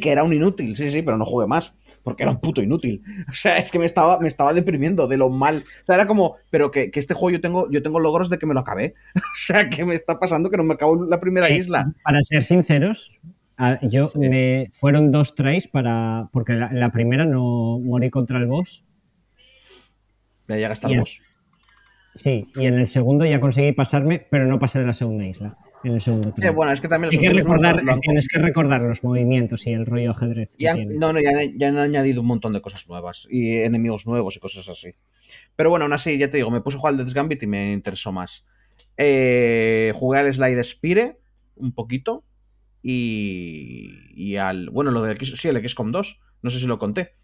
que 0.00 0.10
era 0.10 0.22
un- 0.24 0.32
inútil, 0.34 0.76
sí, 0.76 0.90
sí, 0.90 1.02
pero 1.02 1.16
no 1.16 1.24
jugué 1.24 1.46
más, 1.46 1.76
porque 2.02 2.22
era 2.22 2.32
un 2.32 2.40
puto 2.40 2.62
inútil. 2.62 3.02
O 3.28 3.32
sea, 3.32 3.56
es 3.58 3.70
que 3.70 3.78
me 3.78 3.86
estaba, 3.86 4.18
me 4.20 4.28
estaba 4.28 4.52
deprimiendo 4.52 5.06
de 5.08 5.16
lo 5.16 5.28
mal. 5.30 5.64
O 5.82 5.86
sea, 5.86 5.94
era 5.94 6.06
como, 6.06 6.36
pero 6.50 6.70
que, 6.70 6.90
que 6.90 7.00
este 7.00 7.14
juego 7.14 7.36
yo 7.36 7.40
tengo, 7.40 7.70
yo 7.70 7.82
tengo 7.82 7.98
logros 8.00 8.28
de 8.30 8.38
que 8.38 8.46
me 8.46 8.54
lo 8.54 8.60
acabé. 8.60 8.94
O 9.16 9.34
sea, 9.34 9.68
que 9.70 9.84
me 9.84 9.94
está 9.94 10.18
pasando 10.20 10.50
que 10.50 10.56
no 10.56 10.64
me 10.64 10.74
acabo 10.74 11.04
la 11.04 11.18
primera 11.20 11.48
Eh, 11.48 11.56
isla. 11.56 11.92
Para 12.04 12.22
ser 12.22 12.42
sinceros, 12.42 13.10
yo 13.82 14.08
me 14.16 14.68
fueron 14.72 15.10
dos 15.10 15.34
tries 15.34 15.66
para. 15.68 16.28
Porque 16.32 16.52
la, 16.52 16.70
la 16.72 16.90
primera 16.92 17.24
no 17.24 17.78
morí 17.80 18.10
contra 18.10 18.38
el 18.38 18.46
boss. 18.46 18.84
Ya 20.46 20.56
llega 20.56 20.72
hasta 20.72 20.88
el- 20.88 20.98
boss. 20.98 21.20
Sí, 22.14 22.48
y 22.56 22.66
en 22.66 22.74
el 22.74 22.86
segundo 22.88 23.24
ya 23.24 23.38
conseguí 23.40 23.72
pasarme, 23.72 24.26
pero 24.30 24.46
no 24.46 24.58
pasé 24.58 24.80
de 24.80 24.86
la 24.86 24.92
segunda 24.94 25.24
isla. 25.24 25.56
En 25.84 25.92
el 25.94 26.00
segundo. 26.00 26.32
Eh, 26.42 26.50
bueno, 26.50 26.72
es 26.72 26.80
que 26.80 26.88
también 26.88 27.10
los 27.12 27.20
que 27.20 27.26
recordar, 27.44 27.76
tienes 28.00 28.28
que 28.28 28.38
recordar 28.40 28.80
los 28.80 29.04
movimientos 29.04 29.66
y 29.66 29.72
el 29.72 29.86
rollo 29.86 30.10
ajedrez. 30.10 30.50
Y 30.58 30.66
han- 30.66 30.98
no, 30.98 31.12
no, 31.12 31.20
ya, 31.20 31.30
han- 31.30 31.56
ya 31.58 31.68
han 31.68 31.76
añadido 31.78 32.20
un 32.20 32.26
montón 32.26 32.52
de 32.52 32.60
cosas 32.60 32.88
nuevas 32.88 33.28
y 33.30 33.58
enemigos 33.58 34.06
nuevos 34.06 34.36
y 34.36 34.40
cosas 34.40 34.68
así. 34.68 34.94
Pero 35.54 35.70
bueno, 35.70 35.84
aún 35.84 35.92
así, 35.92 36.18
ya 36.18 36.30
te 36.30 36.38
digo, 36.38 36.50
me 36.50 36.60
puse 36.60 36.76
a 36.76 36.80
jugar 36.80 36.92
al 36.94 36.98
Death's 36.98 37.14
Gambit 37.14 37.42
y 37.42 37.46
me 37.46 37.72
interesó 37.72 38.10
más. 38.12 38.46
Eh, 38.96 39.92
jugué 39.94 40.18
al 40.18 40.34
Slide 40.34 40.64
Spire 40.64 41.18
un 41.54 41.72
poquito 41.72 42.24
y, 42.82 43.90
y 44.14 44.36
al. 44.36 44.70
Bueno, 44.70 44.90
lo 44.90 45.02
del 45.02 45.16
X- 45.16 45.34
sí, 45.36 45.48
el 45.48 45.68
XCOM 45.68 45.92
2, 45.92 46.20
no 46.42 46.50
sé 46.50 46.58
si 46.58 46.66
lo 46.66 46.78
conté. 46.78 47.14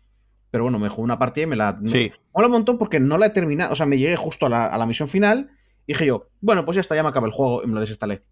Pero 0.50 0.64
bueno, 0.64 0.78
me 0.78 0.88
jugué 0.88 1.02
una 1.05 1.18
partida 1.18 1.44
y 1.44 1.46
me 1.48 1.57
la. 1.57 1.78
Sí. 1.84 2.12
Me 2.12 2.12
mola 2.34 2.46
un 2.46 2.52
montón 2.52 2.78
porque 2.78 3.00
no 3.00 3.18
la 3.18 3.26
he 3.26 3.30
terminado. 3.30 3.72
O 3.72 3.76
sea, 3.76 3.86
me 3.86 3.98
llegué 3.98 4.16
justo 4.16 4.46
a 4.46 4.48
la, 4.48 4.66
a 4.66 4.78
la 4.78 4.86
misión 4.86 5.09
final 5.09 5.50
y 5.86 5.92
dije 5.94 6.07
yo, 6.07 6.28
bueno, 6.40 6.64
pues 6.64 6.76
ya 6.76 6.80
está, 6.80 6.94
ya 6.94 7.02
me 7.02 7.09
acaba 7.09 7.26
el 7.26 7.32
juego 7.32 7.62
y 7.64 7.66
me 7.66 7.74
lo 7.74 7.80
desinstalé. 7.80 8.22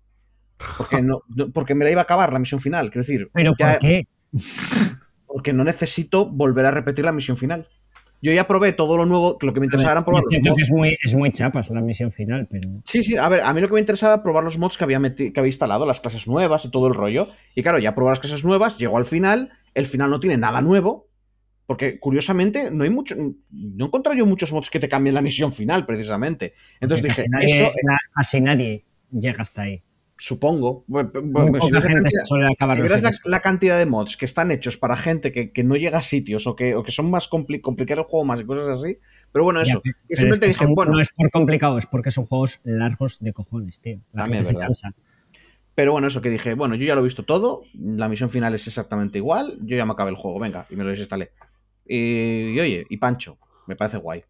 Porque, 0.78 1.03
no, 1.03 1.22
porque 1.53 1.74
me 1.74 1.84
la 1.84 1.90
iba 1.90 2.00
a 2.00 2.05
acabar 2.05 2.32
la 2.32 2.38
misión 2.38 2.61
final. 2.61 2.90
Quiero 2.90 3.07
decir, 3.07 3.30
¿Pero 3.32 3.53
ya- 3.59 3.72
por 3.72 3.78
qué? 3.80 4.07
porque 5.26 5.53
no 5.53 5.64
necesito 5.64 6.26
volver 6.26 6.66
a 6.66 6.70
repetir 6.70 7.05
la 7.05 7.12
misión 7.12 7.36
final. 7.36 7.68
Yo 8.20 8.30
ya 8.32 8.46
probé 8.46 8.72
todo 8.72 8.96
lo 8.96 9.05
nuevo, 9.05 9.36
que 9.36 9.46
lo 9.46 9.53
que 9.53 9.59
me 9.59 9.66
interesaba 9.66 9.92
era 9.92 10.05
probar 10.05 10.22
los 10.22 10.32
que 10.32 10.48
mods. 10.48 10.62
es 10.62 10.70
muy, 10.70 10.96
es 11.03 11.14
muy 11.16 11.32
chapas 11.32 11.70
la 11.70 11.80
misión 11.80 12.12
final, 12.12 12.46
pero. 12.48 12.68
Sí, 12.84 13.03
sí, 13.03 13.16
a 13.16 13.28
ver, 13.28 13.40
a 13.40 13.53
mí 13.53 13.61
lo 13.61 13.66
que 13.66 13.74
me 13.74 13.80
interesaba 13.80 14.14
era 14.14 14.22
probar 14.22 14.44
los 14.44 14.59
mods 14.59 14.76
que 14.76 14.84
había, 14.84 15.00
que 15.14 15.32
había 15.34 15.48
instalado, 15.48 15.86
las 15.86 15.98
clases 16.00 16.28
nuevas 16.28 16.64
y 16.64 16.70
todo 16.70 16.86
el 16.86 16.94
rollo. 16.94 17.30
Y 17.57 17.62
claro, 17.64 17.80
ya 17.80 17.96
probé 17.96 18.11
las 18.11 18.20
clases 18.20 18.44
nuevas, 18.44 18.78
llegó 18.78 18.96
al 18.96 19.07
final, 19.07 19.50
el 19.74 19.86
final 19.86 20.09
no 20.11 20.20
tiene 20.20 20.36
nada 20.36 20.61
nuevo, 20.62 21.09
porque 21.66 21.98
curiosamente 21.98 22.70
no 22.70 22.84
hay 22.84 22.90
mucho, 22.90 23.16
no 23.50 23.86
encontré 23.86 24.16
yo 24.16 24.24
muchos 24.24 24.53
mods 24.53 24.70
que 24.70 24.78
te 24.78 24.88
cambien 24.88 25.14
la 25.16 25.22
misión 25.22 25.53
final, 25.53 25.84
precisamente. 25.84 26.55
Entonces 26.80 27.05
Porque 27.05 27.22
dije, 27.22 27.30
casi 27.32 27.46
nadie, 27.48 27.57
eso, 27.66 27.72
na- 27.82 27.98
casi 28.14 28.40
nadie 28.40 28.84
llega 29.11 29.42
hasta 29.42 29.62
ahí. 29.62 29.82
Supongo. 30.16 30.84
Bueno, 30.86 31.10
si 31.60 31.70
ves 31.70 31.72
la 31.72 31.80
cantidad- 31.80 32.24
Si 32.24 32.38
la, 33.28 33.40
la 33.70 33.76
de 33.78 33.86
mods 33.86 34.16
que 34.16 34.24
están 34.24 34.50
hechos 34.50 34.76
para 34.76 34.96
gente 34.96 35.32
que, 35.32 35.52
que 35.52 35.64
no 35.64 35.76
llega 35.76 35.98
a 35.98 36.02
sitios 36.02 36.46
o 36.46 36.54
que, 36.56 36.74
o 36.74 36.82
que 36.82 36.92
son 36.92 37.10
más 37.10 37.28
compli 37.28 37.60
complicados 37.60 38.04
el 38.04 38.10
juego 38.10 38.24
más 38.24 38.40
y 38.40 38.44
cosas 38.44 38.78
así. 38.78 38.98
Pero 39.32 39.44
bueno, 39.44 39.62
Ya, 39.62 39.72
eso. 39.72 39.80
pero 39.82 39.96
que 40.08 40.16
siempre 40.16 40.34
es 40.34 40.40
te 40.40 40.48
dije, 40.48 40.66
bueno, 40.66 40.92
No 40.92 41.00
es 41.00 41.10
por 41.10 41.30
complicado, 41.30 41.78
es 41.78 41.86
porque 41.86 42.10
son 42.10 42.26
juegos 42.26 42.60
largos 42.64 43.18
de 43.20 43.32
cojones, 43.32 43.80
tío. 43.80 43.98
La 44.12 44.24
También 44.24 44.44
gente 44.44 44.58
es 44.58 44.60
se 44.60 44.66
cansa. 44.66 44.94
pero 45.74 45.92
bueno, 45.92 46.06
eso 46.08 46.20
que 46.20 46.28
dije, 46.30 46.54
bueno, 46.54 46.74
yo 46.74 46.84
ya 46.84 46.94
lo 46.94 47.00
he 47.00 47.04
visto 47.04 47.24
todo, 47.24 47.62
la 47.74 48.08
misión 48.08 48.28
final 48.30 48.54
es 48.54 48.66
exactamente 48.66 49.16
igual, 49.18 49.58
yo 49.62 49.76
ya 49.76 49.86
me 49.86 49.92
acabé 49.92 50.10
el 50.10 50.16
juego, 50.16 50.38
venga, 50.38 50.66
y 50.68 50.76
me 50.76 50.84
lo 50.84 50.90
desinstalé. 50.90 51.30
Y, 51.86 52.50
y 52.54 52.60
oye, 52.60 52.86
y 52.90 52.96
Pancho, 52.98 53.38
me 53.66 53.74
parece 53.74 53.96
guay. 53.96 54.22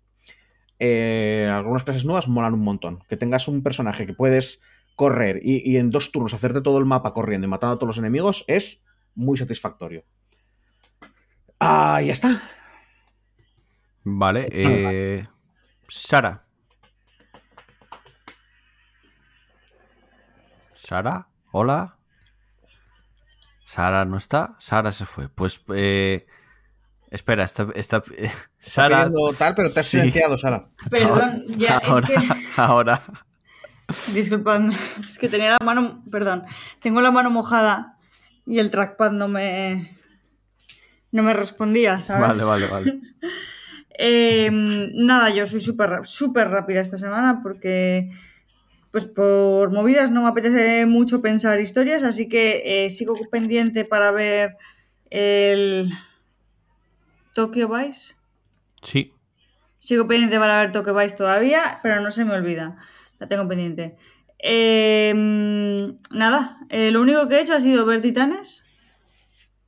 Eh, 0.79 1.49
algunas 1.53 1.85
clases 1.85 2.05
nuevas 2.05 2.29
molan 2.29 2.55
un 2.55 2.61
montón. 2.65 3.01
Que 3.09 3.17
tengas 3.17 3.47
un 3.49 3.63
personaje 3.63 4.07
que 4.07 4.15
puedes 4.15 4.61
correr 4.97 5.41
y, 5.43 5.69
y 5.71 5.77
en 5.79 5.91
dos 5.91 6.13
turnos 6.13 6.35
hacerte 6.35 6.61
todo 6.61 6.79
el 6.79 6.85
mapa 6.85 7.13
corriendo 7.15 7.47
y 7.47 7.51
matando 7.51 7.75
a 7.75 7.79
todos 7.79 7.89
los 7.89 7.99
enemigos 7.99 8.45
es 8.47 8.85
muy 9.15 9.37
satisfactorio. 9.39 10.05
Ah, 11.61 12.01
ya 12.03 12.13
está. 12.13 12.43
Vale. 14.05 14.49
eh, 14.51 15.27
Sara. 15.89 16.45
Sara, 20.75 21.29
hola. 21.53 21.99
Sara 23.65 24.05
no 24.05 24.17
está. 24.17 24.57
Sara 24.59 24.93
se 24.93 25.07
fue. 25.07 25.29
Pues, 25.29 25.63
eh, 25.75 26.27
espera, 27.11 27.45
está, 27.45 27.69
está- 27.75 28.03
Sara. 28.59 29.05
Pidiendo 29.07 29.33
tal, 29.39 29.55
pero 29.55 29.71
te 29.73 29.81
has 29.81 29.87
sí. 29.87 29.99
silenciado, 29.99 30.37
Sara. 30.37 30.69
Perdón, 30.91 31.45
ya, 31.57 31.79
ahora, 31.79 32.07
es 32.09 32.21
que. 32.21 32.35
ahora. 32.61 33.03
Disculpad, 34.15 34.63
es 35.01 35.19
que 35.19 35.29
tenía 35.29 35.53
la 35.53 35.65
mano. 35.65 36.03
Perdón, 36.11 36.45
tengo 36.81 37.01
la 37.01 37.11
mano 37.11 37.31
mojada 37.31 37.99
y 38.47 38.59
el 38.59 38.71
trackpad 38.71 39.13
no 39.13 39.29
me. 39.29 39.97
No 41.11 41.23
me 41.23 41.35
respondía, 41.35 42.01
¿sabes? 42.01 42.29
Vale, 42.29 42.45
vale, 42.45 42.67
vale. 42.67 43.01
Eh, 44.05 44.49
nada, 44.51 45.29
yo 45.29 45.45
soy 45.45 45.61
súper 45.61 46.01
súper 46.05 46.49
rápida 46.49 46.81
esta 46.81 46.97
semana 46.97 47.41
porque, 47.43 48.11
pues 48.91 49.05
por 49.05 49.71
movidas 49.71 50.11
no 50.11 50.23
me 50.23 50.29
apetece 50.29 50.87
mucho 50.87 51.21
pensar 51.21 51.61
historias, 51.61 52.03
así 52.03 52.27
que 52.27 52.87
eh, 52.87 52.91
sigo 52.91 53.15
pendiente 53.31 53.85
para 53.85 54.11
ver 54.11 54.57
el 55.11 55.93
Tokyo 57.35 57.69
Vice. 57.69 58.15
Sí. 58.83 59.13
Sigo 59.79 60.07
pendiente 60.07 60.39
para 60.39 60.59
ver 60.59 60.73
Tokyo 60.73 60.95
Vice 60.95 61.15
todavía, 61.15 61.79
pero 61.83 62.01
no 62.01 62.11
se 62.11 62.25
me 62.25 62.33
olvida. 62.33 62.79
La 63.23 63.29
tengo 63.29 63.47
pendiente. 63.47 63.95
Eh, 64.41 65.15
nada, 66.11 66.59
eh, 66.71 66.91
lo 66.91 67.01
único 67.03 67.29
que 67.29 67.37
he 67.37 67.41
hecho 67.41 67.55
ha 67.55 67.61
sido 67.61 67.87
ver 67.87 68.01
Titanes 68.01 68.65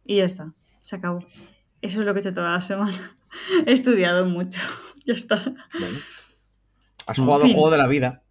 y 0.04 0.16
ya 0.16 0.24
está. 0.24 0.52
Se 0.82 0.96
acabó. 0.96 1.20
Eso 1.80 2.00
es 2.00 2.06
lo 2.06 2.12
que 2.12 2.18
he 2.18 2.22
hecho 2.22 2.34
toda 2.34 2.50
la 2.50 2.60
semana. 2.60 2.92
He 3.66 3.72
estudiado 3.72 4.26
mucho. 4.26 4.60
Ya 5.06 5.12
está. 5.14 5.36
Bueno. 5.36 5.96
Has 7.06 7.18
En 7.18 7.24
jugado 7.26 7.42
fin. 7.42 7.50
el 7.50 7.54
juego 7.56 7.70
de 7.70 7.78
la 7.78 7.86
vida. 7.86 8.22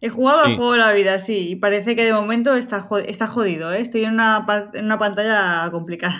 He 0.00 0.08
jugado 0.08 0.44
Sí. 0.44 0.50
al 0.50 0.56
juego 0.56 0.72
de 0.72 0.78
la 0.78 0.92
vida, 0.92 1.18
sí, 1.20 1.50
y 1.50 1.56
parece 1.56 1.94
que 1.94 2.04
de 2.04 2.12
momento 2.14 2.56
está, 2.56 2.80
jo- 2.80 2.96
está 2.98 3.26
jodido, 3.28 3.70
¿eh? 3.72 3.80
Estoy 3.80 4.04
en 4.04 4.14
una, 4.14 4.46
pa- 4.46 4.70
en 4.74 4.86
una 4.86 4.98
pantalla 4.98 5.70
complicada. 5.70 6.18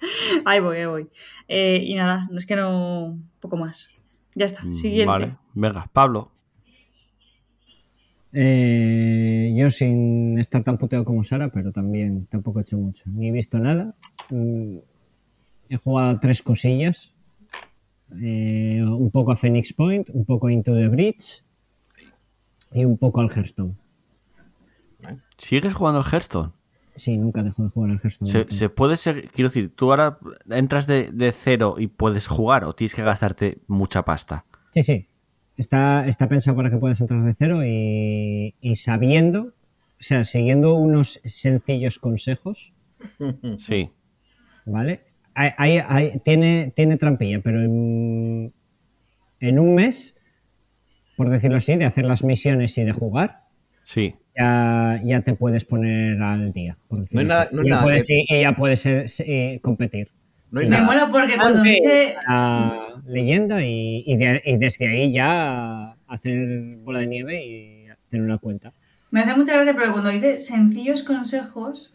ahí 0.44 0.60
voy, 0.60 0.76
ahí 0.78 0.84
voy. 0.86 1.10
Eh, 1.48 1.80
y 1.82 1.94
nada, 1.94 2.28
no 2.30 2.38
es 2.38 2.44
que 2.46 2.54
no... 2.56 3.18
Poco 3.40 3.56
más. 3.56 3.88
Ya 4.34 4.44
está, 4.46 4.60
siguiente. 4.72 5.04
Mm, 5.04 5.08
Vale. 5.08 5.36
Venga, 5.54 5.88
Pablo. 5.92 6.31
Eh, 8.34 9.54
yo 9.56 9.70
sin 9.70 10.38
estar 10.38 10.64
tan 10.64 10.78
puteado 10.78 11.04
como 11.04 11.22
Sara, 11.22 11.50
pero 11.50 11.70
también 11.72 12.26
tampoco 12.26 12.58
he 12.58 12.62
hecho 12.62 12.78
mucho. 12.78 13.04
Ni 13.06 13.28
he 13.28 13.32
visto 13.32 13.58
nada. 13.58 13.94
Mm, 14.30 14.78
He 15.68 15.76
jugado 15.78 16.18
tres 16.20 16.42
cosillas. 16.42 17.12
Eh, 18.22 18.82
un 18.86 19.10
poco 19.10 19.32
a 19.32 19.36
Phoenix 19.36 19.72
Point, 19.72 20.10
un 20.12 20.24
poco 20.26 20.48
a 20.48 20.52
Into 20.52 20.74
the 20.74 20.88
Bridge 20.88 21.42
y 22.74 22.84
un 22.84 22.98
poco 22.98 23.20
al 23.22 23.30
Hearthstone. 23.30 23.74
¿Sigues 25.38 25.74
jugando 25.74 26.00
al 26.00 26.06
Hearthstone? 26.06 26.52
Sí, 26.96 27.16
nunca 27.16 27.42
dejo 27.42 27.62
de 27.64 27.70
jugar 27.70 27.90
al 27.92 28.00
Hearthstone. 28.02 28.30
Se, 28.30 28.46
se 28.52 28.68
puede 28.68 28.98
ser, 28.98 29.30
quiero 29.30 29.48
decir, 29.48 29.74
tú 29.74 29.90
ahora 29.90 30.18
entras 30.50 30.86
de, 30.86 31.10
de 31.10 31.32
cero 31.32 31.76
y 31.78 31.86
puedes 31.86 32.26
jugar 32.26 32.64
o 32.64 32.74
tienes 32.74 32.94
que 32.94 33.02
gastarte 33.02 33.58
mucha 33.66 34.04
pasta. 34.04 34.44
Sí, 34.72 34.82
sí. 34.82 35.06
Está, 35.56 36.06
está 36.08 36.28
pensado 36.28 36.56
para 36.56 36.70
que 36.70 36.76
puedas 36.78 37.00
entrar 37.00 37.22
de 37.22 37.34
cero 37.34 37.60
y, 37.64 38.54
y 38.60 38.76
sabiendo, 38.76 39.42
o 39.48 39.52
sea, 39.98 40.24
siguiendo 40.24 40.74
unos 40.76 41.20
sencillos 41.24 41.98
consejos, 41.98 42.72
Sí. 43.58 43.90
¿vale? 44.64 45.00
Hay- 45.34 45.50
hay- 45.58 45.82
hay- 45.86 46.18
tiene, 46.24 46.72
tiene 46.74 46.96
trampilla, 46.96 47.40
pero 47.40 47.62
en, 47.62 48.52
en 49.40 49.58
un 49.58 49.74
mes, 49.74 50.16
por 51.16 51.28
decirlo 51.30 51.56
así, 51.58 51.76
de 51.76 51.84
hacer 51.84 52.04
las 52.06 52.24
misiones 52.24 52.76
y 52.78 52.84
de 52.84 52.92
jugar, 52.92 53.42
Sí. 53.84 54.14
ya, 54.36 55.00
ya 55.04 55.20
te 55.22 55.34
puedes 55.34 55.64
poner 55.64 56.20
al 56.22 56.52
día. 56.52 56.76
Por 56.88 57.00
No 57.14 57.22
nada- 57.24 57.48
no 57.52 57.62
ya, 57.64 57.82
puedes, 57.82 58.06
que- 58.06 58.24
y- 58.26 58.40
ya 58.42 58.52
puedes 58.56 58.86
eh, 58.86 59.04
eh, 59.26 59.58
competir. 59.60 60.08
No 60.52 60.60
hay 60.60 60.66
Me 60.68 60.76
nada. 60.76 60.84
mola 60.84 61.08
porque 61.10 61.34
cuando 61.36 61.62
dice... 61.62 62.14
la 62.28 63.02
leyenda 63.06 63.64
y, 63.64 64.04
y 64.06 64.16
de- 64.16 64.42
y 64.44 64.58
desde 64.58 64.86
ahí 64.86 65.12
ya 65.12 65.96
hacer 66.06 66.76
bola 66.84 67.00
de 67.00 67.06
nieve 67.08 67.44
y 67.44 67.86
tener 68.10 68.24
una 68.24 68.38
cuenta. 68.38 68.72
Me 69.10 69.20
hace 69.20 69.34
mucha 69.34 69.54
gracia 69.54 69.72
porque 69.74 69.90
cuando 69.90 70.10
dice 70.10 70.36
sencillos 70.36 71.02
consejos, 71.02 71.92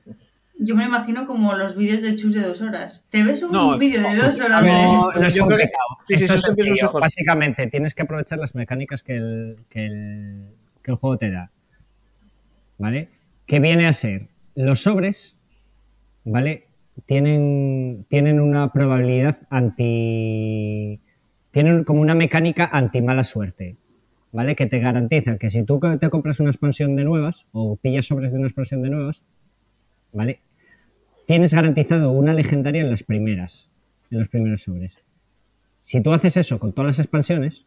yo 0.59 0.75
me 0.75 0.83
imagino 0.85 1.25
como 1.27 1.53
los 1.53 1.75
vídeos 1.75 2.01
de 2.01 2.15
Chus 2.15 2.33
de 2.33 2.41
dos 2.41 2.61
horas. 2.61 3.05
¿Te 3.09 3.23
ves 3.23 3.41
un 3.43 3.51
No, 3.51 3.77
vídeo 3.77 4.01
de 4.01 4.15
dos 4.15 4.39
horas? 4.41 4.63
No, 4.63 5.11
no 5.11 5.27
es 5.27 5.33
yo 5.33 5.45
creo 5.45 5.57
que- 5.57 5.63
complicado. 5.63 5.87
sí, 6.03 6.17
sí, 6.17 6.23
Esto 6.25 6.33
es 6.35 6.41
sencillos 6.41 6.45
sencillo. 6.67 6.67
consejos. 6.73 7.01
Básicamente, 7.01 7.67
tienes 7.67 7.93
que 7.95 8.01
aprovechar 8.03 8.39
las 8.39 8.53
mecánicas 8.55 9.03
que 9.03 9.15
el, 9.15 9.55
que 9.69 9.85
el, 9.85 10.45
que 10.83 10.91
el 10.91 10.97
juego 10.97 11.17
te 11.17 11.29
da. 11.31 11.51
¿Vale? 12.79 13.09
Que 13.45 13.59
viene 13.59 13.87
a 13.87 13.93
ser 13.93 14.27
los 14.55 14.81
sobres, 14.81 15.39
¿vale? 16.23 16.66
Tienen, 17.05 18.05
tienen 18.09 18.39
una 18.39 18.71
probabilidad 18.71 19.39
anti. 19.49 20.99
Tienen 21.51 21.83
como 21.83 22.01
una 22.01 22.15
mecánica 22.15 22.69
anti 22.71 23.01
mala 23.01 23.23
suerte. 23.23 23.77
¿Vale? 24.31 24.55
Que 24.55 24.65
te 24.65 24.79
garantiza 24.79 25.37
que 25.37 25.49
si 25.49 25.63
tú 25.63 25.79
te 25.99 26.09
compras 26.09 26.39
una 26.39 26.49
expansión 26.49 26.95
de 26.95 27.03
nuevas 27.03 27.45
o 27.53 27.77
pillas 27.77 28.05
sobres 28.07 28.31
de 28.31 28.39
una 28.39 28.47
expansión 28.47 28.81
de 28.81 28.89
nuevas, 28.89 29.25
¿vale? 30.11 30.41
Tienes 31.25 31.53
garantizado 31.53 32.11
una 32.11 32.33
legendaria 32.33 32.81
en 32.81 32.89
las 32.89 33.03
primeras, 33.03 33.69
en 34.11 34.19
los 34.19 34.27
primeros 34.27 34.63
sobres. 34.63 34.99
Si 35.83 36.01
tú 36.01 36.13
haces 36.13 36.37
eso 36.37 36.59
con 36.59 36.73
todas 36.73 36.87
las 36.87 36.99
expansiones, 36.99 37.65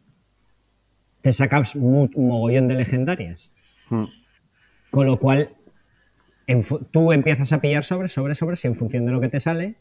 te 1.21 1.33
sacas 1.33 1.75
un 1.75 2.09
mogollón 2.15 2.67
de 2.67 2.75
legendarias. 2.75 3.51
Mm. 3.89 4.05
Con 4.89 5.05
lo 5.07 5.19
cual, 5.19 5.49
en 6.47 6.63
tú 6.91 7.11
empiezas 7.11 7.53
a 7.53 7.61
pillar 7.61 7.83
sobres, 7.83 8.13
sobres, 8.13 8.37
sobres, 8.37 8.63
y 8.65 8.67
en 8.67 8.75
función 8.75 9.05
de 9.05 9.11
lo 9.11 9.21
que 9.21 9.29
te 9.29 9.39
sale, 9.39 9.75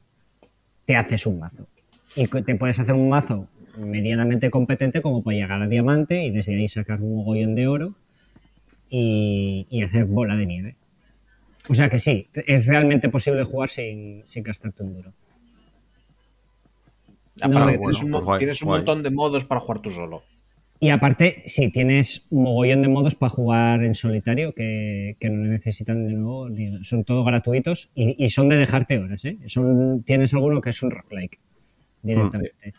te 0.85 0.97
haces 0.97 1.27
un 1.27 1.41
mazo. 1.41 1.67
Y 2.17 2.27
te 2.27 2.55
puedes 2.57 2.79
hacer 2.81 2.95
un 2.95 3.09
mazo 3.09 3.49
medianamente 3.79 4.51
competente 4.51 5.01
como 5.03 5.23
para 5.23 5.37
llegar 5.37 5.63
a 5.63 5.69
diamante 5.69 6.25
y 6.25 6.31
desde 6.31 6.55
ahí 6.57 6.69
sacar 6.69 7.01
un 7.01 7.17
mogollón 7.17 7.55
de 7.55 7.69
oro 7.69 7.95
y, 8.89 9.67
y 9.71 9.83
hacer 9.83 10.05
bola 10.07 10.37
de 10.37 10.47
nieve. 10.47 10.77
O 11.69 11.75
sea 11.75 11.89
que 11.89 11.99
sí, 11.99 12.29
es 12.35 12.67
realmente 12.67 13.09
posible 13.09 13.45
jugar 13.45 13.69
sin, 13.69 14.23
sin 14.27 14.43
gastarte 14.43 14.83
un 14.83 14.95
duro. 14.95 15.13
Aparte, 17.43 17.77
No, 17.77 17.79
bueno, 17.79 17.99
un, 18.03 18.11
pues 18.11 18.25
guay, 18.25 18.39
tienes 18.39 18.63
un 18.63 18.69
guay. 18.69 18.79
montón 18.79 19.03
de 19.03 19.11
modos 19.11 19.45
para 19.45 19.61
jugar 19.61 19.81
tú 19.81 19.91
solo. 19.91 20.23
Y 20.83 20.89
aparte, 20.89 21.43
sí, 21.45 21.71
tienes 21.71 22.27
un 22.31 22.45
mogollón 22.45 22.81
de 22.81 22.89
modos 22.89 23.15
para 23.15 23.29
jugar 23.29 23.85
en 23.85 23.95
solitario 23.95 24.55
que, 24.55 25.17
que 25.21 25.29
no 25.29 25.45
necesitan 25.45 26.07
de 26.09 26.15
nuevo, 26.15 26.49
son 26.83 27.05
todos 27.05 27.27
gratuitos 27.27 27.91
y, 27.95 28.23
y 28.25 28.29
son 28.31 28.49
de 28.49 28.57
dejarte 28.57 28.99
horas, 28.99 29.23
¿eh? 29.27 29.37
Son, 29.47 30.03
tienes 30.05 30.33
alguno 30.33 30.63
que 30.63 30.71
es 30.71 30.83
un 30.83 30.91
roguelike 30.91 31.39
directamente. 32.03 32.73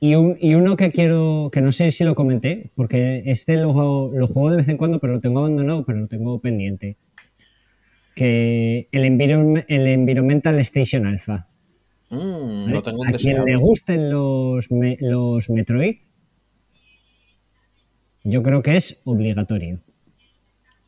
Y, 0.00 0.14
un, 0.14 0.36
y 0.40 0.54
uno 0.54 0.74
que 0.76 0.90
quiero, 0.90 1.50
que 1.52 1.60
no 1.60 1.70
sé 1.70 1.90
si 1.90 2.02
lo 2.04 2.14
comenté, 2.14 2.70
porque 2.74 3.22
este 3.26 3.56
lo, 3.56 4.10
lo 4.12 4.26
juego 4.26 4.50
de 4.50 4.56
vez 4.58 4.68
en 4.68 4.78
cuando, 4.78 4.98
pero 4.98 5.12
lo 5.14 5.20
tengo 5.20 5.40
abandonado, 5.40 5.84
pero 5.84 6.00
lo 6.00 6.06
tengo 6.06 6.38
pendiente. 6.38 6.96
Que 8.14 8.88
el, 8.92 9.04
environ- 9.04 9.64
el 9.68 9.86
Environmental 9.86 10.58
Station 10.60 11.06
Alpha. 11.06 11.46
Mm, 12.08 12.62
¿vale? 12.64 12.72
lo 12.72 12.82
tengo 12.82 13.04
en 13.04 13.14
A 13.14 13.18
quien 13.18 13.44
le 13.44 13.56
gusten 13.56 14.10
los, 14.10 14.70
me- 14.70 14.96
los 15.00 15.50
Metroid, 15.50 15.96
yo 18.28 18.42
creo 18.42 18.62
que 18.62 18.76
es 18.76 19.02
obligatorio. 19.04 19.80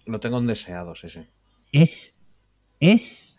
Lo 0.07 0.21
tengo 0.21 0.39
en 0.39 0.47
deseado, 0.47 0.95
sí, 0.95 1.09
sí. 1.09 1.21
Es. 1.73 2.17
Es. 2.81 3.39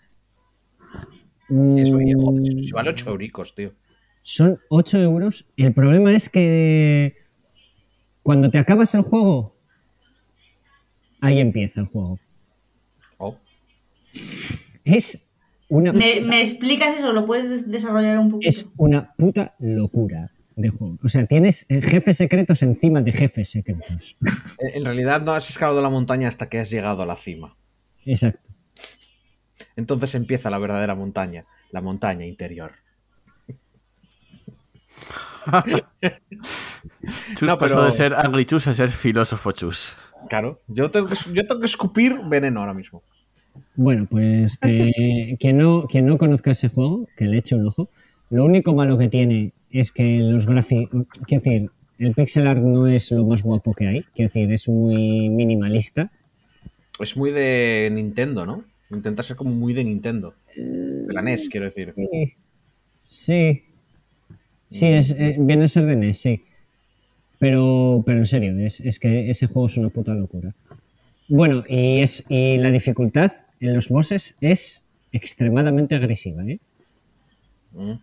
Es 1.77 1.87
si 1.87 2.71
vale 2.71 2.89
8 2.91 3.09
euricos, 3.09 3.55
tío. 3.55 3.73
Son 4.23 4.59
8 4.69 4.99
euros. 4.99 5.45
El 5.57 5.73
problema 5.73 6.13
es 6.13 6.29
que 6.29 7.15
cuando 8.21 8.49
te 8.51 8.59
acabas 8.59 8.93
el 8.95 9.01
juego, 9.01 9.55
ahí 11.21 11.39
empieza 11.39 11.79
el 11.81 11.87
juego. 11.87 12.19
Oh. 13.17 13.35
Es 14.83 15.27
una, 15.69 15.91
¿Me, 15.93 16.21
me 16.21 16.41
explicas 16.41 16.97
eso? 16.97 17.11
¿Lo 17.13 17.25
puedes 17.25 17.49
des- 17.49 17.69
desarrollar 17.71 18.19
un 18.19 18.29
poquito? 18.31 18.49
es 18.49 18.67
una 18.77 19.13
puta 19.15 19.55
locura 19.59 20.31
de 20.62 20.70
juego. 20.70 20.97
O 21.03 21.10
sea, 21.10 21.26
tienes 21.26 21.66
eh, 21.70 21.82
jefes 21.82 22.18
secretos 22.18 22.62
encima 22.64 23.01
de 23.01 23.12
jefes 23.12 23.49
secretos. 23.49 24.16
En 24.74 24.86
realidad 24.86 25.22
no 25.22 25.34
has 25.34 25.49
escalado 25.49 25.82
la 25.82 25.89
montaña 25.89 26.28
hasta 26.28 26.49
que 26.49 26.60
has 26.60 26.70
llegado 26.70 27.01
a 27.01 27.05
la 27.05 27.16
cima. 27.16 27.55
Exacto. 28.05 28.47
Entonces 29.76 30.16
empieza 30.16 30.49
la 30.49 30.57
verdadera 30.57 30.95
montaña, 30.95 31.45
la 31.72 31.82
montaña 31.82 32.26
interior. 32.26 32.74
Chus 37.36 37.43
No, 37.43 37.57
pasó 37.57 37.76
pero- 37.76 37.86
de 37.86 37.91
ser 37.91 38.14
Angry 38.14 38.45
Chus 38.45 38.68
a 38.68 38.74
ser 38.74 38.89
filósofo 38.89 39.51
Chus. 39.51 39.95
Claro, 40.30 40.62
yo 40.68 40.91
tengo 40.91 41.07
que, 41.07 41.16
yo 41.34 41.47
tengo 41.47 41.60
que 41.60 41.66
escupir 41.66 42.20
veneno 42.26 42.60
ahora 42.60 42.74
mismo. 42.74 43.01
Bueno, 43.76 44.05
pues 44.10 44.57
que 44.57 45.38
quien 45.39 45.57
no, 45.57 45.84
quien 45.88 46.05
no 46.05 46.18
conozca 46.18 46.51
ese 46.51 46.70
juego, 46.70 47.07
que 47.16 47.26
le 47.26 47.38
eche 47.38 47.55
un 47.55 47.66
ojo. 47.68 47.89
Lo 48.30 48.43
único 48.45 48.74
malo 48.76 48.97
que 48.97 49.07
tiene 49.07 49.53
es 49.72 49.91
que 49.91 50.20
los 50.20 50.45
gráficos, 50.45 51.07
quiero 51.28 51.43
decir, 51.43 51.72
el 51.99 52.13
pixel 52.13 52.47
art 52.47 52.61
no 52.61 52.88
es 52.88 53.11
lo 53.11 53.26
más 53.26 53.43
guapo 53.43 53.74
que 53.74 53.88
hay, 53.88 54.03
quiero 54.15 54.32
decir, 54.34 54.51
es 54.51 54.67
muy 54.67 55.30
minimalista. 55.30 56.11
Es 56.99 57.15
muy 57.15 57.32
de 57.32 57.89
Nintendo, 57.91 58.45
¿no? 58.45 58.63
Intenta 58.89 59.22
ser 59.22 59.36
como 59.36 59.51
muy 59.51 59.74
de 59.74 59.84
Nintendo. 59.84 60.34
De 60.55 61.13
la 61.13 61.22
NES, 61.22 61.49
quiero 61.49 61.65
decir. 61.65 61.93
Sí, 61.95 62.36
sí, 63.07 63.63
sí 64.70 64.88
es, 64.88 65.11
eh, 65.11 65.36
viene 65.39 65.65
a 65.65 65.67
ser 65.67 65.86
de 65.86 65.95
NES, 65.95 66.17
sí. 66.17 66.43
Pero, 67.38 68.03
pero 68.05 68.20
en 68.20 68.26
serio, 68.26 68.57
es, 68.59 68.82
es 68.82 68.99
que 68.99 69.30
ese 69.30 69.47
juego 69.47 69.67
es 69.67 69.78
una 69.78 69.89
puta 69.89 70.13
locura. 70.13 70.53
Bueno, 71.28 71.63
y, 71.67 71.99
es, 71.99 72.26
y 72.28 72.57
la 72.57 72.72
dificultad 72.72 73.34
en 73.59 73.76
los 73.76 73.89
bosses 73.89 74.36
es 74.41 74.84
extremadamente 75.11 75.95
agresiva, 75.95 76.43
¿eh? 76.43 76.59
Mm. 77.74 77.93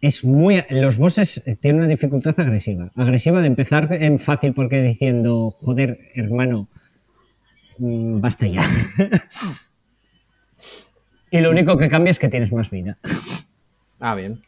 Es 0.00 0.24
muy. 0.24 0.62
Los 0.70 0.98
bosses 0.98 1.42
tienen 1.60 1.80
una 1.80 1.88
dificultad 1.88 2.38
agresiva. 2.38 2.90
Agresiva 2.96 3.40
de 3.40 3.46
empezar 3.48 3.88
en 3.92 4.18
fácil 4.18 4.54
porque 4.54 4.82
diciendo, 4.82 5.50
joder, 5.58 5.98
hermano, 6.14 6.68
mm, 7.78 8.20
basta 8.20 8.46
ya. 8.46 8.62
y 11.30 11.40
lo 11.40 11.50
único 11.50 11.76
que 11.76 11.88
cambia 11.88 12.10
es 12.10 12.18
que 12.18 12.28
tienes 12.28 12.52
más 12.52 12.70
vida. 12.70 12.96
Ah, 14.00 14.14
bien. 14.14 14.42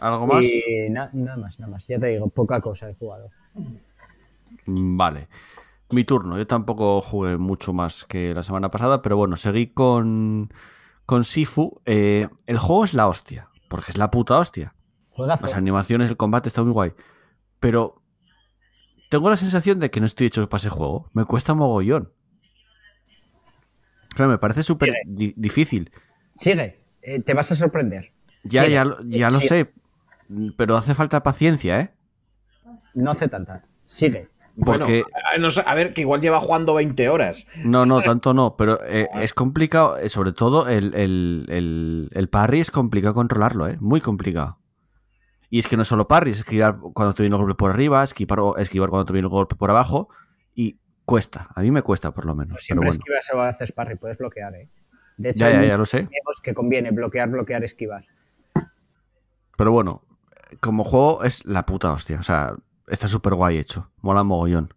¿Algo 0.00 0.26
más? 0.26 0.44
Y 0.44 0.88
na- 0.90 1.10
nada 1.12 1.36
más, 1.36 1.58
nada 1.58 1.72
más. 1.72 1.86
Ya 1.86 1.98
te 1.98 2.06
digo, 2.06 2.28
poca 2.28 2.60
cosa 2.60 2.88
he 2.88 2.94
jugado. 2.94 3.30
Mm, 4.66 4.96
Vale. 4.96 5.28
Mi 5.90 6.04
turno. 6.04 6.38
Yo 6.38 6.46
tampoco 6.46 7.00
jugué 7.00 7.36
mucho 7.36 7.72
más 7.72 8.04
que 8.04 8.32
la 8.34 8.42
semana 8.42 8.70
pasada, 8.70 9.02
pero 9.02 9.16
bueno, 9.16 9.36
seguí 9.36 9.66
con, 9.66 10.50
con 11.10 11.24
Sifu. 11.24 11.80
Eh, 11.86 12.28
el 12.46 12.58
juego 12.58 12.84
es 12.84 12.94
la 12.94 13.08
hostia, 13.08 13.48
porque 13.68 13.90
es 13.90 13.98
la 13.98 14.12
puta 14.12 14.38
hostia. 14.38 14.74
Las 15.18 15.54
animaciones, 15.54 16.08
el 16.08 16.16
combate 16.16 16.48
está 16.48 16.62
muy 16.62 16.70
guay. 16.72 16.92
Pero 17.58 18.00
tengo 19.10 19.28
la 19.28 19.36
sensación 19.36 19.80
de 19.80 19.90
que 19.90 19.98
no 19.98 20.06
estoy 20.06 20.28
hecho 20.28 20.48
para 20.48 20.58
ese 20.60 20.68
juego. 20.70 21.10
Me 21.12 21.24
cuesta 21.24 21.52
mogollón. 21.52 22.12
O 24.14 24.16
sea, 24.16 24.28
me 24.28 24.38
parece 24.38 24.62
súper 24.62 24.92
di- 25.04 25.34
difícil. 25.36 25.90
Sigue, 26.36 26.78
eh, 27.02 27.20
te 27.20 27.34
vas 27.34 27.50
a 27.50 27.56
sorprender. 27.56 28.12
Ya, 28.44 28.62
Sigue. 28.62 28.74
ya, 28.74 28.84
lo- 28.84 29.02
ya 29.02 29.30
lo 29.32 29.40
sé. 29.40 29.72
Pero 30.56 30.76
hace 30.76 30.94
falta 30.94 31.22
paciencia, 31.24 31.80
¿eh? 31.80 31.92
No 32.94 33.10
hace 33.10 33.26
tanta. 33.26 33.64
Sigue. 33.84 34.28
Porque... 34.64 35.04
Bueno, 35.38 35.48
a, 35.66 35.74
ver, 35.74 35.94
que 35.94 36.00
igual 36.02 36.20
lleva 36.20 36.40
jugando 36.40 36.74
20 36.74 37.08
horas. 37.08 37.46
No, 37.64 37.86
no, 37.86 38.00
tanto 38.02 38.34
no, 38.34 38.56
pero 38.56 38.78
eh, 38.86 39.08
es 39.20 39.32
complicado, 39.32 39.96
eh, 39.98 40.08
sobre 40.08 40.32
todo 40.32 40.68
el, 40.68 40.94
el, 40.94 41.46
el, 41.48 42.08
el 42.12 42.28
parry 42.28 42.60
es 42.60 42.70
complicado 42.70 43.14
controlarlo, 43.14 43.68
¿eh? 43.68 43.76
Muy 43.80 44.00
complicado. 44.00 44.58
Y 45.48 45.58
es 45.58 45.66
que 45.66 45.76
no 45.76 45.82
es 45.82 45.88
solo 45.88 46.06
parry, 46.06 46.30
es 46.32 46.38
esquivar 46.38 46.78
cuando 46.94 47.12
te 47.14 47.22
viene 47.22 47.34
el 47.36 47.42
golpe 47.42 47.56
por 47.56 47.70
arriba, 47.70 48.02
esquivar, 48.04 48.40
o- 48.40 48.56
esquivar 48.56 48.88
cuando 48.90 49.06
te 49.06 49.12
viene 49.12 49.26
el 49.26 49.30
golpe 49.30 49.56
por 49.56 49.70
abajo, 49.70 50.08
y 50.54 50.78
cuesta, 51.04 51.48
a 51.54 51.60
mí 51.62 51.70
me 51.72 51.82
cuesta 51.82 52.12
por 52.12 52.24
lo 52.26 52.34
menos, 52.36 52.50
No 52.50 52.54
pero 52.54 52.60
siempre 52.82 52.86
bueno. 52.86 52.98
esquivas 53.00 53.26
o 53.34 53.40
haces 53.40 53.72
parry, 53.72 53.96
puedes 53.96 54.18
bloquear, 54.18 54.54
¿eh? 54.54 54.68
De 55.16 55.30
hecho, 55.30 55.40
Ya, 55.40 55.50
ya, 55.50 55.64
ya 55.64 55.76
lo 55.76 55.86
sé, 55.86 56.08
que 56.42 56.54
conviene 56.54 56.92
bloquear, 56.92 57.28
bloquear, 57.28 57.64
esquivar. 57.64 58.04
pero 59.56 59.72
bueno, 59.72 60.02
como 60.60 60.84
juego 60.84 61.24
es 61.24 61.44
la 61.44 61.66
puta 61.66 61.92
hostia, 61.92 62.18
o 62.20 62.22
sea, 62.22 62.54
está 62.90 63.08
súper 63.08 63.34
guay 63.34 63.56
hecho, 63.58 63.90
mola 64.02 64.22
mogollón. 64.24 64.74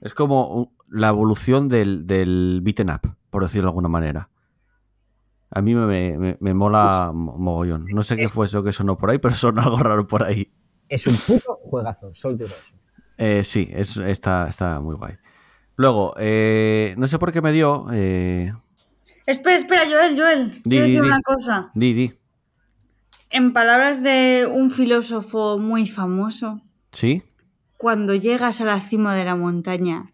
Es 0.00 0.14
como 0.14 0.74
la 0.90 1.08
evolución 1.08 1.68
del, 1.68 2.06
del 2.06 2.60
beaten 2.62 2.90
up, 2.90 3.16
por 3.30 3.42
decirlo 3.42 3.66
de 3.66 3.70
alguna 3.70 3.88
manera. 3.88 4.30
A 5.50 5.60
mí 5.62 5.74
me, 5.74 6.18
me- 6.18 6.36
me 6.40 6.54
mola 6.54 7.12
mo- 7.14 7.36
mogollón. 7.38 7.86
No 7.88 8.02
sé 8.02 8.16
qué 8.16 8.28
fue 8.28 8.46
eso 8.46 8.62
que 8.62 8.72
sonó 8.72 8.96
por 8.96 9.10
ahí, 9.10 9.18
pero 9.18 9.34
sonó 9.34 9.62
algo 9.62 9.78
raro 9.78 10.06
por 10.06 10.24
ahí. 10.24 10.52
Es 10.88 11.06
un 11.06 11.14
puto 11.16 11.54
juegazo, 11.62 12.10
eso. 12.10 12.36
Eh, 13.16 13.42
sí, 13.44 13.68
es, 13.72 13.96
está, 13.96 14.48
está 14.48 14.80
muy 14.80 14.96
guay. 14.96 15.14
Luego, 15.76 16.14
eh, 16.18 16.94
no 16.98 17.06
sé 17.06 17.18
por 17.18 17.32
qué 17.32 17.40
me 17.40 17.52
dio. 17.52 17.86
Eh, 17.92 18.52
Espera, 19.26 19.56
espera, 19.56 19.82
Joel, 19.88 20.18
Joel. 20.18 20.54
Di, 20.64 20.70
Quiero 20.70 20.84
di, 20.86 20.90
decir 20.92 21.02
di. 21.02 21.08
una 21.08 21.20
cosa. 21.22 21.70
di, 21.74 21.92
di. 21.94 22.14
En 23.30 23.52
palabras 23.52 24.02
de 24.02 24.48
un 24.52 24.70
filósofo 24.70 25.58
muy 25.58 25.86
famoso, 25.86 26.60
¿Sí? 26.94 27.22
cuando 27.76 28.14
llegas 28.14 28.62
a 28.62 28.64
la 28.64 28.80
cima 28.80 29.14
de 29.14 29.26
la 29.26 29.34
montaña, 29.36 30.06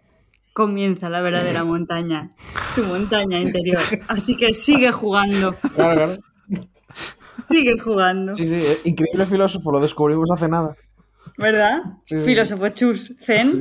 comienza 0.53 1.09
la 1.09 1.21
verdadera 1.21 1.63
montaña, 1.63 2.33
tu 2.75 2.83
montaña 2.83 3.39
interior. 3.39 3.79
Así 4.09 4.37
que 4.37 4.53
sigue 4.55 4.91
jugando, 4.91 5.53
Claro, 5.77 6.17
claro. 6.49 6.69
sigue 7.47 7.79
jugando. 7.79 8.35
Sí, 8.35 8.47
sí, 8.47 8.55
eh, 8.57 8.79
increíble 8.85 9.25
filósofo, 9.27 9.71
lo 9.71 9.79
descubrimos 9.81 10.29
hace 10.33 10.49
nada. 10.49 10.75
¿Verdad? 11.39 11.81
Sí, 12.07 12.19
sí. 12.19 12.25
Filósofo 12.25 12.69
Chus 12.71 13.15
Zen. 13.21 13.53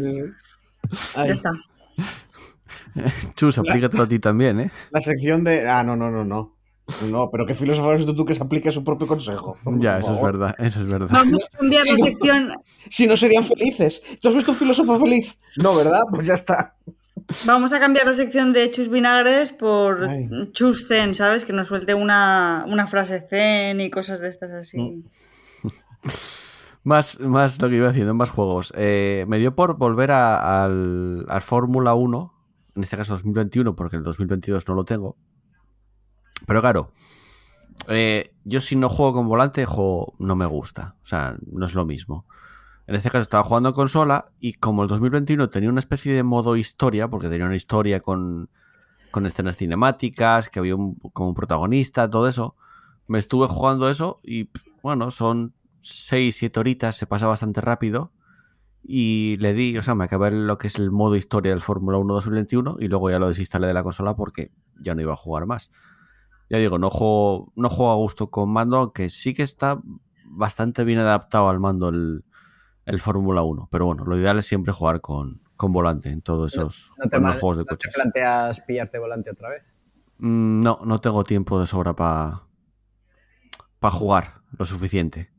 Sí, 0.92 1.16
Ya 1.16 1.26
está. 1.26 1.52
Chus, 3.36 3.60
aplícatelo 3.60 4.04
a 4.04 4.08
ti 4.08 4.18
también, 4.18 4.60
¿eh? 4.60 4.72
la 4.90 5.02
sección 5.02 5.44
de. 5.44 5.70
Ah, 5.70 5.84
no, 5.84 5.96
no, 5.96 6.10
no, 6.10 6.26
no. 6.26 6.56
No, 7.12 7.30
pero 7.32 7.46
qué 7.46 7.54
filósofo 7.56 7.92
eres 7.92 8.06
tú 8.06 8.26
que 8.26 8.34
se 8.34 8.44
aplique 8.44 8.72
su 8.72 8.84
propio 8.84 9.08
consejo. 9.08 9.56
Ya, 9.80 10.00
eso 10.00 10.16
es 10.16 10.22
verdad, 10.22 10.56
eso 10.58 10.80
es 10.82 10.88
verdad. 10.88 11.08
Vamos 11.12 11.40
a 11.54 11.58
cambiar 11.58 11.86
la 11.86 11.98
sección. 11.98 12.54
Si 12.90 13.06
no 13.08 13.16
serían 13.18 13.44
felices. 13.44 14.02
¿Tú 14.22 14.30
has 14.30 14.36
visto 14.36 14.52
un 14.52 14.58
filósofo 14.58 15.00
feliz? 15.00 15.38
No, 15.58 15.76
¿verdad? 15.76 16.02
Pues 16.10 16.28
ya 16.28 16.34
está. 16.34 16.76
Vamos 17.46 17.74
a 17.74 17.80
cambiar 17.80 18.08
la 18.08 18.14
sección 18.14 18.54
de 18.54 18.72
Chus 18.72 18.90
Vinagres 18.90 19.52
por 19.52 20.04
Ay. 20.10 20.28
Chus 20.54 20.88
Zen, 20.88 21.14
¿sabes? 21.14 21.46
Que 21.46 21.54
nos 21.54 21.68
suelte 21.68 21.94
una, 21.94 22.66
una 22.68 22.88
frase 22.88 23.24
Zen 23.30 23.80
y 23.82 23.90
cosas 23.92 24.20
de 24.20 24.30
estas 24.30 24.52
así. 24.52 25.04
Más, 26.84 27.20
más 27.20 27.62
lo 27.62 27.70
que 27.70 27.76
iba 27.76 27.90
haciendo, 27.90 28.14
más 28.14 28.30
juegos. 28.30 28.74
Eh, 28.76 29.26
me 29.28 29.38
dio 29.38 29.54
por 29.54 29.78
volver 29.78 30.12
a- 30.12 30.64
al, 30.64 31.26
al 31.28 31.42
Fórmula 31.42 31.94
1, 31.94 32.34
en 32.76 32.82
este 32.82 32.96
caso 32.98 33.14
2021, 33.14 33.76
porque 33.76 33.98
el 33.98 34.04
2022 34.04 34.66
no 34.68 34.76
lo 34.76 34.86
tengo. 34.86 35.18
Pero 36.46 36.62
claro, 36.62 36.92
eh, 37.88 38.34
yo 38.44 38.62
si 38.62 38.76
no 38.76 38.90
juego 38.90 39.14
con 39.14 39.28
volante, 39.28 39.66
juego, 39.66 40.14
no 40.20 40.36
me 40.36 40.46
gusta. 40.46 40.96
O 41.02 41.06
sea, 41.06 41.38
no 41.52 41.66
es 41.66 41.76
lo 41.76 41.86
mismo. 41.86 42.26
En 42.88 42.96
este 42.96 43.10
caso 43.10 43.22
estaba 43.22 43.44
jugando 43.44 43.70
en 43.70 43.76
consola 43.76 44.32
y 44.40 44.54
como 44.54 44.82
el 44.82 44.90
2021 44.90 45.50
tenía 45.50 45.70
una 45.70 45.80
especie 45.80 46.14
de 46.14 46.24
modo 46.24 46.56
historia, 46.56 47.08
porque 47.08 47.30
tenía 47.30 47.46
una 47.46 47.56
historia 47.56 48.00
con, 48.00 48.50
con 49.12 49.26
escenas 49.26 49.58
cinemáticas, 49.58 50.50
que 50.50 50.60
había 50.60 50.76
un, 50.76 50.96
como 50.96 51.30
un 51.30 51.36
protagonista, 51.36 52.10
todo 52.10 52.28
eso, 52.28 52.56
me 53.08 53.20
estuve 53.20 53.48
jugando 53.48 53.90
eso 53.90 54.20
y 54.24 54.50
bueno, 54.82 55.12
son 55.12 55.54
6, 55.82 56.36
7 56.36 56.60
horitas, 56.60 56.96
se 56.96 57.08
pasa 57.08 57.28
bastante 57.28 57.62
rápido. 57.62 58.12
Y 58.82 59.36
le 59.38 59.54
di, 59.54 59.78
o 59.78 59.84
sea, 59.84 59.94
me 59.94 60.06
acabé 60.06 60.32
lo 60.32 60.58
que 60.58 60.68
es 60.68 60.80
el 60.80 60.90
modo 60.90 61.16
historia 61.16 61.52
del 61.52 61.62
Fórmula 61.62 61.98
1 61.98 62.14
2021 62.14 62.78
y 62.80 62.88
luego 62.88 63.10
ya 63.12 63.20
lo 63.20 63.28
desinstalé 63.28 63.68
de 63.68 63.74
la 63.74 63.84
consola 63.84 64.16
porque 64.16 64.52
ya 64.82 64.96
no 64.96 65.02
iba 65.02 65.14
a 65.14 65.18
jugar 65.18 65.46
más. 65.46 65.70
Ya 66.50 66.58
digo, 66.58 66.78
no 66.80 66.90
juego, 66.90 67.52
no 67.56 67.70
juego 67.70 67.92
a 67.92 67.96
gusto 67.96 68.30
con 68.32 68.50
mando, 68.52 68.78
aunque 68.78 69.10
sí 69.10 69.34
que 69.34 69.44
está 69.44 69.80
bastante 70.26 70.84
bien 70.84 71.00
adaptado 71.00 71.50
al 71.50 71.60
mando 71.60 71.90
el, 71.90 72.24
el 72.86 73.00
Fórmula 73.02 73.44
1. 73.44 73.68
Pero 73.72 73.86
bueno, 73.86 74.04
lo 74.06 74.18
ideal 74.18 74.40
es 74.40 74.46
siempre 74.48 74.74
jugar 74.74 75.00
con, 75.02 75.42
con 75.56 75.72
volante 75.72 76.10
en 76.10 76.22
todos 76.22 76.54
esos 76.54 76.92
¿No 76.98 77.08
te, 77.10 77.20
mal- 77.20 77.34
juegos 77.40 77.58
de 77.58 77.62
no 77.64 77.66
te 77.68 77.70
coches. 77.76 77.94
planteas 77.94 78.60
pillarte 78.62 78.98
volante 78.98 79.30
otra 79.32 79.50
vez? 79.50 79.64
Mm, 80.18 80.62
No, 80.62 80.80
no 80.86 81.00
tengo 81.00 81.24
tiempo 81.24 81.60
de 81.60 81.68
sobra 81.68 81.96
para 81.96 83.92
jugar 83.92 84.42
lo 84.58 84.66
suficiente. 84.66 85.32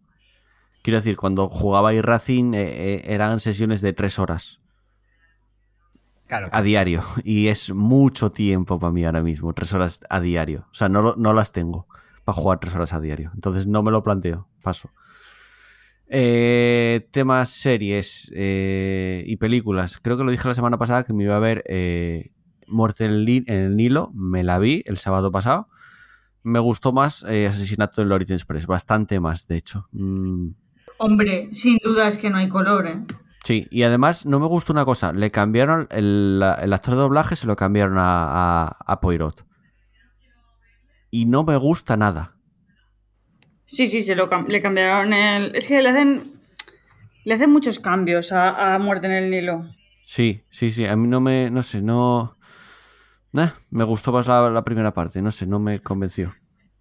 Quiero 0.83 0.99
decir, 0.99 1.17
cuando 1.17 1.49
jugaba 1.49 1.93
iRacing 1.93 2.55
eh, 2.55 2.95
eh, 2.95 3.03
eran 3.07 3.39
sesiones 3.41 3.83
de 3.83 3.93
tres 3.93 4.19
horas 4.19 4.60
Claro. 6.31 6.49
a 6.53 6.63
diario. 6.63 7.03
Y 7.25 7.49
es 7.49 7.75
mucho 7.75 8.31
tiempo 8.31 8.79
para 8.79 8.93
mí 8.93 9.05
ahora 9.05 9.21
mismo, 9.21 9.53
tres 9.53 9.73
horas 9.75 9.99
a 10.09 10.21
diario. 10.21 10.69
O 10.71 10.75
sea, 10.75 10.89
no, 10.89 11.17
no 11.17 11.33
las 11.33 11.51
tengo 11.51 11.89
para 12.23 12.37
jugar 12.37 12.61
tres 12.61 12.73
horas 12.77 12.93
a 12.93 13.01
diario. 13.01 13.33
Entonces 13.35 13.67
no 13.67 13.83
me 13.83 13.91
lo 13.91 14.05
planteo, 14.05 14.49
paso. 14.63 14.93
Eh, 16.07 17.09
temas 17.11 17.49
series 17.49 18.31
eh, 18.33 19.25
y 19.27 19.39
películas. 19.39 19.99
Creo 19.99 20.17
que 20.17 20.23
lo 20.23 20.31
dije 20.31 20.47
la 20.47 20.55
semana 20.55 20.79
pasada 20.79 21.03
que 21.03 21.13
me 21.13 21.25
iba 21.25 21.35
a 21.35 21.41
ver 21.41 21.65
eh, 21.67 22.31
Muerte 22.69 23.07
en 23.07 23.11
el, 23.11 23.45
el 23.49 23.77
Nilo. 23.77 24.13
Me 24.15 24.45
la 24.45 24.61
vi 24.61 24.85
el 24.87 24.99
sábado 24.99 25.33
pasado. 25.33 25.69
Me 26.45 26.61
gustó 26.61 26.93
más 26.93 27.25
eh, 27.25 27.49
Asesinato 27.49 28.03
en 28.03 28.13
Orient 28.13 28.31
Express. 28.31 28.69
Bastante 28.69 29.19
más, 29.19 29.49
de 29.49 29.57
hecho. 29.57 29.89
Mm, 29.91 30.51
Hombre, 30.99 31.49
sin 31.53 31.79
duda 31.83 32.07
es 32.07 32.19
que 32.19 32.31
no 32.31 32.37
hay 32.37 32.49
color, 32.49 32.87
¿eh? 32.87 33.03
Sí, 33.43 33.67
y 33.71 33.83
además 33.85 34.27
no 34.27 34.39
me 34.39 34.47
gustó 34.47 34.73
una 34.73 34.85
cosa. 34.85 35.13
Le 35.13 35.31
cambiaron 35.31 35.89
el, 35.91 36.43
el 36.61 36.73
actor 36.73 36.95
de 36.95 37.01
doblaje, 37.01 37.37
se 37.37 37.47
lo 37.47 37.57
cambiaron 37.57 37.97
a, 37.99 38.65
a, 38.65 38.77
a 38.87 39.01
Poirot. 39.01 39.47
Y 41.11 41.25
no 41.25 41.45
me 41.45 41.57
gusta 41.57 41.97
nada. 41.97 42.37
Sí, 43.65 43.87
sí, 43.87 44.03
se 44.03 44.15
lo 44.15 44.29
le 44.49 44.61
cambiaron 44.61 45.13
el. 45.13 45.55
Es 45.55 45.69
que 45.69 45.81
le 45.81 45.89
hacen. 45.89 46.23
Le 47.25 47.35
hacen 47.35 47.51
muchos 47.51 47.79
cambios 47.79 48.33
a, 48.33 48.75
a 48.75 48.79
Muerte 48.79 49.07
en 49.07 49.13
el 49.15 49.31
Nilo. 49.31 49.65
Sí, 50.05 50.45
sí, 50.51 50.71
sí. 50.71 50.87
A 50.87 50.97
mí 50.97 51.09
no 51.09 51.21
me. 51.21 51.51
No 51.51 51.63
sé, 51.63 51.81
no. 51.83 52.37
Nah, 53.33 53.51
me 53.71 53.85
gustó 53.85 54.13
más 54.13 54.27
la, 54.27 54.51
la 54.51 54.65
primera 54.65 54.93
parte. 54.93 55.23
No 55.23 55.31
sé, 55.31 55.47
no 55.47 55.59
me 55.61 55.81
convenció. 55.81 56.33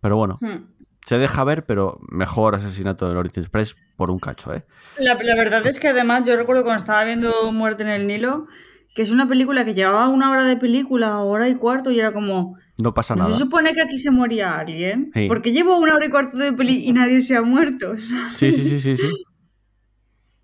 Pero 0.01 0.16
bueno, 0.18 0.39
Hmm. 0.41 0.78
Se 1.10 1.18
deja 1.18 1.43
ver, 1.43 1.66
pero 1.66 1.99
mejor 2.12 2.53
Asesinato 2.53 3.07
del 3.07 3.18
Orient 3.18 3.39
Express 3.39 3.76
por 3.95 4.12
un 4.12 4.20
cacho, 4.20 4.53
¿eh? 4.53 4.64
La, 4.99 5.16
la 5.16 5.36
verdad 5.36 5.66
es 5.66 5.80
que 5.80 5.88
además 5.88 6.22
yo 6.28 6.36
recuerdo 6.36 6.64
cuando 6.64 6.80
estaba 6.80 7.03
viendo 7.03 7.51
Muerte 7.51 7.82
en 7.82 7.89
el 7.89 8.05
Nilo, 8.05 8.45
que 8.93 9.01
es 9.01 9.10
una 9.10 9.28
película 9.28 9.66
que 9.66 9.74
llevaba 9.74 10.07
una 10.07 10.30
hora 10.30 10.43
de 10.45 10.55
película, 10.55 11.18
hora 11.18 11.49
y 11.49 11.55
cuarto, 11.55 11.89
y 11.89 11.99
era 11.99 12.14
como. 12.14 12.60
No 12.80 12.93
pasa 12.93 13.16
¿No 13.16 13.24
nada. 13.24 13.34
se 13.34 13.39
supone 13.39 13.74
que 13.74 13.82
aquí 13.82 13.97
se 13.97 14.12
moría 14.12 14.60
alguien? 14.60 15.10
Sí. 15.16 15.26
Porque 15.28 15.51
llevo 15.51 15.80
una 15.80 15.95
hora 15.95 16.05
y 16.05 16.10
cuarto 16.10 16.38
de 16.38 16.53
peli 16.53 16.86
y 16.86 16.93
nadie 16.93 17.22
se 17.22 17.36
ha 17.36 17.41
muerto. 17.41 17.93
Sí, 18.36 18.51
sí, 18.51 18.70
sí, 18.70 18.80
sí, 18.80 18.95
sí. 18.95 19.07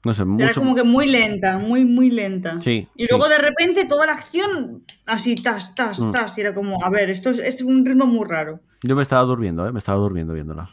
No 0.05 0.13
sé, 0.13 0.23
Era 0.39 0.53
como 0.53 0.75
que 0.75 0.83
muy 0.83 1.07
lenta, 1.07 1.57
muy, 1.59 1.83
muy 1.83 2.09
lenta. 2.11 2.61
Sí, 2.61 2.87
Y 2.95 3.03
sí. 3.05 3.07
luego 3.09 3.27
de 3.27 3.39
repente 3.39 3.85
toda 3.85 4.05
la 4.05 4.13
acción 4.13 4.83
así, 5.05 5.35
tas, 5.35 5.75
tas, 5.75 5.99
Mm. 5.99 6.11
tas. 6.11 6.37
Y 6.37 6.41
era 6.41 6.53
como, 6.53 6.83
a 6.83 6.89
ver, 6.89 7.09
esto 7.09 7.29
es, 7.31 7.39
esto 7.39 7.63
es 7.63 7.69
un 7.69 7.83
ritmo 7.85 8.05
muy 8.05 8.25
raro. 8.25 8.61
Yo 8.83 8.95
me 8.95 9.01
estaba 9.01 9.23
durmiendo, 9.23 9.67
¿eh? 9.67 9.71
Me 9.73 9.79
estaba 9.79 9.97
durmiendo 9.97 10.33
viéndola. 10.33 10.69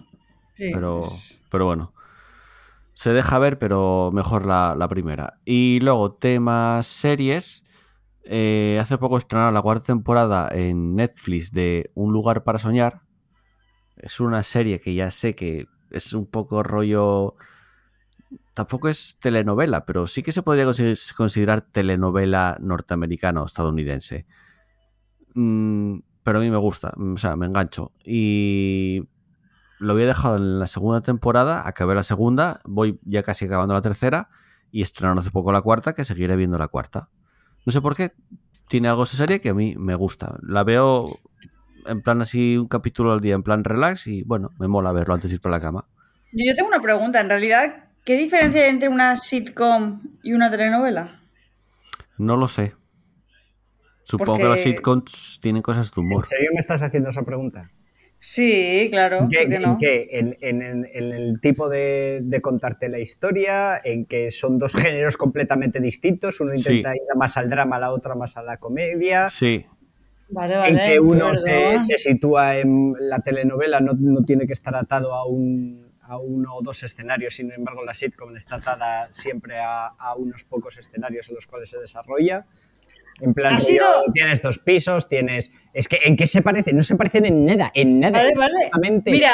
Sí. 0.54 0.70
Pero, 0.72 1.00
pero 1.50 1.64
bueno. 1.64 1.92
Se 2.92 3.12
deja 3.14 3.38
ver, 3.38 3.58
pero 3.58 4.10
mejor 4.12 4.44
la, 4.44 4.76
la 4.78 4.86
primera. 4.86 5.40
Y 5.46 5.80
luego, 5.80 6.12
temas 6.12 6.86
series. 6.86 7.64
Eh, 8.24 8.78
hace 8.80 8.98
poco 8.98 9.16
estrenaron 9.18 9.54
la 9.54 9.62
cuarta 9.62 9.86
temporada 9.86 10.48
en 10.52 10.94
Netflix 10.94 11.50
de 11.52 11.90
Un 11.94 12.12
lugar 12.12 12.44
para 12.44 12.58
soñar. 12.58 13.00
Es 13.96 14.20
una 14.20 14.42
serie 14.42 14.78
que 14.78 14.94
ya 14.94 15.10
sé 15.10 15.34
que 15.34 15.66
es 15.90 16.12
un 16.12 16.26
poco 16.26 16.62
rollo. 16.62 17.34
Tampoco 18.54 18.88
es 18.88 19.16
telenovela, 19.18 19.86
pero 19.86 20.06
sí 20.06 20.22
que 20.22 20.32
se 20.32 20.42
podría 20.42 20.66
consi- 20.66 21.14
considerar 21.14 21.62
telenovela 21.62 22.58
norteamericana 22.60 23.42
o 23.42 23.46
estadounidense. 23.46 24.26
Mm, 25.34 26.00
pero 26.22 26.38
a 26.38 26.40
mí 26.40 26.50
me 26.50 26.58
gusta, 26.58 26.92
o 26.96 27.16
sea, 27.16 27.36
me 27.36 27.46
engancho. 27.46 27.92
Y 28.04 29.08
lo 29.78 29.94
había 29.94 30.06
dejado 30.06 30.36
en 30.36 30.58
la 30.58 30.66
segunda 30.66 31.00
temporada, 31.00 31.66
acabé 31.66 31.94
la 31.94 32.02
segunda, 32.02 32.60
voy 32.64 33.00
ya 33.04 33.22
casi 33.22 33.46
acabando 33.46 33.74
la 33.74 33.80
tercera 33.82 34.28
y 34.70 34.82
estrenaron 34.82 35.18
hace 35.18 35.30
poco 35.30 35.50
la 35.52 35.62
cuarta, 35.62 35.94
que 35.94 36.04
seguiré 36.04 36.36
viendo 36.36 36.58
la 36.58 36.68
cuarta. 36.68 37.08
No 37.64 37.72
sé 37.72 37.80
por 37.80 37.96
qué, 37.96 38.12
tiene 38.68 38.88
algo 38.88 39.04
esa 39.04 39.16
serie 39.16 39.40
que 39.40 39.48
a 39.50 39.54
mí 39.54 39.74
me 39.78 39.94
gusta. 39.94 40.38
La 40.42 40.62
veo 40.62 41.18
en 41.86 42.02
plan 42.02 42.20
así 42.20 42.56
un 42.56 42.68
capítulo 42.68 43.12
al 43.12 43.20
día, 43.20 43.34
en 43.34 43.42
plan 43.42 43.64
relax 43.64 44.06
y 44.06 44.22
bueno, 44.22 44.50
me 44.58 44.68
mola 44.68 44.92
verlo 44.92 45.14
antes 45.14 45.30
de 45.30 45.36
ir 45.36 45.40
para 45.40 45.56
la 45.56 45.60
cama. 45.60 45.88
Yo 46.32 46.54
tengo 46.54 46.68
una 46.68 46.80
pregunta, 46.80 47.20
en 47.20 47.28
realidad, 47.28 47.81
¿qué 48.04 48.16
diferencia 48.16 48.62
hay 48.62 48.70
entre 48.70 48.88
una 48.88 49.16
sitcom 49.16 50.00
y 50.22 50.32
una 50.32 50.50
telenovela? 50.50 51.20
No 52.18 52.36
lo 52.36 52.48
sé. 52.48 52.74
Supongo 54.04 54.38
que 54.38 54.44
las 54.48 54.60
sitcoms 54.60 55.38
tienen 55.40 55.62
cosas 55.62 55.92
de 55.92 56.00
¿En 56.00 56.06
humor. 56.06 56.26
serio 56.26 56.50
me 56.52 56.60
estás 56.60 56.82
haciendo 56.82 57.10
esa 57.10 57.22
pregunta? 57.22 57.70
Sí, 58.18 58.88
claro, 58.90 59.20
¿En 59.20 59.28
qué? 59.28 59.38
¿por 59.38 59.48
qué 59.48 59.54
en 59.56 59.62
no? 59.62 59.78
qué? 59.80 60.08
¿En, 60.12 60.36
en- 60.40 60.62
en- 60.62 60.88
en 60.92 61.12
el 61.12 61.40
tipo 61.40 61.68
de, 61.68 62.20
de 62.22 62.40
contarte 62.40 62.88
la 62.88 63.00
historia? 63.00 63.80
¿En 63.82 64.06
que 64.06 64.30
son 64.30 64.58
dos 64.58 64.74
géneros 64.74 65.16
completamente 65.16 65.80
distintos? 65.80 66.40
Uno 66.40 66.52
Sí. 66.54 66.58
intenta 66.78 66.94
ir 66.94 67.02
más 67.16 67.36
al 67.36 67.50
drama, 67.50 67.78
la 67.80 67.90
otra 67.92 68.14
más 68.14 68.36
a 68.36 68.42
la 68.42 68.58
comedia. 68.58 69.28
Sí, 69.28 69.64
Vale, 70.28 70.54
en 70.54 70.76
vale. 70.76 70.92
que 70.92 71.00
uno 71.00 71.34
se, 71.34 71.80
se 71.80 71.98
sitúa 71.98 72.56
en 72.58 72.94
la 72.98 73.18
telenovela, 73.20 73.80
no, 73.80 73.92
no 73.94 74.22
tiene 74.24 74.46
que 74.46 74.52
estar 74.54 74.74
atado 74.76 75.14
a, 75.14 75.26
un, 75.26 75.81
a 76.12 76.18
uno 76.18 76.56
o 76.56 76.62
dos 76.62 76.82
escenarios, 76.82 77.34
sin 77.34 77.50
embargo 77.52 77.84
la 77.84 77.94
sitcom 77.94 78.36
está 78.36 78.56
atada 78.56 79.08
siempre 79.12 79.58
a, 79.58 79.86
a 79.98 80.14
unos 80.14 80.44
pocos 80.44 80.76
escenarios 80.76 81.28
en 81.28 81.34
los 81.36 81.46
cuales 81.46 81.70
se 81.70 81.78
desarrolla. 81.78 82.44
En 83.20 83.34
plan, 83.34 83.60
sido- 83.60 83.86
tienes 84.12 84.42
dos 84.42 84.58
pisos, 84.58 85.08
tienes... 85.08 85.52
Es 85.72 85.86
que, 85.88 86.00
¿en 86.04 86.16
qué 86.16 86.26
se 86.26 86.42
parece? 86.42 86.72
No 86.72 86.82
se 86.82 86.96
parecen 86.96 87.24
en 87.24 87.44
nada, 87.44 87.70
en 87.74 88.00
nada. 88.00 88.18
Vale, 88.18 88.32
vale. 88.36 89.02
Mira, 89.06 89.30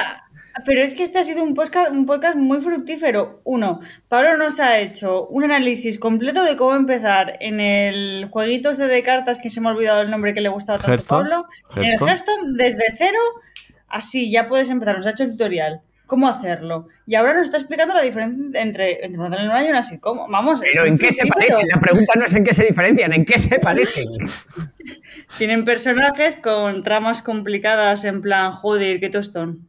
pero 0.67 0.83
es 0.83 0.95
que 0.95 1.05
este 1.05 1.19
ha 1.19 1.25
sido 1.25 1.43
un 1.43 1.55
podcast, 1.55 1.91
un 1.93 2.05
podcast 2.05 2.37
muy 2.37 2.61
fructífero. 2.61 3.41
Uno, 3.45 3.81
Pablo 4.09 4.37
nos 4.37 4.61
ha 4.61 4.79
hecho 4.79 5.27
un 5.29 5.45
análisis 5.45 5.99
completo 5.99 6.45
de 6.45 6.57
cómo 6.57 6.75
empezar 6.75 7.39
en 7.41 7.61
el 7.61 8.29
jueguito 8.31 8.71
este 8.71 8.87
de 8.89 9.03
cartas 9.03 9.39
que 9.39 9.49
se 9.51 9.61
me 9.61 9.69
ha 9.69 9.73
olvidado 9.73 10.03
el 10.03 10.11
nombre 10.11 10.35
que 10.35 10.43
le 10.43 10.49
gustaba 10.51 10.79
tanto 10.79 10.91
a 10.91 10.95
Hearthstone. 10.95 11.31
Pablo. 11.31 11.47
En 11.77 11.83
el 11.83 11.89
Hearthstone. 11.91 12.09
Hearthstone, 12.11 12.53
desde 12.57 12.85
cero, 12.99 13.21
así 13.89 14.31
ya 14.31 14.49
puedes 14.49 14.69
empezar. 14.71 14.97
Nos 14.97 15.07
ha 15.07 15.11
hecho 15.11 15.25
el 15.25 15.31
tutorial. 15.31 15.83
Cómo 16.09 16.27
hacerlo. 16.27 16.89
Y 17.07 17.17
ahora 17.17 17.35
nos 17.35 17.43
está 17.43 17.59
explicando 17.59 17.93
la 17.93 18.01
diferencia 18.01 18.63
entre, 18.63 19.05
entre 19.05 19.21
una 19.21 19.29
telenovela 19.29 19.67
y 19.67 19.69
una 19.69 19.83
sitcom. 19.83 20.19
Vamos, 20.33 20.59
Pero 20.61 20.87
¿en 20.87 20.97
qué 20.97 21.13
se 21.13 21.27
parecen? 21.27 21.69
La 21.69 21.79
pregunta 21.79 22.15
no 22.17 22.25
es 22.25 22.35
en 22.35 22.45
qué 22.45 22.55
se 22.55 22.65
diferencian, 22.65 23.13
¿en 23.13 23.27
qué 23.27 23.39
se 23.39 23.59
parecen? 23.61 24.05
Tienen 25.37 25.67
personajes 25.67 26.37
con 26.37 26.83
tramas 26.83 27.21
complicadas 27.21 28.05
en 28.05 28.23
plan, 28.23 28.53
joder, 28.53 29.01
qué 29.01 29.11
tostón. 29.11 29.69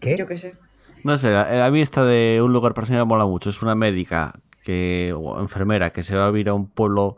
¿Qué? 0.00 0.16
Yo 0.18 0.26
qué 0.26 0.36
sé. 0.36 0.56
No 1.04 1.16
sé, 1.18 1.28
a 1.28 1.64
a 1.64 1.70
mí 1.70 1.80
esta 1.80 2.04
de 2.04 2.40
un 2.42 2.52
lugar 2.52 2.74
para 2.74 2.88
soñar 2.88 3.06
mola 3.06 3.26
mucho. 3.26 3.50
Es 3.50 3.62
una 3.62 3.76
médica 3.76 4.34
que, 4.64 5.14
o 5.16 5.40
enfermera 5.40 5.90
que 5.90 6.02
se 6.02 6.16
va 6.16 6.26
a 6.26 6.30
vivir 6.32 6.48
a 6.48 6.54
un 6.54 6.68
pueblo 6.68 7.16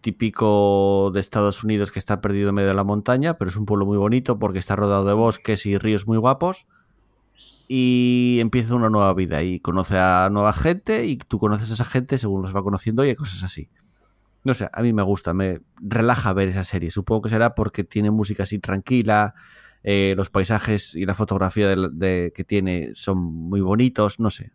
típico 0.00 1.10
de 1.12 1.20
Estados 1.20 1.64
Unidos 1.64 1.90
que 1.90 1.98
está 1.98 2.20
perdido 2.20 2.50
en 2.50 2.54
medio 2.54 2.68
de 2.68 2.74
la 2.74 2.84
montaña, 2.84 3.38
pero 3.38 3.48
es 3.50 3.56
un 3.56 3.66
pueblo 3.66 3.86
muy 3.86 3.96
bonito 3.98 4.38
porque 4.38 4.58
está 4.58 4.76
rodeado 4.76 5.04
de 5.04 5.14
bosques 5.14 5.66
y 5.66 5.78
ríos 5.78 6.06
muy 6.06 6.18
guapos. 6.18 6.66
Y 7.68 8.38
empieza 8.40 8.74
una 8.76 8.90
nueva 8.90 9.12
vida 9.14 9.42
y 9.42 9.58
conoce 9.58 9.98
a 9.98 10.28
nueva 10.30 10.52
gente 10.52 11.06
y 11.06 11.16
tú 11.16 11.38
conoces 11.38 11.70
a 11.70 11.74
esa 11.74 11.84
gente 11.84 12.16
según 12.18 12.42
los 12.42 12.54
va 12.54 12.62
conociendo 12.62 13.04
y 13.04 13.08
hay 13.08 13.16
cosas 13.16 13.42
así. 13.42 13.68
No 14.44 14.54
sé, 14.54 14.68
a 14.72 14.82
mí 14.82 14.92
me 14.92 15.02
gusta, 15.02 15.34
me 15.34 15.60
relaja 15.80 16.32
ver 16.32 16.48
esa 16.48 16.62
serie. 16.62 16.92
Supongo 16.92 17.22
que 17.22 17.30
será 17.30 17.56
porque 17.56 17.82
tiene 17.82 18.12
música 18.12 18.44
así 18.44 18.60
tranquila, 18.60 19.34
eh, 19.82 20.14
los 20.16 20.30
paisajes 20.30 20.94
y 20.94 21.04
la 21.06 21.14
fotografía 21.14 21.66
de, 21.68 21.88
de- 21.92 22.32
que 22.32 22.44
tiene 22.44 22.92
son 22.94 23.18
muy 23.18 23.60
bonitos, 23.60 24.20
no 24.20 24.30
sé. 24.30 24.52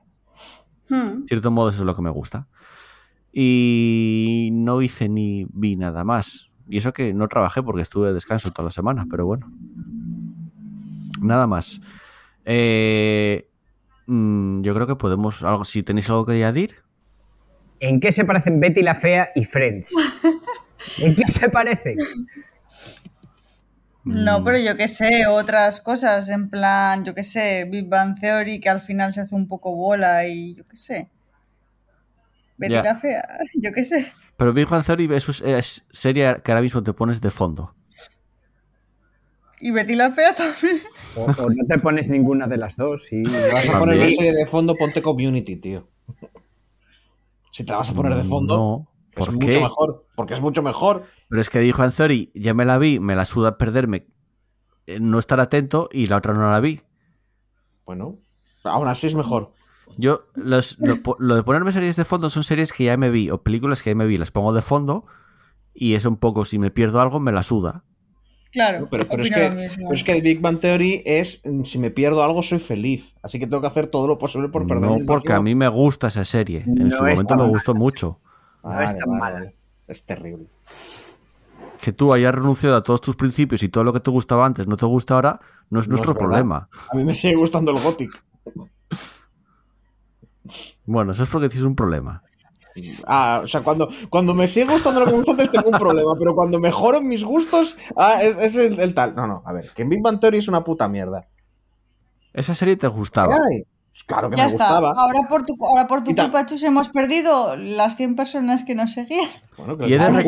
Hmm. 0.88 1.22
De 1.24 1.28
cierto 1.28 1.52
modo 1.52 1.68
eso 1.70 1.80
es 1.80 1.86
lo 1.86 1.94
que 1.96 2.02
me 2.02 2.10
gusta. 2.10 2.48
Y 3.34 4.50
no 4.52 4.82
hice 4.82 5.10
ni 5.10 5.46
vi 5.54 5.76
nada 5.76 6.04
más. 6.04 6.52
Y 6.70 6.78
eso 6.78 6.94
que 6.94 7.14
no 7.14 7.28
trabajé 7.28 7.64
porque 7.64 7.82
estuve 7.82 8.08
de 8.08 8.14
descanso 8.14 8.52
toda 8.52 8.66
la 8.66 8.72
semana, 8.72 9.06
pero 9.10 9.26
bueno. 9.26 9.52
Nada 11.22 11.48
más. 11.48 11.82
Eh, 12.46 13.48
mm, 14.08 14.62
yo 14.62 14.74
creo 14.74 14.88
que 14.88 14.96
podemos, 14.96 15.44
algo, 15.44 15.66
si 15.66 15.84
tenéis 15.84 16.10
algo 16.10 16.26
que 16.26 16.34
añadir, 16.34 16.76
¿En 17.82 18.00
qué 18.00 18.12
se 18.12 18.24
parecen 18.24 18.60
Betty 18.60 18.84
la 18.84 18.94
Fea 18.94 19.32
y 19.34 19.44
Friends? 19.44 19.90
¿En 21.00 21.16
qué 21.16 21.32
se 21.32 21.50
parecen? 21.50 21.96
No, 24.04 24.44
pero 24.44 24.60
yo 24.60 24.78
qué 24.78 24.88
sé, 24.88 25.26
otras 25.26 25.82
cosas, 25.82 26.30
en 26.30 26.50
plan, 26.50 27.04
yo 27.04 27.16
qué 27.16 27.24
sé, 27.24 27.66
Big 27.66 27.88
Bang 27.90 28.20
Theory, 28.20 28.60
que 28.60 28.70
al 28.70 28.82
final 28.82 29.14
se 29.14 29.22
hace 29.22 29.34
un 29.34 29.48
poco 29.48 29.76
bola 29.76 30.28
y 30.28 30.54
yo 30.54 30.64
qué 30.68 30.76
sé. 30.76 31.10
Betty 32.62 32.74
la 32.88 32.96
fea, 32.96 33.22
yo 33.56 33.72
qué 33.74 33.84
sé. 33.84 34.12
pero 34.38 34.54
Big 34.54 34.68
Bang 34.70 34.84
Theory 34.86 35.10
es, 35.14 35.42
es 35.42 35.86
serie 35.92 36.36
que 36.44 36.52
ahora 36.52 36.62
mismo 36.62 36.82
te 36.84 36.94
pones 36.94 37.20
de 37.22 37.30
fondo. 37.30 37.76
Y 39.60 39.72
Betty 39.72 39.96
la 39.96 40.12
fea 40.12 40.34
también. 40.36 40.82
O, 41.16 41.26
o 41.26 41.50
no 41.50 41.66
te 41.68 41.78
pones 41.80 42.10
ninguna 42.10 42.48
de 42.48 42.58
las 42.58 42.78
dos 42.78 43.12
y 43.12 43.22
Vas 43.24 43.70
a 43.70 43.80
poner 43.80 43.98
la 43.98 44.10
serie 44.10 44.34
de 44.34 44.46
fondo, 44.46 44.76
ponte 44.76 45.02
community, 45.02 45.58
tío. 45.58 45.88
Si 47.52 47.64
te 47.66 47.72
la 47.72 47.80
vas 47.80 47.90
a 47.90 47.94
poner 47.94 48.16
de 48.16 48.24
fondo, 48.24 48.56
No, 48.56 48.88
es 49.12 49.16
¿por 49.18 49.34
mucho 49.34 49.48
qué? 49.48 49.60
mejor. 49.62 50.08
Porque 50.16 50.34
es 50.36 50.42
mucho 50.42 50.64
mejor. 50.64 51.04
Pero 51.30 51.42
es 51.42 51.50
que 51.50 51.60
Big 51.60 51.76
Bang 51.76 51.94
Theory 51.94 52.32
ya 52.34 52.54
me 52.54 52.66
la 52.66 52.78
vi, 52.78 53.00
me 53.00 53.16
la 53.16 53.26
suda 53.26 53.58
perderme, 53.58 54.08
eh, 54.88 55.00
no 55.00 55.20
estar 55.20 55.40
atento 55.40 55.90
y 55.92 56.08
la 56.08 56.18
otra 56.18 56.34
no 56.34 56.50
la 56.50 56.60
vi. 56.60 56.82
Bueno, 57.86 58.20
aún 58.64 58.88
así 58.88 59.08
es 59.08 59.16
mejor. 59.16 59.52
Yo, 59.98 60.24
los- 60.36 60.78
lo, 60.80 61.36
de 61.36 61.44
ponerme 61.44 61.72
series 61.72 61.96
de 61.96 62.06
fondo 62.06 62.30
son 62.30 62.44
series 62.44 62.72
que 62.74 62.86
ya 62.86 62.98
me 62.98 63.10
vi 63.10 63.30
o 63.30 63.42
películas 63.42 63.82
que 63.84 63.92
ya 63.92 63.96
me 63.96 64.06
vi, 64.06 64.18
las 64.18 64.32
pongo 64.32 64.54
de 64.54 64.62
fondo 64.62 65.06
y 65.74 65.94
es 65.96 66.06
un 66.06 66.18
poco, 66.18 66.46
si 66.46 66.60
me 66.60 66.72
pierdo 66.72 67.02
algo, 67.02 67.20
me 67.20 67.32
la 67.32 67.44
suda. 67.44 67.84
Claro, 68.52 68.90
Pero, 68.92 69.08
pero, 69.10 69.24
es 69.24 69.30
que, 69.30 69.70
pero 69.78 69.94
es 69.94 70.04
que 70.04 70.12
el 70.12 70.22
Big 70.22 70.42
Bang 70.42 70.60
Theory 70.60 71.04
es 71.06 71.42
mm, 71.46 71.64
si 71.64 71.80
me 71.80 71.90
pierdo 71.90 72.22
algo 72.22 72.44
soy 72.44 72.60
feliz. 72.60 73.16
Así 73.24 73.40
que 73.40 73.48
tengo 73.48 73.62
que 73.62 73.68
hacer 73.68 73.88
todo 73.88 74.08
lo 74.10 74.18
posible 74.18 74.50
por 74.50 74.68
perder 74.68 74.90
No, 74.90 74.98
porque 75.08 75.32
a 75.32 75.42
mí 75.42 75.56
me 75.56 75.70
gusta 75.70 76.08
esa 76.08 76.26
serie. 76.26 76.64
En 76.68 76.76
No 76.90 76.92
su 76.92 77.04
momento 77.06 77.36
me 77.36 77.42
mala. 77.44 77.50
gustó 77.50 77.74
mucho. 77.74 78.20
No 78.64 78.82
es 78.82 78.98
tan 78.98 79.10
mala. 79.18 79.54
Es 79.88 80.06
terrible. 80.06 80.48
Que 81.82 81.94
tú 81.94 82.14
hayas 82.14 82.36
renunciado 82.36 82.76
a 82.76 82.84
todos 82.84 83.00
tus 83.00 83.16
principios 83.16 83.64
y 83.64 83.70
todo 83.70 83.86
lo 83.86 83.94
que 83.94 84.02
te 84.02 84.12
gustaba 84.12 84.46
antes 84.46 84.68
no 84.68 84.76
te 84.76 84.86
gusta 84.86 85.16
ahora, 85.16 85.40
no 85.70 85.80
es 85.80 85.88
No 85.88 85.94
nuestro 85.94 86.12
es 86.12 86.18
problema. 86.18 86.68
A 86.92 86.96
mí 86.96 87.06
me 87.06 87.16
sigue 87.16 87.36
gustando 87.38 87.72
el 87.72 87.78
Gothic. 87.84 88.22
Bueno, 90.86 91.12
eso 91.12 91.24
es 91.24 91.30
porque 91.30 91.50
tienes 91.50 91.68
un 91.68 91.76
problema. 91.76 92.24
Ah, 93.06 93.42
o 93.44 93.48
sea, 93.48 93.62
cuando, 93.62 93.90
cuando 94.10 94.34
me 94.34 94.48
sigue 94.48 94.72
gustando 94.72 95.02
lo 95.02 95.06
que 95.06 95.12
me 95.12 95.18
gusta 95.18 95.32
antes 95.32 95.52
tengo 95.52 95.70
un 95.70 95.78
problema, 95.78 96.12
pero 96.18 96.34
cuando 96.34 96.58
mejoro 96.60 97.02
mis 97.02 97.24
gustos, 97.24 97.78
ah, 97.98 98.24
es, 98.24 98.38
es 98.38 98.56
el, 98.56 98.80
el 98.80 98.94
tal. 98.94 99.14
No, 99.16 99.28
no, 99.28 99.44
a 99.46 99.54
ver, 99.54 99.70
que 99.76 99.82
en 99.82 99.90
Big 99.90 100.02
Bang 100.02 100.20
Theory 100.20 100.38
es 100.38 100.48
una 100.48 100.64
puta 100.64 100.88
mierda. 100.88 101.28
Esa 102.34 102.56
serie 102.56 102.78
te 102.78 102.88
gustaba. 102.88 103.36
Ay, 103.36 103.66
claro 104.08 104.30
que 104.30 104.38
Ya 104.38 104.44
me 104.46 104.52
está, 104.52 104.66
gustaba. 104.66 104.92
ahora 104.96 105.20
por 105.30 105.46
tu, 105.46 105.54
ahora 105.66 105.88
por 105.88 106.04
tu 106.04 106.12
Y 106.12 106.16
tal. 106.16 106.26
culpa, 106.32 106.46
Chus, 106.46 106.64
hemos 106.64 106.90
perdido 106.90 107.56
las 107.56 107.96
100 107.98 108.16
personas 108.16 108.64
que 108.64 108.74
nos 108.76 108.94
seguían. 108.94 109.28
Bueno, 109.58 109.78
que 109.78 109.88
Y 109.88 109.94
he 109.94 109.98
de, 110.00 110.10
re- 110.10 110.26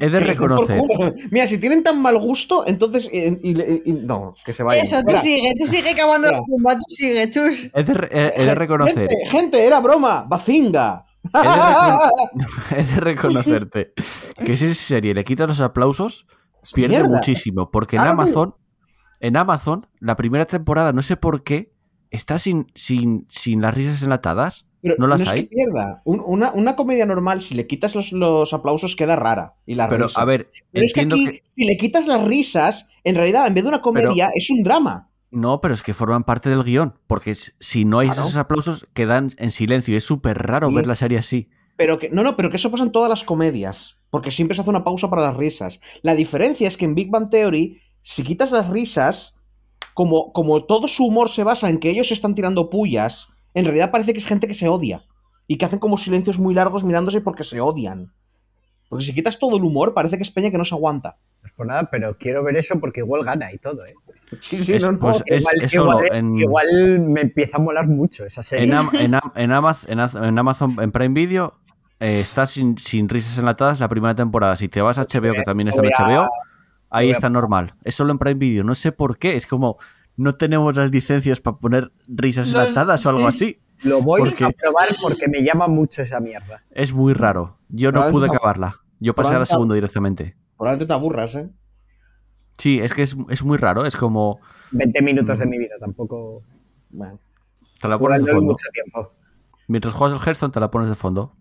he 0.00 0.08
reconocer. 0.08 0.82
Mira, 1.30 1.46
si 1.46 1.58
tienen 1.58 1.82
tan 1.82 2.00
mal 2.00 2.18
gusto, 2.18 2.64
entonces. 2.66 3.08
y- 3.12 3.26
y- 3.42 3.82
y- 3.84 3.92
no, 3.94 4.34
que 4.44 4.52
se 4.52 4.62
vayan. 4.62 4.84
Eso, 4.84 4.96
tú 5.06 5.16
sigue, 5.18 5.48
tú 5.58 5.66
sigue 5.66 5.94
cavando 5.96 6.30
la 6.30 6.38
tumba, 6.38 6.74
tú 6.74 6.84
sigue, 6.88 7.28
Chus. 7.30 7.70
He 7.74 7.82
de, 7.84 7.94
re- 7.94 8.08
he- 8.12 8.42
he 8.42 8.44
de 8.46 8.54
reconocer. 8.54 9.08
Gente, 9.08 9.16
gente, 9.30 9.66
era 9.66 9.80
broma, 9.80 10.24
bazinga. 10.28 11.04
He 11.24 11.38
de, 11.38 12.80
he 12.80 12.84
de 12.84 13.00
reconocerte 13.00 13.92
que 14.44 14.56
si 14.56 14.66
esa 14.66 14.74
serie 14.74 15.14
le 15.14 15.24
quitas 15.24 15.48
los 15.48 15.60
aplausos, 15.60 16.26
pierde 16.74 16.96
mierda. 16.98 17.08
muchísimo. 17.16 17.70
Porque 17.70 17.96
en 17.96 18.02
Amazon, 18.02 18.54
en 19.20 19.36
Amazon, 19.36 19.88
la 20.00 20.14
primera 20.16 20.44
temporada, 20.44 20.92
no 20.92 21.02
sé 21.02 21.16
por 21.16 21.42
qué, 21.42 21.72
¿Está 22.10 22.38
sin, 22.38 22.66
sin, 22.74 23.24
sin 23.26 23.60
las 23.62 23.74
risas 23.74 24.02
enlatadas? 24.02 24.66
Pero 24.82 24.94
¿No 24.98 25.06
las 25.08 25.20
es 25.22 25.26
que 25.28 25.32
hay? 25.34 25.42
pierda. 25.46 26.02
Un- 26.04 26.22
una, 26.24 26.52
una 26.52 26.76
comedia 26.76 27.06
normal, 27.06 27.42
si 27.42 27.54
le 27.54 27.66
quitas 27.66 27.94
los, 27.94 28.12
los 28.12 28.52
aplausos, 28.52 28.94
queda 28.94 29.16
rara. 29.16 29.54
Y 29.66 29.74
las 29.74 29.88
Pero, 29.88 30.06
risas. 30.06 30.22
a 30.22 30.24
ver, 30.24 30.50
Pero 30.70 30.86
es 30.86 30.92
que 30.92 31.00
aquí, 31.00 31.24
que... 31.26 31.42
si 31.54 31.64
le 31.64 31.76
quitas 31.76 32.06
las 32.06 32.22
risas, 32.24 32.88
en 33.02 33.16
realidad, 33.16 33.46
en 33.48 33.54
vez 33.54 33.64
de 33.64 33.68
una 33.68 33.82
comedia, 33.82 34.30
es 34.34 34.48
un 34.50 34.62
drama. 34.62 35.10
No, 35.32 35.60
pero 35.60 35.74
es 35.74 35.82
que 35.82 35.92
forman 35.92 36.22
parte 36.22 36.48
del 36.50 36.62
guion. 36.62 36.94
Porque 37.08 37.34
si 37.34 37.84
no 37.84 37.98
hay 37.98 38.06
Claro. 38.08 38.22
esos 38.22 38.36
aplausos, 38.36 38.86
quedan 38.94 39.30
en 39.38 39.50
silencio. 39.50 39.96
Es 39.96 40.04
súper 40.04 40.38
raro 40.46 40.68
Sí. 40.68 40.74
ver 40.76 40.86
la 40.86 40.94
serie 40.94 41.18
así. 41.18 41.50
Pero 41.76 41.98
que, 41.98 42.08
no, 42.10 42.22
no, 42.22 42.36
pero 42.36 42.48
que 42.48 42.56
eso 42.56 42.70
pasa 42.70 42.84
en 42.84 42.92
todas 42.92 43.10
las 43.10 43.24
comedias. 43.24 43.98
Porque 44.10 44.30
siempre 44.30 44.54
se 44.54 44.60
hace 44.60 44.70
una 44.70 44.84
pausa 44.84 45.10
para 45.10 45.22
las 45.22 45.36
risas. 45.36 45.80
La 46.02 46.14
diferencia 46.14 46.68
es 46.68 46.76
que 46.76 46.84
en 46.84 46.94
Big 46.94 47.10
Bang 47.10 47.28
Theory, 47.28 47.80
si 48.02 48.22
quitas 48.22 48.52
las 48.52 48.70
risas, 48.70 49.35
como, 49.96 50.30
como 50.34 50.62
todo 50.66 50.88
su 50.88 51.06
humor 51.06 51.30
se 51.30 51.42
basa 51.42 51.70
en 51.70 51.78
que 51.80 51.88
ellos 51.88 52.08
se 52.08 52.14
están 52.14 52.34
tirando 52.34 52.68
pullas, 52.68 53.28
en 53.54 53.64
realidad 53.64 53.90
parece 53.90 54.12
que 54.12 54.18
es 54.18 54.26
gente 54.26 54.46
que 54.46 54.52
se 54.52 54.68
odia. 54.68 55.04
Y 55.48 55.56
que 55.56 55.64
hacen 55.64 55.78
como 55.78 55.96
silencios 55.96 56.38
muy 56.38 56.52
largos 56.52 56.84
mirándose 56.84 57.22
porque 57.22 57.44
se 57.44 57.60
odian. 57.62 58.12
Porque 58.90 59.06
si 59.06 59.14
quitas 59.14 59.38
todo 59.38 59.56
el 59.56 59.64
humor, 59.64 59.94
parece 59.94 60.18
que 60.18 60.22
es 60.22 60.30
peña 60.30 60.50
que 60.50 60.58
no 60.58 60.66
se 60.66 60.74
aguanta. 60.74 61.16
No 61.40 61.46
es 61.46 61.52
por 61.54 61.66
nada, 61.66 61.88
pero 61.90 62.14
quiero 62.18 62.44
ver 62.44 62.58
eso 62.58 62.78
porque 62.78 63.00
igual 63.00 63.24
gana 63.24 63.50
y 63.54 63.56
todo, 63.58 63.86
¿eh? 63.86 63.94
Sí, 64.40 64.62
sí, 64.62 64.74
Es- 64.74 64.82
no, 64.82 64.92
no. 64.92 64.98
pues 64.98 65.22
es, 65.24 65.40
igual, 65.42 65.54
es 65.62 65.74
igual- 65.74 65.96
solo 65.98 66.12
en, 66.14 66.36
igual 66.38 67.00
me 67.00 67.22
empieza 67.22 67.56
a 67.56 67.60
molar 67.60 67.86
mucho 67.86 68.26
esa 68.26 68.42
serie. 68.42 68.66
en, 68.66 68.74
Am- 68.74 68.90
en 68.98 69.14
Am- 69.14 69.32
en 69.34 69.50
Amaz- 69.50 69.88
en 69.88 70.00
Az- 70.00 70.14
en 70.16 70.38
Amazon, 70.38 70.76
en 70.82 70.90
Prime 70.92 71.14
Video, 71.14 71.54
eh, 72.00 72.20
está 72.20 72.44
sin, 72.44 72.76
sin 72.76 73.08
risas 73.08 73.38
enlatadas 73.38 73.80
la 73.80 73.88
primera 73.88 74.14
temporada. 74.14 74.56
Si 74.56 74.68
te 74.68 74.82
vas 74.82 74.98
a 74.98 75.02
HBO, 75.06 75.32
que 75.32 75.42
también 75.42 75.68
está 75.68 75.80
en 75.82 75.92
HBO, 75.96 76.28
ahí 76.90 77.10
está 77.10 77.28
normal. 77.28 77.74
Es 77.84 77.94
solo 77.94 78.12
en 78.12 78.18
Prime 78.18 78.38
Video. 78.38 78.64
No 78.64 78.74
sé 78.74 78.92
por 78.92 79.18
qué. 79.18 79.36
Es 79.36 79.46
como 79.46 79.76
no 80.16 80.34
tenemos 80.34 80.74
las 80.76 80.90
licencias 80.90 81.40
para 81.40 81.58
poner 81.58 81.92
risas 82.08 82.48
enlatadas 82.48 83.04
o 83.06 83.10
algo 83.10 83.26
así. 83.26 83.60
Lo 83.84 84.00
voy 84.02 84.20
porque- 84.20 84.44
a 84.44 84.50
probar 84.50 84.88
porque 85.02 85.28
me 85.28 85.42
llama 85.44 85.68
mucho 85.68 86.02
esa 86.02 86.20
mierda. 86.20 86.62
Es 86.70 86.92
muy 86.94 87.12
raro. 87.12 87.58
Yo 87.68 87.92
no 87.92 88.10
pude 88.10 88.26
acabarla. 88.28 88.80
Yo 89.00 89.14
pasé 89.14 89.34
a 89.34 89.38
la 89.38 89.44
segunda 89.44 89.74
directamente. 89.74 90.36
Probablemente 90.56 90.86
te 90.86 90.92
aburras, 90.94 91.34
¿eh? 91.34 91.50
Sí, 92.56 92.80
es 92.80 92.94
que 92.94 93.02
es, 93.02 93.14
es 93.28 93.42
muy 93.44 93.58
raro. 93.58 93.84
Es 93.84 93.96
como 93.96 94.40
20 94.70 95.02
minutos 95.02 95.38
de 95.38 95.44
mi 95.46 95.58
vida, 95.58 95.74
tampoco. 95.78 96.42
Bueno. 96.88 97.18
te 97.78 97.88
la 97.88 97.98
pones 97.98 98.24
de 98.24 98.32
fondo. 98.32 98.52
mucho 98.52 98.68
tiempo. 98.72 99.12
Mientras 99.68 99.92
juegas 99.92 100.16
el 100.18 100.26
Hearthstone 100.26 100.52
te 100.52 100.60
la 100.60 100.70
pones 100.70 100.88
de 100.88 100.94
fondo. 100.94 101.36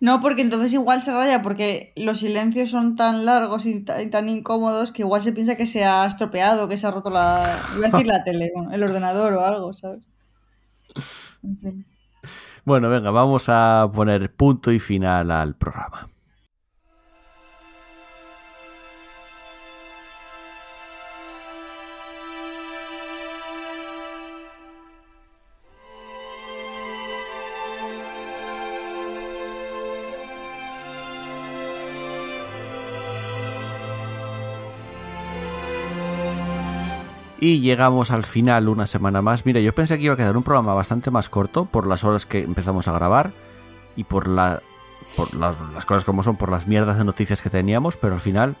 No, 0.00 0.20
porque 0.20 0.42
entonces 0.42 0.72
igual 0.74 1.02
se 1.02 1.12
raya, 1.12 1.42
porque 1.42 1.92
los 1.96 2.18
silencios 2.20 2.70
son 2.70 2.96
tan 2.96 3.24
largos 3.24 3.64
y, 3.66 3.82
ta- 3.82 4.02
y 4.02 4.10
tan 4.10 4.28
incómodos 4.28 4.92
que 4.92 5.02
igual 5.02 5.22
se 5.22 5.32
piensa 5.32 5.56
que 5.56 5.66
se 5.66 5.84
ha 5.84 6.06
estropeado, 6.06 6.68
que 6.68 6.76
se 6.76 6.86
ha 6.86 6.90
roto 6.90 7.10
la. 7.10 7.68
Iba 7.76 7.86
a 7.86 7.90
decir 7.90 8.06
la 8.06 8.22
tele, 8.24 8.50
bueno, 8.54 8.72
el 8.72 8.82
ordenador 8.82 9.32
o 9.34 9.40
algo, 9.44 9.72
¿sabes? 9.74 10.00
En 11.42 11.56
fin. 11.60 11.86
Bueno, 12.64 12.90
venga, 12.90 13.10
vamos 13.10 13.48
a 13.48 13.88
poner 13.94 14.34
punto 14.34 14.72
y 14.72 14.80
final 14.80 15.30
al 15.30 15.54
programa. 15.56 16.08
Y 37.40 37.60
llegamos 37.60 38.10
al 38.10 38.24
final 38.24 38.68
una 38.68 38.86
semana 38.86 39.20
más. 39.22 39.44
Mira, 39.44 39.60
yo 39.60 39.74
pensé 39.74 39.98
que 39.98 40.04
iba 40.04 40.14
a 40.14 40.16
quedar 40.16 40.36
un 40.36 40.42
programa 40.42 40.72
bastante 40.74 41.10
más 41.10 41.28
corto 41.28 41.66
por 41.66 41.86
las 41.86 42.02
horas 42.04 42.24
que 42.26 42.40
empezamos 42.42 42.88
a 42.88 42.92
grabar 42.92 43.32
y 43.94 44.04
por, 44.04 44.26
la, 44.26 44.62
por 45.16 45.34
las, 45.34 45.54
las 45.74 45.84
cosas 45.84 46.04
como 46.04 46.22
son, 46.22 46.36
por 46.36 46.50
las 46.50 46.66
mierdas 46.66 46.96
de 46.96 47.04
noticias 47.04 47.42
que 47.42 47.50
teníamos, 47.50 47.96
pero 47.96 48.14
al 48.14 48.20
final 48.20 48.56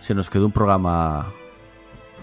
se 0.00 0.14
nos 0.14 0.28
quedó 0.30 0.46
un 0.46 0.52
programa 0.52 1.26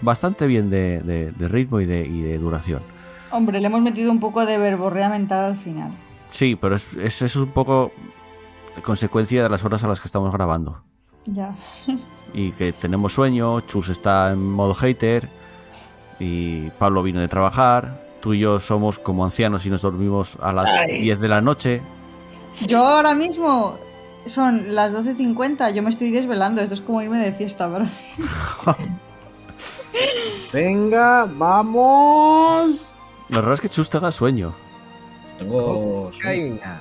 bastante 0.02 0.46
bien 0.46 0.68
de, 0.68 1.00
de- 1.00 1.32
de 1.32 1.48
ritmo 1.48 1.80
y 1.80 1.86
de, 1.86 2.04
y 2.06 2.20
de 2.22 2.38
duración. 2.38 2.82
Hombre, 3.30 3.60
le 3.60 3.66
hemos 3.66 3.80
metido 3.80 4.10
un 4.12 4.20
poco 4.20 4.44
de 4.44 4.58
verborrea 4.58 5.08
mental 5.08 5.44
al 5.44 5.56
final. 5.56 5.90
Sí, 6.28 6.56
pero 6.60 6.76
es, 6.76 6.94
es, 6.94 7.22
es 7.22 7.36
un 7.36 7.48
poco 7.48 7.90
consecuencia 8.82 9.42
de 9.42 9.48
las 9.48 9.64
horas 9.64 9.82
a 9.84 9.88
las 9.88 10.00
que 10.00 10.08
estamos 10.08 10.30
grabando. 10.32 10.82
Ya. 11.24 11.54
y 12.34 12.52
que 12.52 12.72
tenemos 12.72 13.14
sueño, 13.14 13.60
Chus 13.62 13.88
está 13.88 14.32
en 14.32 14.42
modo 14.50 14.74
hater 14.74 15.28
y 16.18 16.70
Pablo 16.70 17.02
vino 17.02 17.20
de 17.20 17.28
trabajar, 17.28 18.06
tú 18.20 18.34
y 18.34 18.38
yo 18.40 18.58
somos 18.60 18.98
como 18.98 19.24
ancianos 19.24 19.66
y 19.66 19.70
nos 19.70 19.82
dormimos 19.82 20.36
a 20.40 20.52
las 20.52 20.70
Ay. 20.70 21.02
10 21.02 21.20
de 21.20 21.28
la 21.28 21.40
noche. 21.40 21.82
Yo 22.66 22.84
ahora 22.86 23.14
mismo 23.14 23.78
son 24.26 24.74
las 24.74 24.92
12.50, 24.92 25.72
yo 25.74 25.82
me 25.82 25.90
estoy 25.90 26.10
desvelando, 26.10 26.60
esto 26.62 26.74
es 26.74 26.80
como 26.80 27.02
irme 27.02 27.18
de 27.18 27.32
fiesta, 27.32 27.68
¿verdad? 27.68 27.88
Venga, 30.52 31.24
vamos. 31.24 32.88
Lo 33.28 33.40
raro 33.42 33.54
es 33.54 33.60
que 33.60 33.68
Chus 33.68 33.90
tenga 33.90 34.12
sueño. 34.12 34.54
Tengo. 35.38 36.10
Cocaína. 36.12 36.80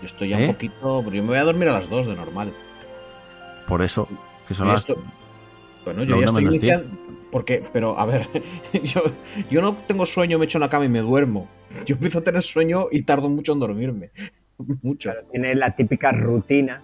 Yo 0.00 0.06
estoy 0.06 0.28
ya 0.28 0.38
¿Eh? 0.40 0.46
un 0.48 0.52
poquito. 0.54 1.00
Pero 1.04 1.16
yo 1.16 1.22
me 1.22 1.28
voy 1.30 1.38
a 1.38 1.44
dormir 1.44 1.68
a 1.68 1.72
las 1.72 1.88
2 1.88 2.06
de 2.06 2.14
normal. 2.14 2.52
Por 3.66 3.82
eso, 3.82 4.08
que 4.46 4.54
son 4.54 4.66
Yo 4.68 4.72
las... 4.74 4.82
esto- 4.82 5.02
Bueno, 5.84 6.02
yo 6.04 6.16
ya 6.20 6.26
estoy 6.26 6.44
menos 6.44 6.54
iniciando- 6.54 6.90
Porque, 7.30 7.62
pero 7.72 7.98
a 7.98 8.06
ver, 8.06 8.26
yo, 8.82 9.02
yo 9.50 9.60
no 9.60 9.74
tengo 9.86 10.06
sueño, 10.06 10.38
me 10.38 10.46
echo 10.46 10.58
en 10.58 10.62
la 10.62 10.70
cama 10.70 10.86
y 10.86 10.88
me 10.88 11.00
duermo. 11.00 11.48
Yo 11.84 11.94
empiezo 11.94 12.20
a 12.20 12.22
tener 12.22 12.42
sueño 12.42 12.86
y 12.90 13.02
tardo 13.02 13.28
mucho 13.28 13.52
en 13.52 13.60
dormirme. 13.60 14.10
Mucho. 14.82 15.10
Claro, 15.10 15.26
tiene 15.30 15.54
la 15.54 15.76
típica 15.76 16.10
rutina 16.10 16.82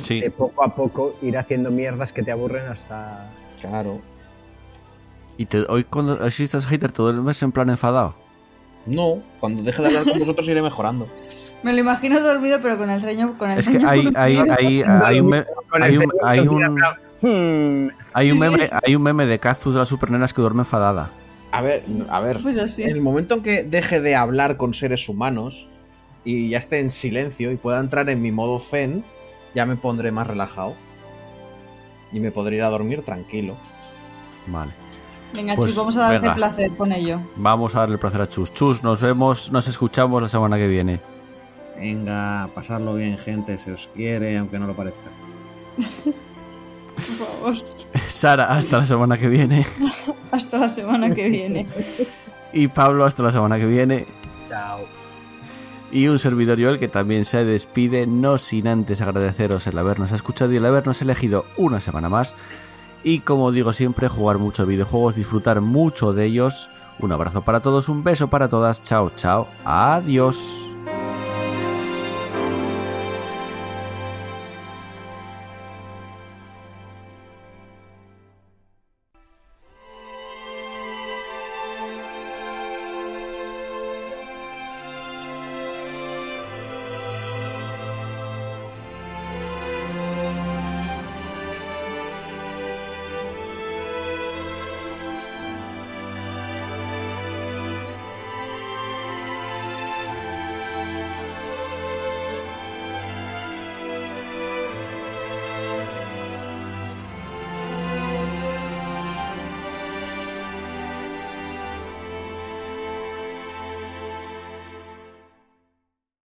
Sí, 0.00 0.20
de 0.20 0.30
poco 0.30 0.64
a 0.64 0.74
poco 0.74 1.16
ir 1.20 1.36
haciendo 1.36 1.70
mierdas 1.70 2.12
que 2.12 2.22
te 2.22 2.30
aburren 2.30 2.66
hasta. 2.66 3.30
Claro. 3.60 4.00
y 5.36 5.46
te, 5.46 5.64
hoy 5.68 5.84
cuando 5.84 6.18
hoy 6.22 6.30
si 6.30 6.44
estás 6.44 6.66
hater 6.66 6.92
todo 6.92 7.10
el 7.10 7.20
mes 7.22 7.42
en 7.42 7.52
plan 7.52 7.68
enfadado. 7.70 8.14
No, 8.86 9.18
cuando 9.40 9.62
deje 9.62 9.82
de 9.82 9.88
hablar 9.88 10.04
con 10.04 10.18
vosotros 10.18 10.46
iré 10.48 10.62
mejorando. 10.62 11.08
Me 11.62 11.72
lo 11.72 11.78
imagino 11.80 12.20
dormido, 12.20 12.58
pero 12.62 12.76
con 12.76 12.90
el 12.90 13.00
sueño. 13.00 13.36
Con 13.38 13.50
el 13.50 13.58
Es 13.58 13.66
que 13.66 13.80
sueño 13.80 13.88
hay, 13.88 14.10
hay, 14.14 14.36
hay, 14.36 14.82
hay 14.82 15.20
un, 15.20 15.34
hay 16.22 16.40
un, 16.40 16.84
hay 17.24 17.30
un, 17.30 17.86
Hmm, 17.88 17.90
hay 18.12 18.30
un 18.32 18.38
meme, 18.38 18.70
hay 18.86 18.96
un 18.96 19.02
meme 19.02 19.26
de 19.26 19.38
Kazu 19.38 19.72
de 19.72 19.78
las 19.78 19.88
supernenas 19.88 20.32
que 20.32 20.40
duerme 20.40 20.60
enfadada. 20.62 21.10
A 21.52 21.60
ver, 21.60 21.84
a 22.08 22.20
ver. 22.20 22.40
Pues 22.42 22.58
así. 22.58 22.82
En 22.82 22.90
el 22.90 23.00
momento 23.00 23.34
en 23.34 23.42
que 23.42 23.62
deje 23.62 24.00
de 24.00 24.16
hablar 24.16 24.56
con 24.56 24.74
seres 24.74 25.08
humanos 25.08 25.68
y 26.24 26.48
ya 26.50 26.58
esté 26.58 26.80
en 26.80 26.90
silencio 26.90 27.52
y 27.52 27.56
pueda 27.56 27.78
entrar 27.80 28.08
en 28.10 28.20
mi 28.20 28.32
modo 28.32 28.58
zen, 28.58 29.04
ya 29.54 29.64
me 29.66 29.76
pondré 29.76 30.10
más 30.10 30.26
relajado. 30.26 30.74
Y 32.12 32.20
me 32.20 32.30
podré 32.30 32.56
ir 32.56 32.62
a 32.62 32.68
dormir 32.70 33.02
tranquilo. 33.04 33.56
Vale. 34.46 34.72
Venga, 35.32 35.54
Pues, 35.56 35.70
chus, 35.70 35.78
vamos 35.78 35.96
a 35.96 36.00
darte 36.00 36.18
venga. 36.20 36.34
placer 36.34 36.70
con 36.76 36.92
ello. 36.92 37.20
Vamos 37.36 37.74
a 37.74 37.80
darle 37.80 37.98
placer 37.98 38.22
a 38.22 38.28
Chus. 38.28 38.50
Chus, 38.50 38.84
nos 38.84 39.02
vemos, 39.02 39.50
nos 39.50 39.66
escuchamos 39.66 40.22
la 40.22 40.28
semana 40.28 40.56
que 40.56 40.68
viene. 40.68 41.00
Venga, 41.76 42.48
pasarlo 42.54 42.94
bien, 42.94 43.18
gente, 43.18 43.58
se 43.58 43.72
os 43.72 43.88
quiere, 43.94 44.38
aunque 44.38 44.58
no 44.60 44.66
lo 44.66 44.74
parezca. 44.74 45.10
Por 46.94 47.02
favor. 47.02 47.56
Sara, 48.08 48.44
hasta 48.46 48.78
la 48.78 48.84
semana 48.84 49.16
que 49.18 49.28
viene. 49.28 49.66
Hasta 50.30 50.58
la 50.58 50.68
semana 50.68 51.14
que 51.14 51.28
viene. 51.28 51.68
Y 52.52 52.66
Pablo, 52.66 53.04
hasta 53.04 53.22
la 53.22 53.30
semana 53.30 53.56
que 53.56 53.66
viene. 53.66 54.04
Chao. 54.48 54.80
Y 55.92 56.08
un 56.08 56.18
servidor 56.18 56.60
Joel 56.60 56.80
que 56.80 56.88
también 56.88 57.24
se 57.24 57.44
despide, 57.44 58.08
no 58.08 58.36
sin 58.38 58.66
antes 58.66 59.00
agradeceros 59.00 59.64
el 59.68 59.78
habernos 59.78 60.10
escuchado 60.10 60.52
y 60.52 60.56
el 60.56 60.66
habernos 60.66 61.00
elegido 61.02 61.44
una 61.56 61.80
semana 61.80 62.08
más. 62.08 62.34
Y 63.04 63.20
como 63.20 63.52
digo 63.52 63.72
siempre, 63.72 64.08
jugar 64.08 64.38
mucho 64.38 64.66
videojuegos, 64.66 65.14
disfrutar 65.14 65.60
mucho 65.60 66.12
de 66.12 66.24
ellos. 66.24 66.68
Un 66.98 67.12
abrazo 67.12 67.42
para 67.42 67.60
todos, 67.60 67.88
un 67.88 68.02
beso 68.02 68.28
para 68.28 68.48
todas. 68.48 68.82
Chao, 68.82 69.12
chao. 69.14 69.46
Adiós. 69.64 70.73